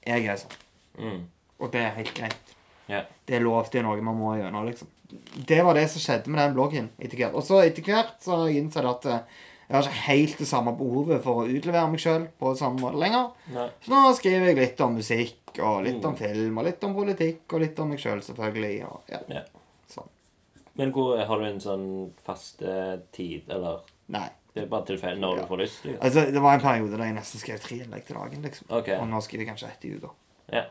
[0.06, 0.54] Jeg er sånn.
[0.98, 1.24] Mm.
[1.58, 2.54] Og det er helt greit.
[2.88, 3.04] Yeah.
[3.28, 4.88] Det er lov, det er noe man må gjøre nå, liksom.
[5.48, 7.34] Det var det som skjedde med den bloggen etter hvert.
[7.34, 9.20] Og så etter hvert så har jeg at eh,
[9.68, 13.00] jeg har ikke helt det samme behovet for å utlevere meg sjøl på samme måte
[13.02, 13.26] lenger.
[13.52, 13.66] Nei.
[13.84, 16.06] Så nå skriver jeg litt om musikk, og litt Mm.
[16.08, 18.86] om film, og litt om politikk, og litt om meg sjøl, selvfølgelig.
[18.88, 19.18] Og, ja.
[19.28, 19.42] Ja.
[19.92, 20.08] Sånn.
[20.80, 21.86] Men hvor har du en sånn
[22.24, 24.28] faste tid, eller Nei.
[24.54, 25.42] Det er bare tilfeldig når Ja.
[25.42, 26.00] du får lyst Liksom.
[26.02, 28.66] Altså, det var en periode der jeg nesten skrev tre innlegg til dagen, liksom.
[28.70, 28.96] Okay.
[28.98, 30.10] Og nå skriver jeg kanskje ett i uka.
[30.52, 30.64] Ja.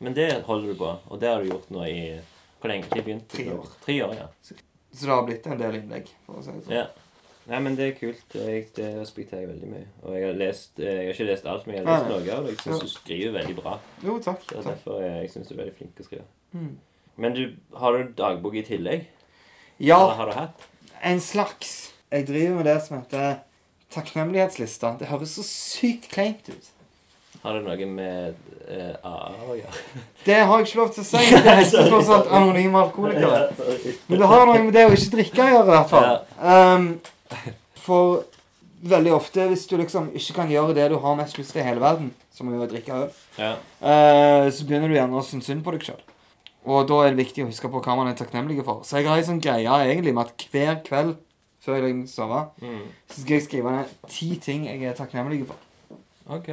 [0.00, 2.20] Men det holder du på, og det har du gjort nå i
[2.64, 3.26] Hvor lenge har du begynt?
[3.28, 3.66] Tre år.
[3.84, 4.28] Tre år, ja.
[4.40, 4.54] Så
[5.04, 6.78] det har blitt en del innlegg, for å si det sånn.
[6.80, 6.86] ja.
[7.44, 8.22] Nei, men det er kult.
[8.40, 9.88] Jeg, det respekterer jeg veldig mye.
[10.06, 12.12] Og jeg har lest Jeg har ikke lest alt, men jeg har lest Nei.
[12.14, 12.54] noe av det.
[12.54, 13.74] Jeg syns du skriver veldig bra.
[14.00, 14.46] Jo, takk.
[14.48, 14.78] Det er takk.
[14.78, 16.24] derfor jeg, jeg syns du er veldig flink til å skrive.
[16.56, 16.70] Mm.
[17.20, 17.42] Men du,
[17.82, 19.04] har du dagbok i tillegg?
[19.76, 20.64] Ja, Eller har du hatt?
[21.04, 21.74] en slags
[22.14, 23.36] Jeg driver med det som heter
[23.92, 24.94] takknemlighetslista.
[25.00, 26.70] Det høres så sykt kleint ut.
[27.44, 28.34] Har det noe med
[28.72, 29.80] eh, AA å gjøre?
[30.26, 31.24] Det har jeg ikke lov til å si.
[31.34, 33.40] Det er ikke tross alt anonyme alkoholikere.
[34.08, 36.06] Men det har noe med det å ikke drikke å gjøre, i hvert fall.
[36.40, 36.86] Um,
[37.84, 38.22] for
[38.88, 41.66] veldig ofte, hvis du liksom ikke kan gjøre det du har mest lyst til i
[41.66, 43.52] hele verden, som å drikke øl, Ja.
[43.84, 46.00] eh, så begynner du gjerne å synes synd på deg sjøl.
[46.64, 48.80] Og da er det viktig å huske på hva man er takknemlig for.
[48.88, 51.14] Så jeg har en sånn greie egentlig med at hver kveld
[51.64, 52.80] før jeg legger meg til å sove, Mm.
[53.12, 55.56] så skal jeg skrive ned ti ting jeg er takknemlig for.
[56.32, 56.50] OK.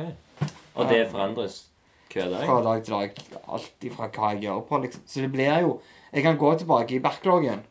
[0.76, 1.68] Og det forandres
[2.14, 2.46] hver dag?
[2.46, 3.12] Fra dag til dag.
[3.48, 5.02] Alt ifra hva jeg gjør på, liksom.
[5.08, 5.82] Så det blir jo
[6.14, 7.62] Jeg kan gå tilbake i backloggen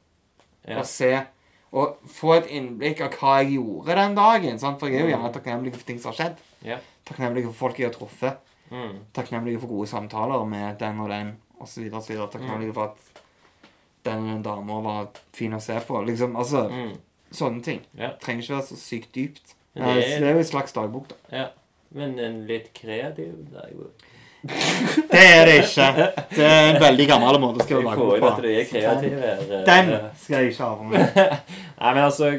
[0.69, 0.79] Ja.
[0.79, 1.27] og se
[1.73, 4.59] og få et innblikk av hva jeg gjorde den dagen.
[4.59, 4.81] Sant?
[4.81, 6.37] For jeg er jo gjerne takknemlig for ting som har skjedd.
[6.65, 6.79] Ja.
[7.07, 8.39] Takknemlig for folk jeg har truffet.
[8.71, 8.97] Mm.
[9.15, 11.91] Takknemlig for gode samtaler med den og den, osv.
[11.91, 12.97] Takknemlig for at
[14.05, 16.01] den og den dama var fin å se på.
[16.07, 16.97] Liksom, altså, Mm.
[17.33, 17.81] Sånne ting.
[17.95, 18.09] Ja.
[18.21, 19.55] Trenger ikke være så sykt dypt.
[19.77, 21.15] Eh, det er- det er jo en slags dagbok, da.
[21.31, 21.47] ja.
[21.97, 24.07] Men en litt kreativ derimot.
[25.13, 25.87] Det er det ikke.
[26.33, 28.31] Det er en veldig gammel måte å skrive dagbok på.
[28.41, 29.43] du er kreativ her.
[29.43, 30.07] eh, Den eh.
[30.17, 31.19] skal jeg ikke ha på meg.
[31.81, 32.31] Nei, men altså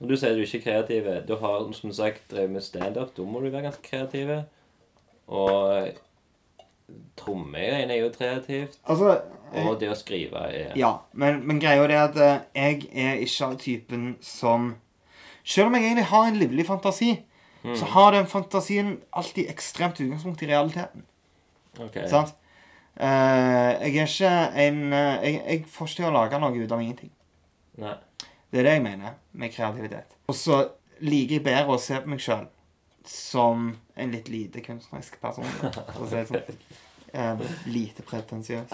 [0.00, 3.12] Når du sier du ikke er kreativ Du har som sagt drevet med standup.
[3.16, 4.32] Da må du være ganske kreativ.
[5.26, 5.92] Og
[7.18, 8.78] trommegreiene er jo kreativt.
[8.86, 9.14] Altså
[9.66, 13.52] Og det å skrive er Ja, men, men greia er at eh, jeg er ikke
[13.52, 14.72] av typen som
[15.46, 17.12] Selv om jeg egentlig har en livlig fantasi,
[17.66, 17.76] Mm.
[17.76, 21.02] så har den fantasien alltid ekstremt utgangspunkt i realiteten.
[21.78, 21.98] Ok.
[22.08, 22.34] Sant?
[22.96, 24.28] Uh, jeg er ikke
[24.62, 27.10] en uh, jeg, jeg får ikke til å lage noe ut av ingenting.
[27.82, 27.96] Nei.
[28.52, 30.14] Det er det jeg mener med kreativitet.
[30.30, 30.62] Og så
[31.04, 32.46] liker jeg bedre å se på meg sjøl
[33.06, 33.68] som
[33.98, 35.46] en litt lite kunstnerisk person.
[35.60, 36.64] For å si det sånn.
[37.12, 37.44] Uh,
[37.76, 38.72] lite pretensiøs.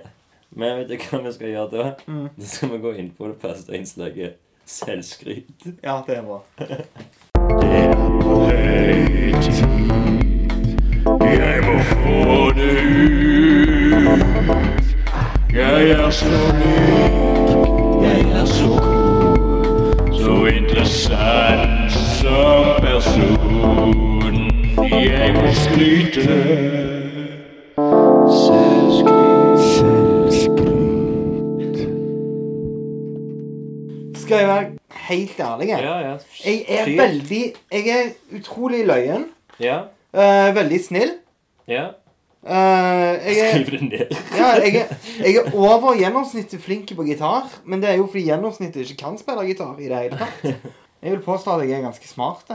[0.58, 1.90] Men vet du hva vi skal gjøre da?
[2.10, 2.26] Mm.
[2.36, 4.40] Da skal vi gå inn på det første innslaget.
[4.68, 5.70] Selvskryt.
[5.80, 6.42] Ja, det er bra.
[30.32, 31.76] Selvskryt.
[34.16, 34.81] Skal jeg være
[35.12, 35.68] helt ærlig?
[35.72, 36.14] Ja, ja.
[36.44, 39.26] Jeg er veldig Jeg er utrolig løyen.
[39.60, 39.82] Ja.
[40.12, 41.18] Uh, veldig snill.
[41.68, 41.90] ja.
[42.42, 44.14] Uh, jeg, er, Skriv det ned.
[44.34, 48.24] ja, jeg, er, jeg er over gjennomsnittet flink på gitar, men det er jo fordi
[48.26, 50.64] gjennomsnittet ikke kan spille gitar i det hele tatt.
[51.02, 52.50] Jeg vil påstå at jeg er ganske smart.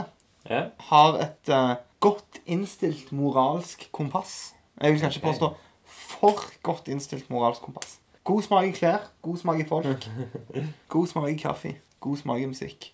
[0.50, 0.62] Ja.
[0.90, 4.52] Har et uh, godt innstilt moralsk kompass.
[4.80, 5.50] Jeg vil kanskje påstå
[5.88, 7.98] for godt innstilt moralsk kompass.
[8.24, 10.08] God smak i klær, god smak i folk.
[10.92, 12.92] God smak i kaffe, god smak i musikk.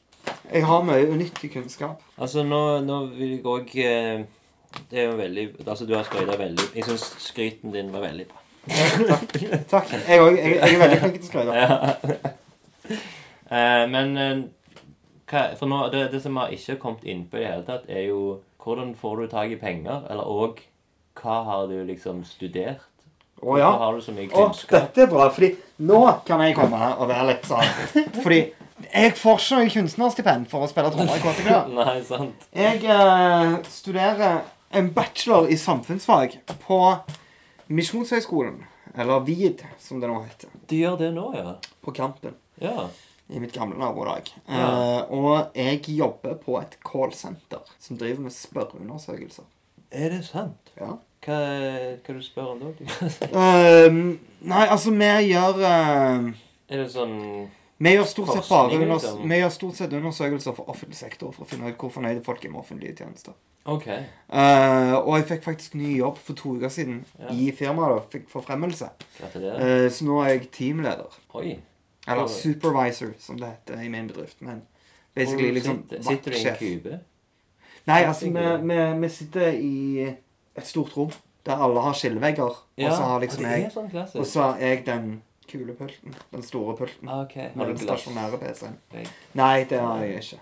[0.53, 2.03] Jeg har mye unyttig kunnskap.
[2.19, 6.65] Altså, nå, nå vil jeg òg Det er jo veldig Altså, du har skryta veldig
[6.75, 8.41] Jeg syns skryten din var veldig bra.
[9.69, 9.93] Takk.
[9.93, 12.35] Jeg, er jeg, jeg er veldig flink til å skryte.
[13.55, 14.39] Eh, men eh,
[15.29, 17.67] hva, For nå, det, det som vi ikke har kommet inn på i det hele
[17.67, 20.07] tatt, er jo hvordan får du tak i penger?
[20.11, 20.63] Eller òg
[21.21, 22.83] hva har du liksom studert?
[23.45, 23.69] Å ja.
[23.69, 25.51] Hvorfor har du så mye Å, dette er bra, fordi
[25.85, 27.67] nå kan jeg komme her og være litt sånn
[28.25, 28.41] Fordi
[28.91, 31.51] jeg får ikke noe kunstnerstipend for å spille trommer i KTK.
[31.79, 32.47] Nei, sant.
[32.55, 34.45] Jeg eh, studerer
[34.75, 36.79] en bachelor i samfunnsfag på
[37.73, 38.63] Misjonshøgskolen.
[38.95, 40.53] Eller VID, som det nå heter.
[40.71, 41.57] Du gjør det nå, ja?
[41.83, 42.37] På Kampen.
[42.63, 42.89] Ja.
[43.27, 44.29] I mitt gamle nabolag.
[44.47, 44.69] Ja.
[44.69, 49.49] Eh, og jeg jobber på et callsenter som driver med spørreundersøkelser.
[49.95, 50.75] Er det sant?
[50.79, 50.97] Ja.
[51.25, 51.37] Hva,
[52.05, 52.73] hva du spør om da?
[53.33, 53.95] uh,
[54.53, 56.35] nei, altså, vi gjør uh,
[56.69, 57.17] er det sånn
[57.79, 59.29] Vi gjør liksom.
[59.29, 62.45] vi gjør stort sett undersøkelser for offentlig sektor for å finne ut hvor fornøyde folk
[62.45, 63.35] er med offentlige tjenester.
[63.65, 63.87] OK.
[63.89, 67.33] Uh, og jeg fikk faktisk ny jobb for to uker siden Ja.
[67.33, 67.97] i firmaet.
[67.97, 68.91] da, Fikk forfremmelse.
[69.23, 71.19] Uh, så nå er jeg teamleder.
[71.35, 71.59] Oi.
[72.07, 74.43] Eller supervisor, som det heter i min bedrift.
[74.43, 74.63] Men
[75.15, 77.01] basically Hvor liksom sitter, sitter du i en kube?
[77.87, 80.03] Nei, altså, vi, vi, vi sitter i
[80.57, 81.13] et stort rom
[81.47, 82.43] der alle har skillevegger.
[82.43, 85.23] og så har liksom jeg er sånn Og så har jeg den
[85.55, 86.15] kule pulten.
[86.35, 87.09] Den store pulten.
[87.09, 87.37] Ah, OK.
[87.41, 88.77] Har Med den stasjonære PC-en.
[89.41, 90.41] Nei, det har jeg ikke.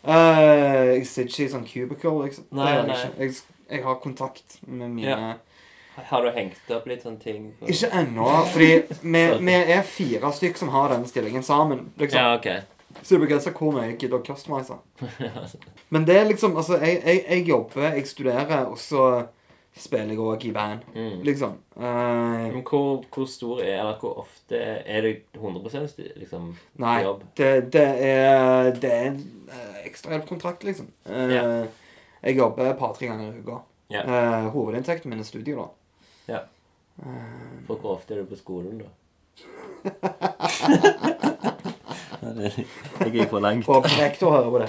[0.00, 2.46] Uh, jeg sitter ikke i sånn cubicle, liksom.
[2.56, 3.00] Nei, det jeg nei.
[3.26, 3.34] Jeg,
[3.70, 5.32] jeg har kontakt med mine Ja.
[6.08, 7.50] Har du hengt opp litt sånne ting?
[7.58, 8.68] på- Ikke ennå, fordi
[9.02, 11.90] vi, vi er fire stykk som har denne stillingen sammen.
[12.00, 12.20] liksom.
[12.20, 12.48] Ja, OK.
[13.02, 14.78] Så det begrenser hvor mye jeg gidder å customize.
[15.94, 19.04] Men det er liksom Altså, jeg, jeg, jeg jobber, jeg studerer, og så
[19.76, 20.80] spiller jeg òg i band.
[20.94, 21.20] Mm.
[21.24, 21.52] Liksom.
[21.76, 21.84] Uh,
[22.52, 27.22] Men hvor, hvor stor er Eller hvor ofte Er det 100 sti- liksom, nei, jobb?
[27.38, 30.88] det, det er Det er en eh, ekstrahjelpkontrakt, liksom.
[31.06, 31.66] Uh, yeah.
[32.22, 33.60] Jeg jobber et par-tre ganger i uka.
[33.92, 34.06] Yeah.
[34.44, 35.68] Uh, hovedinntekten min er studio, da.
[36.32, 36.38] Ja.
[37.00, 38.88] Eh, For hvor ofte er du på skolen, da?
[43.00, 43.64] Jeg gikk for langt.
[43.66, 44.68] Håper rektor hører på det.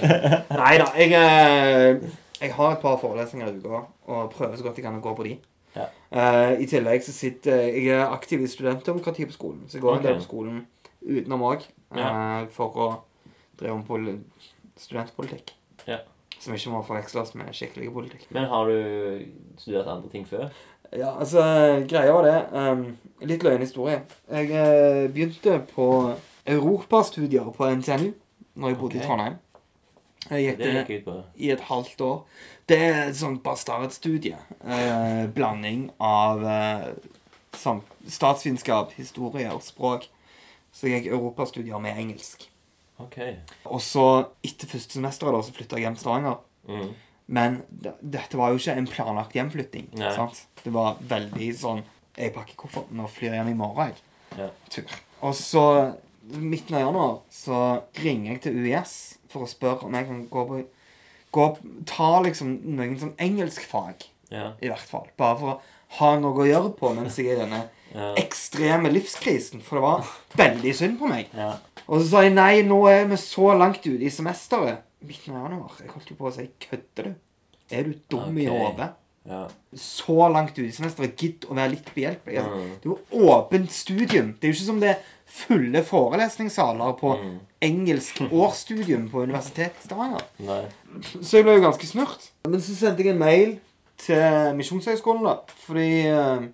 [0.56, 0.86] Nei da.
[0.96, 1.96] Jeg, eh,
[2.42, 5.14] jeg har et par forelesninger i uka og prøver så godt jeg kan å gå
[5.18, 5.36] på de.
[5.76, 5.86] Ja.
[6.12, 9.62] Uh, I tillegg så sitter jeg er aktiv i studentdemokrati på skolen.
[9.68, 10.62] Så jeg går en del på skolen
[11.02, 11.64] utenom òg
[12.54, 12.88] for å
[13.60, 14.10] drive om pol
[14.80, 15.54] studentpolitikk.
[15.86, 16.02] Ja.
[16.42, 18.26] Som ikke må forveksles med skikkelig politikk.
[18.34, 19.24] Men har du
[19.60, 20.50] studert andre ting før?
[20.92, 21.40] Ja, altså,
[21.88, 22.82] greia var det um,
[23.24, 24.02] Litt løgn historie.
[24.28, 25.86] Jeg uh, begynte på
[26.46, 28.10] europastudier på NTNU
[28.58, 29.00] når jeg bodde okay.
[29.00, 29.38] i Trondheim.
[30.30, 32.18] Jeg gikk Det gikk ut på i et halvt år.
[32.70, 34.36] Det er et sånt bastardstudie.
[34.64, 36.92] Eh, blanding av eh,
[37.58, 40.06] sam- statsvitenskap, historie og språk.
[40.72, 42.46] Så jeg gikk europastudier med engelsk.
[43.02, 43.18] OK.
[43.66, 44.04] Og så,
[44.46, 46.38] etter første semesteret, da, så flytta jeg hjem til Stavanger.
[46.70, 46.92] Mm.
[47.32, 47.58] Men
[48.00, 49.90] dette var jo ikke en planlagt hjemflytting.
[50.62, 51.82] Det var veldig sånn
[52.16, 53.88] Jeg pakker kofferten og flyr hjem i morgen.
[53.88, 54.38] jeg.
[54.38, 54.48] Ja.
[54.70, 54.96] Tur.
[55.24, 55.62] Og så,
[56.36, 58.92] midten av januar, så ringer jeg til UiS
[59.32, 60.62] for å spørre om jeg kan gå på
[61.32, 61.46] gå,
[61.88, 64.52] Ta liksom noen sånn engelskfag, Ja.
[64.62, 65.06] i hvert fall.
[65.16, 65.60] Bare for å
[65.98, 67.62] ha noe å gjøre på mens jeg er i denne
[67.94, 68.14] Ja.
[68.16, 69.60] ekstreme livskrisen.
[69.60, 70.06] For det var
[70.40, 71.28] veldig synd på meg.
[71.36, 71.54] ja.
[71.88, 74.78] Og så sa jeg nei, nå er vi så langt ute i semesteret.
[75.02, 75.72] Midten av januar.
[75.80, 77.14] Jeg holdt jo på å si kødder du?
[77.74, 78.54] Er du dum i Ok.
[78.54, 78.90] hodet?
[79.28, 79.46] Ja.
[79.78, 81.16] Så langt ute i semesteret.
[81.16, 82.38] Gidd å være litt behjelpelig.
[82.42, 82.70] Altså, Mm.
[82.82, 84.32] Det er jo åpent studium.
[84.40, 84.98] Det er jo ikke som det er
[85.32, 87.38] fulle forelesningssaler på Mm.
[87.62, 90.22] engelsk årsstudium på Universitetet i Stavanger.
[90.40, 90.64] Nei.
[91.22, 92.30] Så jeg ble jo ganske snurt.
[92.48, 93.58] Men så sendte jeg en mail
[93.98, 95.36] til Misjonshøgskolen, da.
[95.66, 96.48] Fordi eh,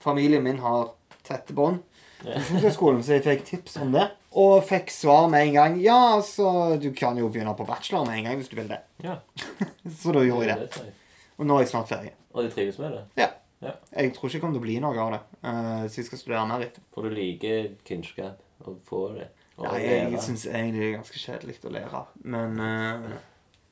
[0.00, 0.88] familien min har
[1.22, 1.82] tette bånd.
[2.24, 2.38] Ja.
[2.38, 4.08] Misjonshøgskolen, så jeg fikk tips om det.
[4.36, 5.80] Og fikk svar med en gang.
[5.80, 8.80] Ja, altså, du kan jo begynne på bachelor med en gang hvis du vil det.
[9.04, 9.18] Ja.
[10.00, 10.92] Så da gjorde jeg det.
[11.36, 12.12] Og nå er jeg snart ferdig.
[12.32, 13.02] Og du trives med det?
[13.20, 13.28] Ja.
[13.64, 13.70] Ja.
[13.96, 15.20] Jeg tror ikke det kommer til å bli noe av det.
[15.40, 16.82] Uh, så jeg skal studere mer etter.
[16.92, 19.30] For du liker kunnskap og få det?
[19.56, 20.20] Og Ja, jeg leve.
[20.20, 22.02] syns egentlig det er ganske kjedelig å lære.
[22.34, 23.14] Men, uh,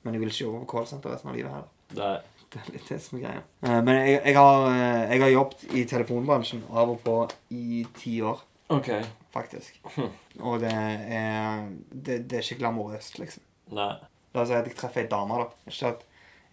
[0.04, 1.68] men jeg vil ikke jobbe på callsenter resten av livet heller.
[1.98, 2.14] Nei.
[2.54, 3.42] Det er litt det som er greia.
[3.66, 4.66] Uh, men jeg, jeg, har,
[5.10, 7.18] jeg har jobbet i telefonbransjen av og på
[7.52, 8.40] i ti år,
[8.72, 8.90] OK.
[9.36, 9.76] faktisk.
[10.48, 13.44] Og det er, det, det er ikke glamorøst, liksom.
[13.76, 13.92] Nei.
[14.34, 15.68] La oss si at jeg treffer ei dame, da.
[15.70, 16.06] Ikke at,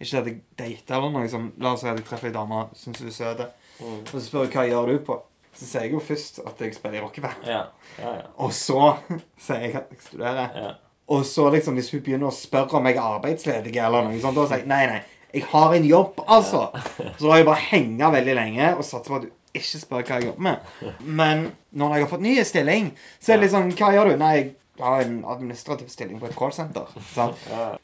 [0.04, 1.50] ikke at jeg dater eller noe Liksom.
[1.62, 3.44] La oss si at jeg treffer ei dame, syns hun er søt,
[3.82, 4.00] Mm.
[4.04, 5.14] og så spør jeg hva gjør du på.
[5.56, 7.46] Så sier jeg jo først at jeg spiller i rockeband.
[7.48, 7.62] Ja.
[7.98, 8.26] Ja, ja.
[8.38, 8.94] Og så
[9.46, 10.48] sier jeg at jeg studerer.
[10.54, 10.70] ja.
[11.12, 14.36] Og så liksom, hvis hun begynner å spørre om jeg er arbeidsledig, eller noe sånt,
[14.38, 15.00] da sier jeg nei, nei,
[15.34, 16.62] jeg har en jobb, altså.
[17.18, 20.04] Så da har jeg bare henga veldig lenge og satser på at du ikke spør
[20.06, 20.70] hva jeg jobber med.
[21.04, 21.42] Men
[21.76, 24.16] når jeg har fått ny stilling, så er det sånn Hva gjør du?
[24.22, 24.46] Nei, jeg
[24.80, 26.88] har en administrativ stilling på et callsenter.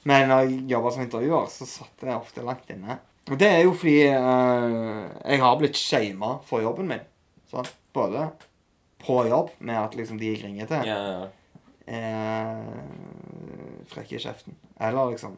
[0.08, 2.98] Men når jeg jobba som intervjuer, så satt jeg ofte langt inne.
[3.28, 7.02] Og det er jo fordi eh, jeg har blitt shama for jobben min.
[7.50, 7.74] Sant?
[7.92, 8.30] Både
[9.04, 11.26] på jobb, med at liksom de jeg ringer til, Ja, ja.
[11.86, 14.56] er frekke i kjeften.
[14.80, 15.36] Eller liksom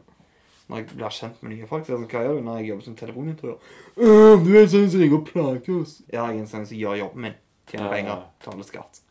[0.71, 1.83] når jeg blir kjent med nye folk.
[1.85, 3.57] Så er det sånn, hva gjør du når jeg jobber som telefonintervjuer?
[3.97, 5.97] «Øh, du er en sånn som ringer og plager oss.
[6.07, 7.35] Ja, jeg er en sånn som gjør jobben min.
[7.71, 8.23] Tjener penger.
[8.39, 9.01] Betaler skatt.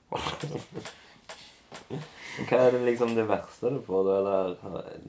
[2.48, 4.54] Hva er det liksom det verste du får eller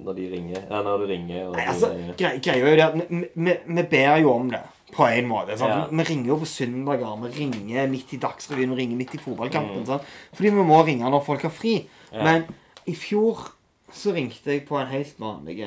[0.01, 0.59] når de ringer?
[0.59, 1.91] Ja, når du ringer og Nei, altså.
[2.19, 4.61] Greia er jo det at vi, vi, ber jo om det.
[4.91, 5.55] På en måte.
[5.55, 5.85] Ja.
[5.87, 7.15] Vi ringer jo på søndager.
[7.23, 9.85] Vi ringer midt i Dagsrevyen, vi ringer midt i fotballkampen.
[9.87, 10.13] Mm.
[10.35, 11.77] Fordi vi må ringe når folk har fri.
[12.11, 12.25] Ja.
[12.27, 12.47] Men
[12.89, 13.45] i fjor
[13.95, 15.61] så ringte jeg på en helt vanlig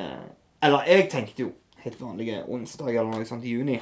[0.65, 1.53] Eller jeg tenkte jo
[1.85, 3.79] helt vanlig onsdag eller noe sånt i juni.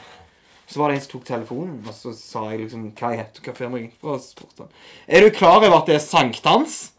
[0.73, 3.37] Så var det en som tok telefonen, og så sa jeg liksom hva jeg het,
[3.37, 4.15] og hva firma jeg fra.
[4.15, 4.71] og så spurte han,
[5.07, 6.77] Er du klar over at det er sankthans?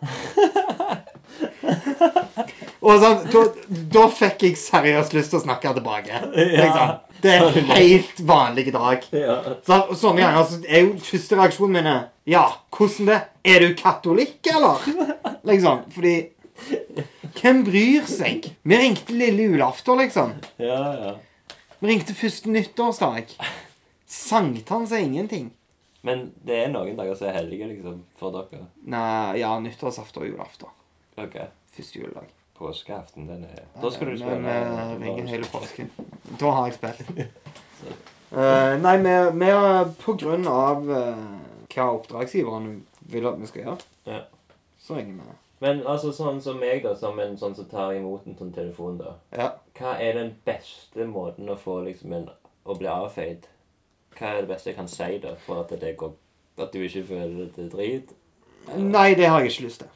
[2.83, 3.41] og sånn, da,
[3.95, 6.13] da fikk jeg seriøst lyst til å snakke tilbake.
[6.37, 6.87] Liksom.
[7.23, 8.99] Det er en helt vanlig dag.
[9.15, 9.39] Ja.
[9.65, 11.89] Så, og sånne ganger så er jo første reaksjonen min
[12.29, 12.45] Ja,
[12.77, 13.19] hvordan det?
[13.43, 14.77] Er du katolikk, eller?
[15.49, 15.77] Liksom.
[15.97, 16.15] Fordi
[17.33, 18.45] Hvem bryr seg?
[18.61, 20.35] Vi ringte lille julaften, liksom.
[20.61, 21.13] ja, ja.
[21.83, 23.33] Vi ringte første nyttårsdag.
[24.07, 25.49] Sankthans er ingenting.
[26.01, 28.69] Men det er noen dager som er hellige, liksom, for dere.
[28.87, 30.71] Nei, ja, nyttårsaften og julaften.
[31.19, 31.35] Ok.
[31.75, 32.29] Første juledag.
[32.55, 34.37] Påskeaften, den er Da skal du spille.
[34.45, 35.91] Men vi ringer hele påsken.
[36.39, 37.11] Da har jeg spilt.
[38.31, 41.19] uh, nei, vi, har på grunn av uh,
[41.67, 42.77] hva oppdragsgiveren
[43.11, 44.21] vil at vi skal gjøre, Ja.
[44.79, 45.35] så ringer vi.
[45.67, 49.03] Men altså sånn som meg, da, som en sånn som tar imot en sånn telefon,
[49.03, 49.17] da.
[49.35, 49.51] Ja.
[49.79, 52.29] Hva er den beste måten å få liksom en
[52.65, 53.47] Å bli avfeid?
[54.17, 56.11] Hva er det beste jeg kan si, da, for at det går
[56.61, 58.13] At du ikke føler det drit?
[58.77, 59.89] Nei, det har jeg ikke lyst til.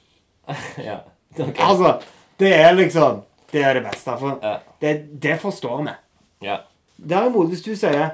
[0.89, 0.97] ja.
[1.39, 1.53] okay.
[1.63, 2.01] Altså,
[2.39, 3.21] det er liksom
[3.51, 4.17] Det er det beste.
[4.19, 4.57] For Ja.
[4.81, 5.93] det, det forstår vi.
[6.47, 6.57] Ja.
[6.97, 8.09] Derimot, hvis du sier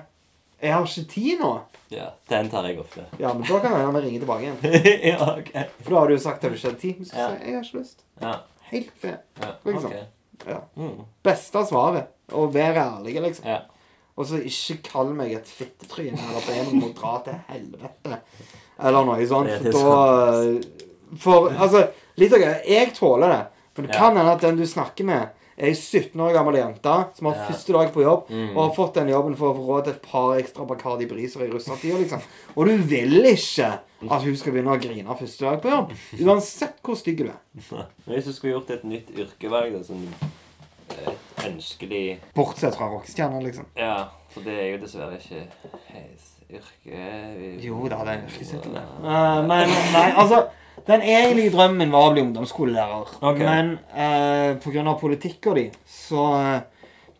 [0.61, 1.59] 'Jeg har ikke tid nå',
[1.91, 2.05] ja.
[2.29, 3.03] Den tar jeg ofte.
[3.19, 4.57] ja, men da kan jeg ringe tilbake igjen.
[5.11, 5.51] ja, ok.
[5.81, 6.93] For da har du jo sagt at du ikke har tid.
[6.97, 7.27] Men så Ja.
[7.27, 7.99] sier jeg 'Jeg har ikke lyst'.
[8.21, 8.33] Ja.
[8.61, 9.17] Helt fair.
[9.41, 9.51] ja.
[9.65, 9.91] Liksom.
[10.47, 10.59] Ja.
[10.77, 11.03] Mm.
[11.23, 12.09] Beste svaret.
[12.33, 13.45] Å være ærlig, liksom.
[13.47, 13.59] Ja.
[14.17, 18.19] Og så ikke kall meg et fittetryne eller be meg om å dra til helvete.
[18.83, 19.69] Eller noe sånt.
[19.73, 21.83] For da For altså,
[22.17, 23.41] litt av greia Jeg tåler det.
[23.73, 23.99] For det Ja.
[23.99, 27.47] kan hende at den du snakker med, ei 17 år gammel jente som har Ja.
[27.49, 28.57] første dag på jobb Mm.
[28.57, 31.41] og har fått den jobben for å få råd til et par ekstra Bacardi Briser
[31.45, 32.21] i russertida, liksom.
[32.57, 35.91] Og du vil ikke at hun skal begynne å grine første dag på jobb.
[36.25, 37.85] Uansett hvor stygg du er.
[38.07, 40.07] Hvis du skulle gjort et nytt yrkevalg, da, sånn
[40.89, 43.65] et ønskelig Bortsett fra rockestjerner, liksom.
[43.77, 45.47] Ja, for det er jo dessverre ikke
[45.93, 47.61] heis yrke...
[47.63, 48.83] Jo da, det er yrkestittel, det.
[49.03, 50.43] Uh, men nei, altså
[50.87, 53.11] Den egentlige drømmen var å bli ungdomsskolelærer.
[53.21, 53.45] Okay.
[53.45, 54.93] Men eh, pga.
[54.99, 56.61] politikka di så eh,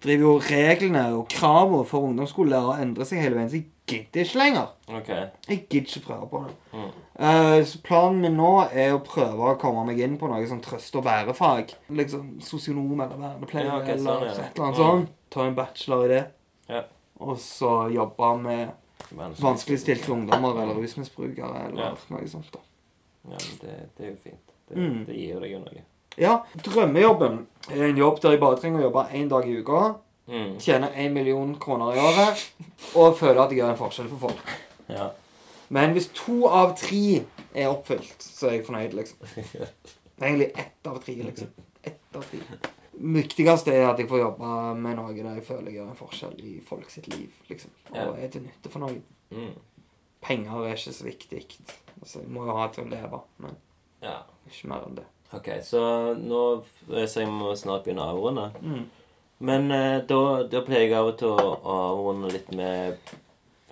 [0.03, 3.49] driver jo reglene og kravene for ungdomsskolelærere endrer seg hele veien.
[3.53, 4.67] Så jeg gidder ikke lenger.
[4.99, 5.23] Okay.
[5.47, 6.53] Jeg gidder ikke prøve på det.
[6.73, 6.91] Mm.
[7.29, 10.61] Eh, så planen min nå er å prøve å komme meg inn på noe sånn
[10.65, 11.73] trøst- og bærefag.
[12.01, 14.33] Liksom sosionom eller vernepleier Ja, ok, eller sånn, ja.
[14.33, 14.83] et eller annet Mm.
[14.83, 15.09] sånt.
[15.29, 16.23] Ta en bachelor i det.
[16.69, 16.83] Ja.
[17.19, 18.69] Og så jobbe med
[19.13, 22.51] vanskeligstilte ungdommer eller rusmisbrukere eller noe sånt.
[22.51, 22.59] da.
[23.29, 24.53] Ja, men det, det er jo fint.
[24.69, 25.05] Det, Mm.
[25.05, 25.83] det gir jo deg jo noe.
[26.17, 26.33] Ja,
[26.63, 27.39] drømmejobben
[27.71, 29.95] er en jobb der jeg bare trenger å jobbe én dag i uka,
[30.27, 30.53] Mm.
[30.59, 32.43] tjene én million kroner i året
[32.95, 34.53] og føle at jeg gjør en forskjell for folk.
[34.87, 35.09] Ja.
[35.69, 39.17] Men hvis to av tre er oppfylt, så er jeg fornøyd, liksom.
[40.15, 41.47] Det er egentlig ett av tre, liksom.
[41.83, 42.39] Ett av tre.
[42.93, 46.35] Viktigste er at jeg får jobbe med noe der jeg føler jeg gjør en forskjell
[46.39, 47.71] i folk sitt liv, liksom.
[47.91, 49.01] Og er til nytte for noe.
[49.33, 49.51] Mm.
[50.23, 51.41] Penger er ikke så viktig.
[52.03, 53.53] Altså, jeg må jo ha til å leve, men
[54.03, 54.17] ja.
[54.49, 55.05] ikke mer enn det.
[55.33, 55.81] Ok, så
[56.19, 56.41] nå
[56.91, 58.49] så jeg må snart begynne å avrunde.
[58.59, 58.81] Mm.
[59.47, 60.19] Men eh, da,
[60.51, 63.13] da pleier jeg av og til å avrunde litt med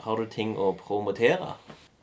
[0.01, 1.51] Har du ting å promotere?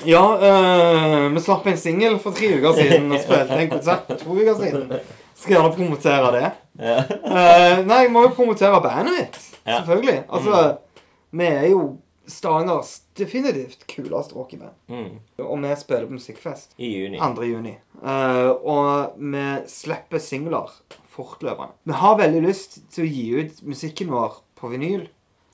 [0.06, 4.20] Ja, øh, vi slapp en singel for tre uker siden og spilte en konsert for
[4.20, 4.92] to uker siden.
[5.38, 6.52] Skal gjerne promotere det.
[6.78, 6.98] Ja.
[7.08, 9.40] Eh, nei, jeg må jo promotere bandet mitt.
[9.64, 9.80] Ja.
[9.80, 10.20] Selvfølgelig.
[10.28, 10.62] Altså,
[11.40, 11.82] vi er jo
[12.28, 14.74] Stavangers definitivt kuleste rockeband.
[14.88, 15.18] Mm.
[15.44, 17.18] Og vi spiller på Musikkfest I juni.
[17.18, 17.42] 2.
[17.48, 17.76] juni.
[18.02, 20.74] Uh, og vi slipper singler
[21.14, 21.72] fortløpende.
[21.88, 25.08] Vi har veldig lyst til å gi ut musikken vår på vinyl,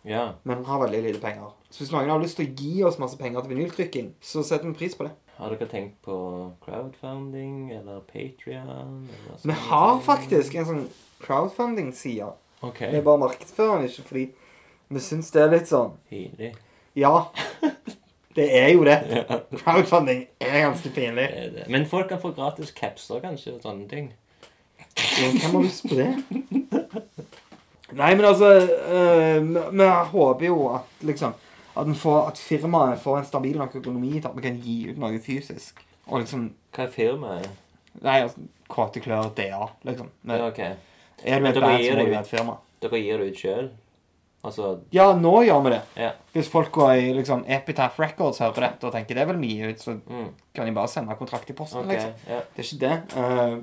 [0.04, 0.32] Ja.
[0.44, 1.52] men har veldig lite penger.
[1.70, 4.68] Så hvis noen har lyst til å gi oss masse penger til vinyltrykking, så setter
[4.68, 5.14] vi pris på det.
[5.38, 6.14] Har dere tenkt på
[6.64, 9.08] crowdfunding eller Patrion?
[9.42, 10.84] Vi har faktisk en sånn
[11.24, 12.32] crowdfunding-side.
[12.64, 12.92] Okay.
[12.94, 14.26] Vi bare markedsfører den ikke fordi
[14.88, 16.52] vi syns det er litt sånn Pinlig.
[16.98, 17.28] Ja.
[18.34, 18.98] Det er jo det.
[19.62, 21.28] Crowdfunding er ganske pinlig.
[21.30, 21.64] Det er det.
[21.70, 24.12] Men folk kan få gratis capser, kanskje, og sånne ting.
[24.94, 26.10] Men Hvem har lyst på det?
[27.94, 28.50] Nei, men altså
[28.88, 31.34] øh, Vi øh, håper jo at liksom
[31.76, 34.98] at, får, at firmaet får en stabil nok økonomi til at vi kan gi ut
[34.98, 35.80] noe fysisk.
[36.06, 37.48] Og liksom Hva er firmaet?
[38.02, 40.10] Nei, altså Kåte klør DA, liksom.
[40.22, 40.58] Men, Ja, ok.
[41.24, 42.54] er du et band, så må du være et firma.
[42.82, 43.68] Dere gir det ut sjøl?
[44.44, 45.82] Altså Ja, nå gjør vi det.
[45.96, 46.10] Ja.
[46.34, 49.38] Hvis folk går i liksom Epitaph Records hører på dette og tenker det er vel
[49.40, 50.28] mye ut, så Mm.
[50.54, 52.12] kan de bare sende kontrakt i posten, Okay, liksom.
[52.28, 52.40] Ja.
[52.54, 53.16] Det er ikke det.
[53.16, 53.56] Eh,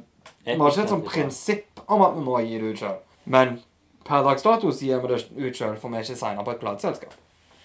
[0.45, 2.97] Vi har ikke et sånt prinsipp om at vi må gi det ut sjøl.
[3.25, 3.61] Men
[4.03, 6.59] per dags dato gir vi det ut sjøl, for vi er ikke signa på et
[6.59, 7.13] plateselskap.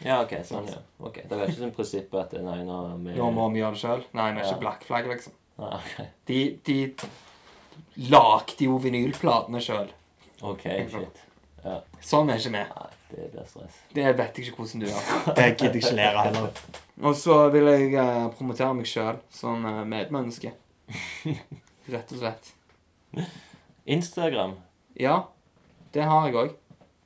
[0.05, 0.30] Ja, OK.
[0.44, 0.76] Sånn, ja.
[1.01, 1.22] Okay.
[1.26, 4.05] Det er ikke sånn prinsipp at nei, nå vi Nå må vi gjøre det sjøl.
[4.12, 5.32] Nei, vi er ikke Black Flag, liksom.
[5.59, 6.06] Nei, okay.
[6.26, 6.94] De, de
[8.10, 9.88] lagde jo vinylplatene sjøl.
[10.43, 11.22] OK, shit.
[11.64, 11.78] Ja.
[12.05, 12.64] Sånn er ikke vi.
[13.16, 13.76] Det blir stress.
[13.97, 15.05] Det vet jeg ikke hvordan du gjør.
[15.38, 16.62] Det gidder jeg ikke lære heller.
[17.02, 20.52] Og så vil jeg eh, promotere meg sjøl som eh, medmenneske.
[21.93, 22.52] Rett og slett.
[23.86, 24.52] Instagram.
[25.01, 25.20] Ja,
[25.94, 26.52] det har jeg òg.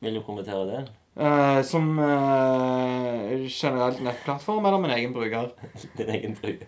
[0.01, 0.81] Vil du promotere det?
[1.21, 5.51] Eh, som eh, generelt nettplattform eller min egen bruker?
[5.99, 6.67] Din egen bruk.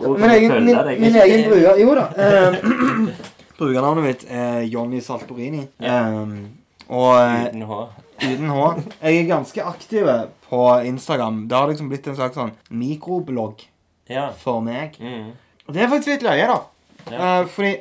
[0.00, 2.04] Min egen, min, min egen bruker Jo da.
[2.14, 2.58] eh,
[3.58, 5.64] brukernavnet mitt er Jonny Saltorini.
[5.80, 6.18] Eh,
[6.88, 7.80] og eh, Uten H.
[8.22, 8.60] uten H.
[9.02, 10.06] Jeg er ganske aktiv
[10.48, 11.42] på Instagram.
[11.48, 13.66] Det har liksom blitt en slags sånn mikroblogg
[14.08, 14.30] Ja.
[14.32, 14.96] for meg.
[15.00, 15.32] Mm.
[15.66, 16.60] Og det er faktisk litt løye, da.
[17.10, 17.18] Ja.
[17.42, 17.74] Uh, fordi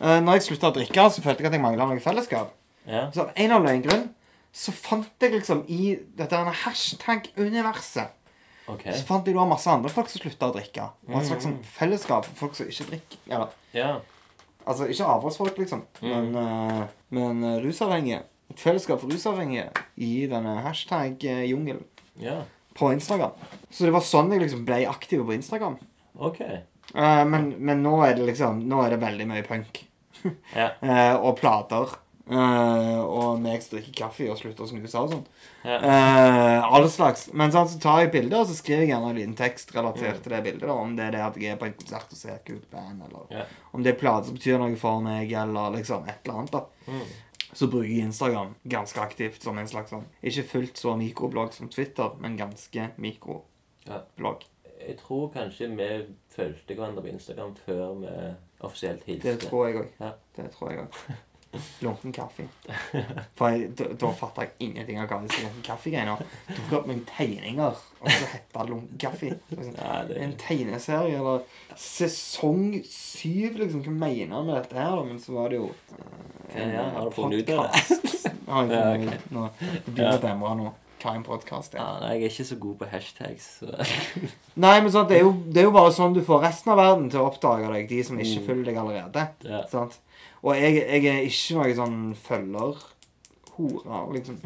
[0.00, 2.52] uh, når jeg slutta å drikke, så følte jeg at jeg mangla noe fellesskap.
[2.86, 3.08] ja.
[3.14, 4.08] Så av en eller annen grunn
[4.52, 6.34] så fant jeg liksom i dette
[6.64, 8.14] hashtag-universet
[8.68, 8.82] OK.
[8.92, 10.90] Så fant jeg da masse andre folk som slutta å drikke.
[11.08, 13.20] Og et slags sånn fellesskap for folk som ikke drikker.
[13.30, 14.00] Eller, Ja.
[14.66, 18.22] altså ikke avholdsfolk, liksom, men, uh, men rusavhengige.
[18.50, 21.84] Et fellesskap for rusavhengige i denne hashtag-jungelen
[22.18, 22.42] Ja.
[22.74, 23.30] på Instagram.
[23.70, 25.76] Så det var sånn jeg liksom ble aktiv på Instagram.
[26.18, 26.40] OK.
[26.40, 29.84] Eh, men, men nå er det liksom Nå er det veldig mye punk.
[30.56, 30.70] Ja.
[30.82, 31.92] Eh, og plater.
[32.28, 35.22] Eh, og meg som drikker kaffe og slutter å snuse og sånn.
[35.64, 35.76] Ja.
[35.78, 37.28] Eh, alle slags.
[37.32, 40.20] Men sånn, så tar jeg bilder, og så skriver jeg gjerne en liten tekst relatert
[40.24, 40.66] til det bildet.
[40.68, 42.66] da Om det er det at jeg er på en konsert og ser et kult
[42.72, 43.44] band, eller Ja.
[43.72, 46.50] om det er plater som betyr noe for meg, eller liksom et eller annet.
[46.52, 47.06] da Mm.
[47.52, 51.70] Så bruker jeg Instagram ganske aktivt som en slags sånn Ikke fullt så mikroblogg som
[51.72, 54.44] Twitter, men ganske mikroblogg.
[54.44, 54.54] Ja.
[54.78, 55.88] Jeg tror kanskje vi
[56.30, 58.12] fulgte hverandre på Instagram før vi
[58.64, 59.88] offisielt Det tror jeg òg.
[60.00, 60.12] Ja.
[60.36, 61.00] Det tror jeg òg.
[61.80, 62.44] Lunken kaffe.
[63.38, 66.34] For jeg, da, da fatta jeg ingenting av hva disse lunken kaffe-greiene var.
[66.50, 69.30] Tok opp noen tegninger, og så hette det lunken kaffe.
[69.54, 69.78] Liksom.
[70.26, 71.46] En tegneserie, eller
[71.78, 73.84] sesong syv, liksom.
[73.86, 75.06] Hva mener han med dette her, da?
[75.08, 75.70] Men så var det jo
[76.52, 78.34] eh, Ja, har du funnet ut av det?
[78.48, 79.48] Har jeg funnet ut nå.
[79.62, 80.68] Det begynner å demre nå.
[80.98, 81.78] Hva en podkast er.
[81.78, 83.44] ja, nei, jeg er ikke så god på hashtags.
[83.60, 83.66] Så.
[84.64, 86.80] Nei, men sånn, det, er jo, det er jo bare sånn du får resten av
[86.80, 88.46] verden til å oppdage deg, de som ikke Mm.
[88.48, 89.26] følger deg allerede.
[89.46, 89.60] Ja.
[89.70, 89.98] Sant?
[90.42, 94.40] Og jeg, jeg er ikke noen sånn følgerhore, liksom.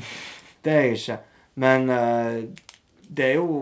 [0.64, 1.18] Det er jeg ikke.
[1.62, 2.42] Men uh,
[3.12, 3.58] det er jo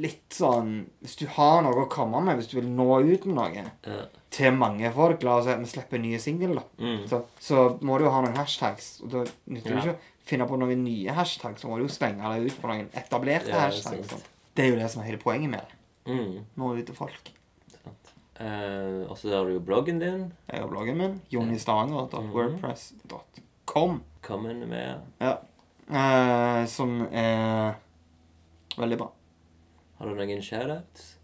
[0.00, 3.34] litt sånn Hvis du har noe å komme med, hvis du vil nå ut med
[3.36, 3.98] noe Ja.
[4.32, 6.64] til mange folk La oss si at vi slipper nye singler, da.
[6.80, 7.02] Mm.
[7.10, 8.94] Så, så må du jo ha noen hashtags.
[9.04, 9.92] Og da nytter det Ja.
[9.92, 12.88] ikke finne på noen nye hashtag, Så må du jo slenge deg ut på noen
[12.96, 14.04] etablerte Ja, hashtag.
[14.08, 14.24] sant?
[14.54, 15.68] Det er jo det som er hele poenget med det.
[16.12, 16.34] Mm.
[16.56, 17.30] Nå ut til folk.
[18.40, 20.32] Eh, og så har du jo bloggen din.
[20.50, 21.20] Jeg har bloggen min.
[21.30, 24.00] jonnystanger.wordpress.com.
[24.22, 24.96] Kom inn med.
[25.20, 27.72] Eh, som er
[28.78, 29.08] veldig bra.
[29.98, 31.16] Har du noen shoutouts?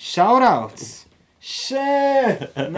[0.00, 1.06] Shoutouts!
[1.40, 2.40] Shit!
[2.56, 2.74] Men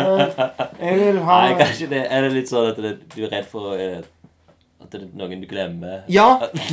[0.79, 2.85] jeg vil ha Nei, kanskje det Er det litt sånn at du
[3.25, 4.03] er redd for eh,
[4.83, 6.03] at det er noen du glemmer?
[6.13, 6.27] Ja,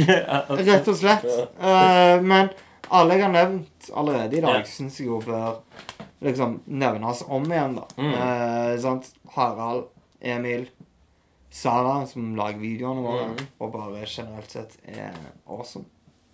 [0.49, 1.25] rett og slett.
[1.59, 2.49] Uh, men
[2.89, 4.65] alle jeg har nevnt allerede i dag, Ja.
[4.67, 5.59] syns jeg jo bør
[6.25, 7.85] liksom nevnes om igjen, da.
[7.97, 8.13] Mm.
[8.13, 9.11] Uh, sant?
[9.35, 9.85] Harald,
[10.21, 10.65] Emil,
[11.49, 13.45] Sara, som lager videoene våre, Mm.
[13.59, 15.13] og bare generelt sett er
[15.47, 15.85] awesome.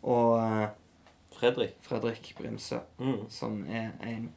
[0.03, 0.65] Og uh,
[1.35, 1.75] Fredrik?
[1.83, 3.29] Fredrik Brimsø, Mm.
[3.29, 4.29] som er en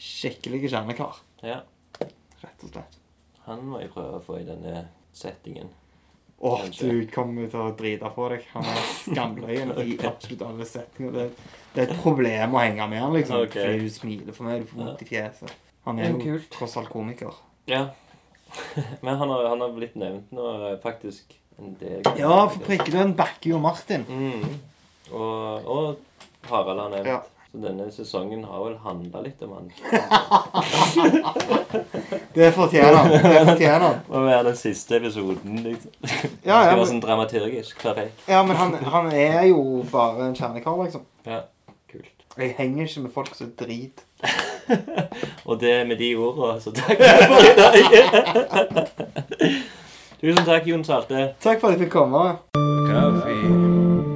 [0.00, 1.60] skikkelig kjernekar, Ja.
[2.00, 2.98] rett og slett.
[3.46, 5.68] Han må jeg prøve å få i denne settingen.
[6.38, 6.88] Å, Kanskje.
[6.90, 8.48] du kommer til å drite på deg.
[8.52, 11.14] Han er skamløyen i absolutt alle setninger.
[11.14, 13.46] Det, det er et problem å henge med han, liksom.
[13.46, 13.62] Okay.
[13.62, 15.54] Fordi du smiler for meg, du får vondt i fjeset.
[15.88, 17.36] Han er jo tross alt komiker.
[17.70, 17.86] Ja.
[19.04, 23.14] Men han har, han har blitt nevnt nå eh, faktisk en del Ja, for Prikkedøden
[23.18, 24.04] backer jo Martin.
[24.08, 24.58] Mm.
[25.14, 27.08] Og, og Harald har nevnt.
[27.08, 27.22] Ja.
[27.54, 29.68] Så denne sesongen har vel handla litt om han.
[32.34, 33.10] Det fortjener han.
[33.12, 34.00] Det fortjener han.
[34.08, 35.90] Må være den siste episoden, liksom.
[36.02, 36.08] Ja,
[36.48, 38.24] ja, Skal være sånn dramaturgisk perfekt.
[38.26, 41.04] ja, men han, han er jo bare en kjernekar, liksom.
[41.30, 41.44] Ja,
[41.92, 42.10] kult.
[42.42, 44.02] Jeg henger ikke med folk som drit.
[45.46, 47.78] Og det er med de ordene, så takk for i dag.
[50.24, 51.38] Tusen takk, Jon Salte.
[51.38, 52.34] Takk for at jeg fikk komme.
[52.90, 54.13] Kaffe.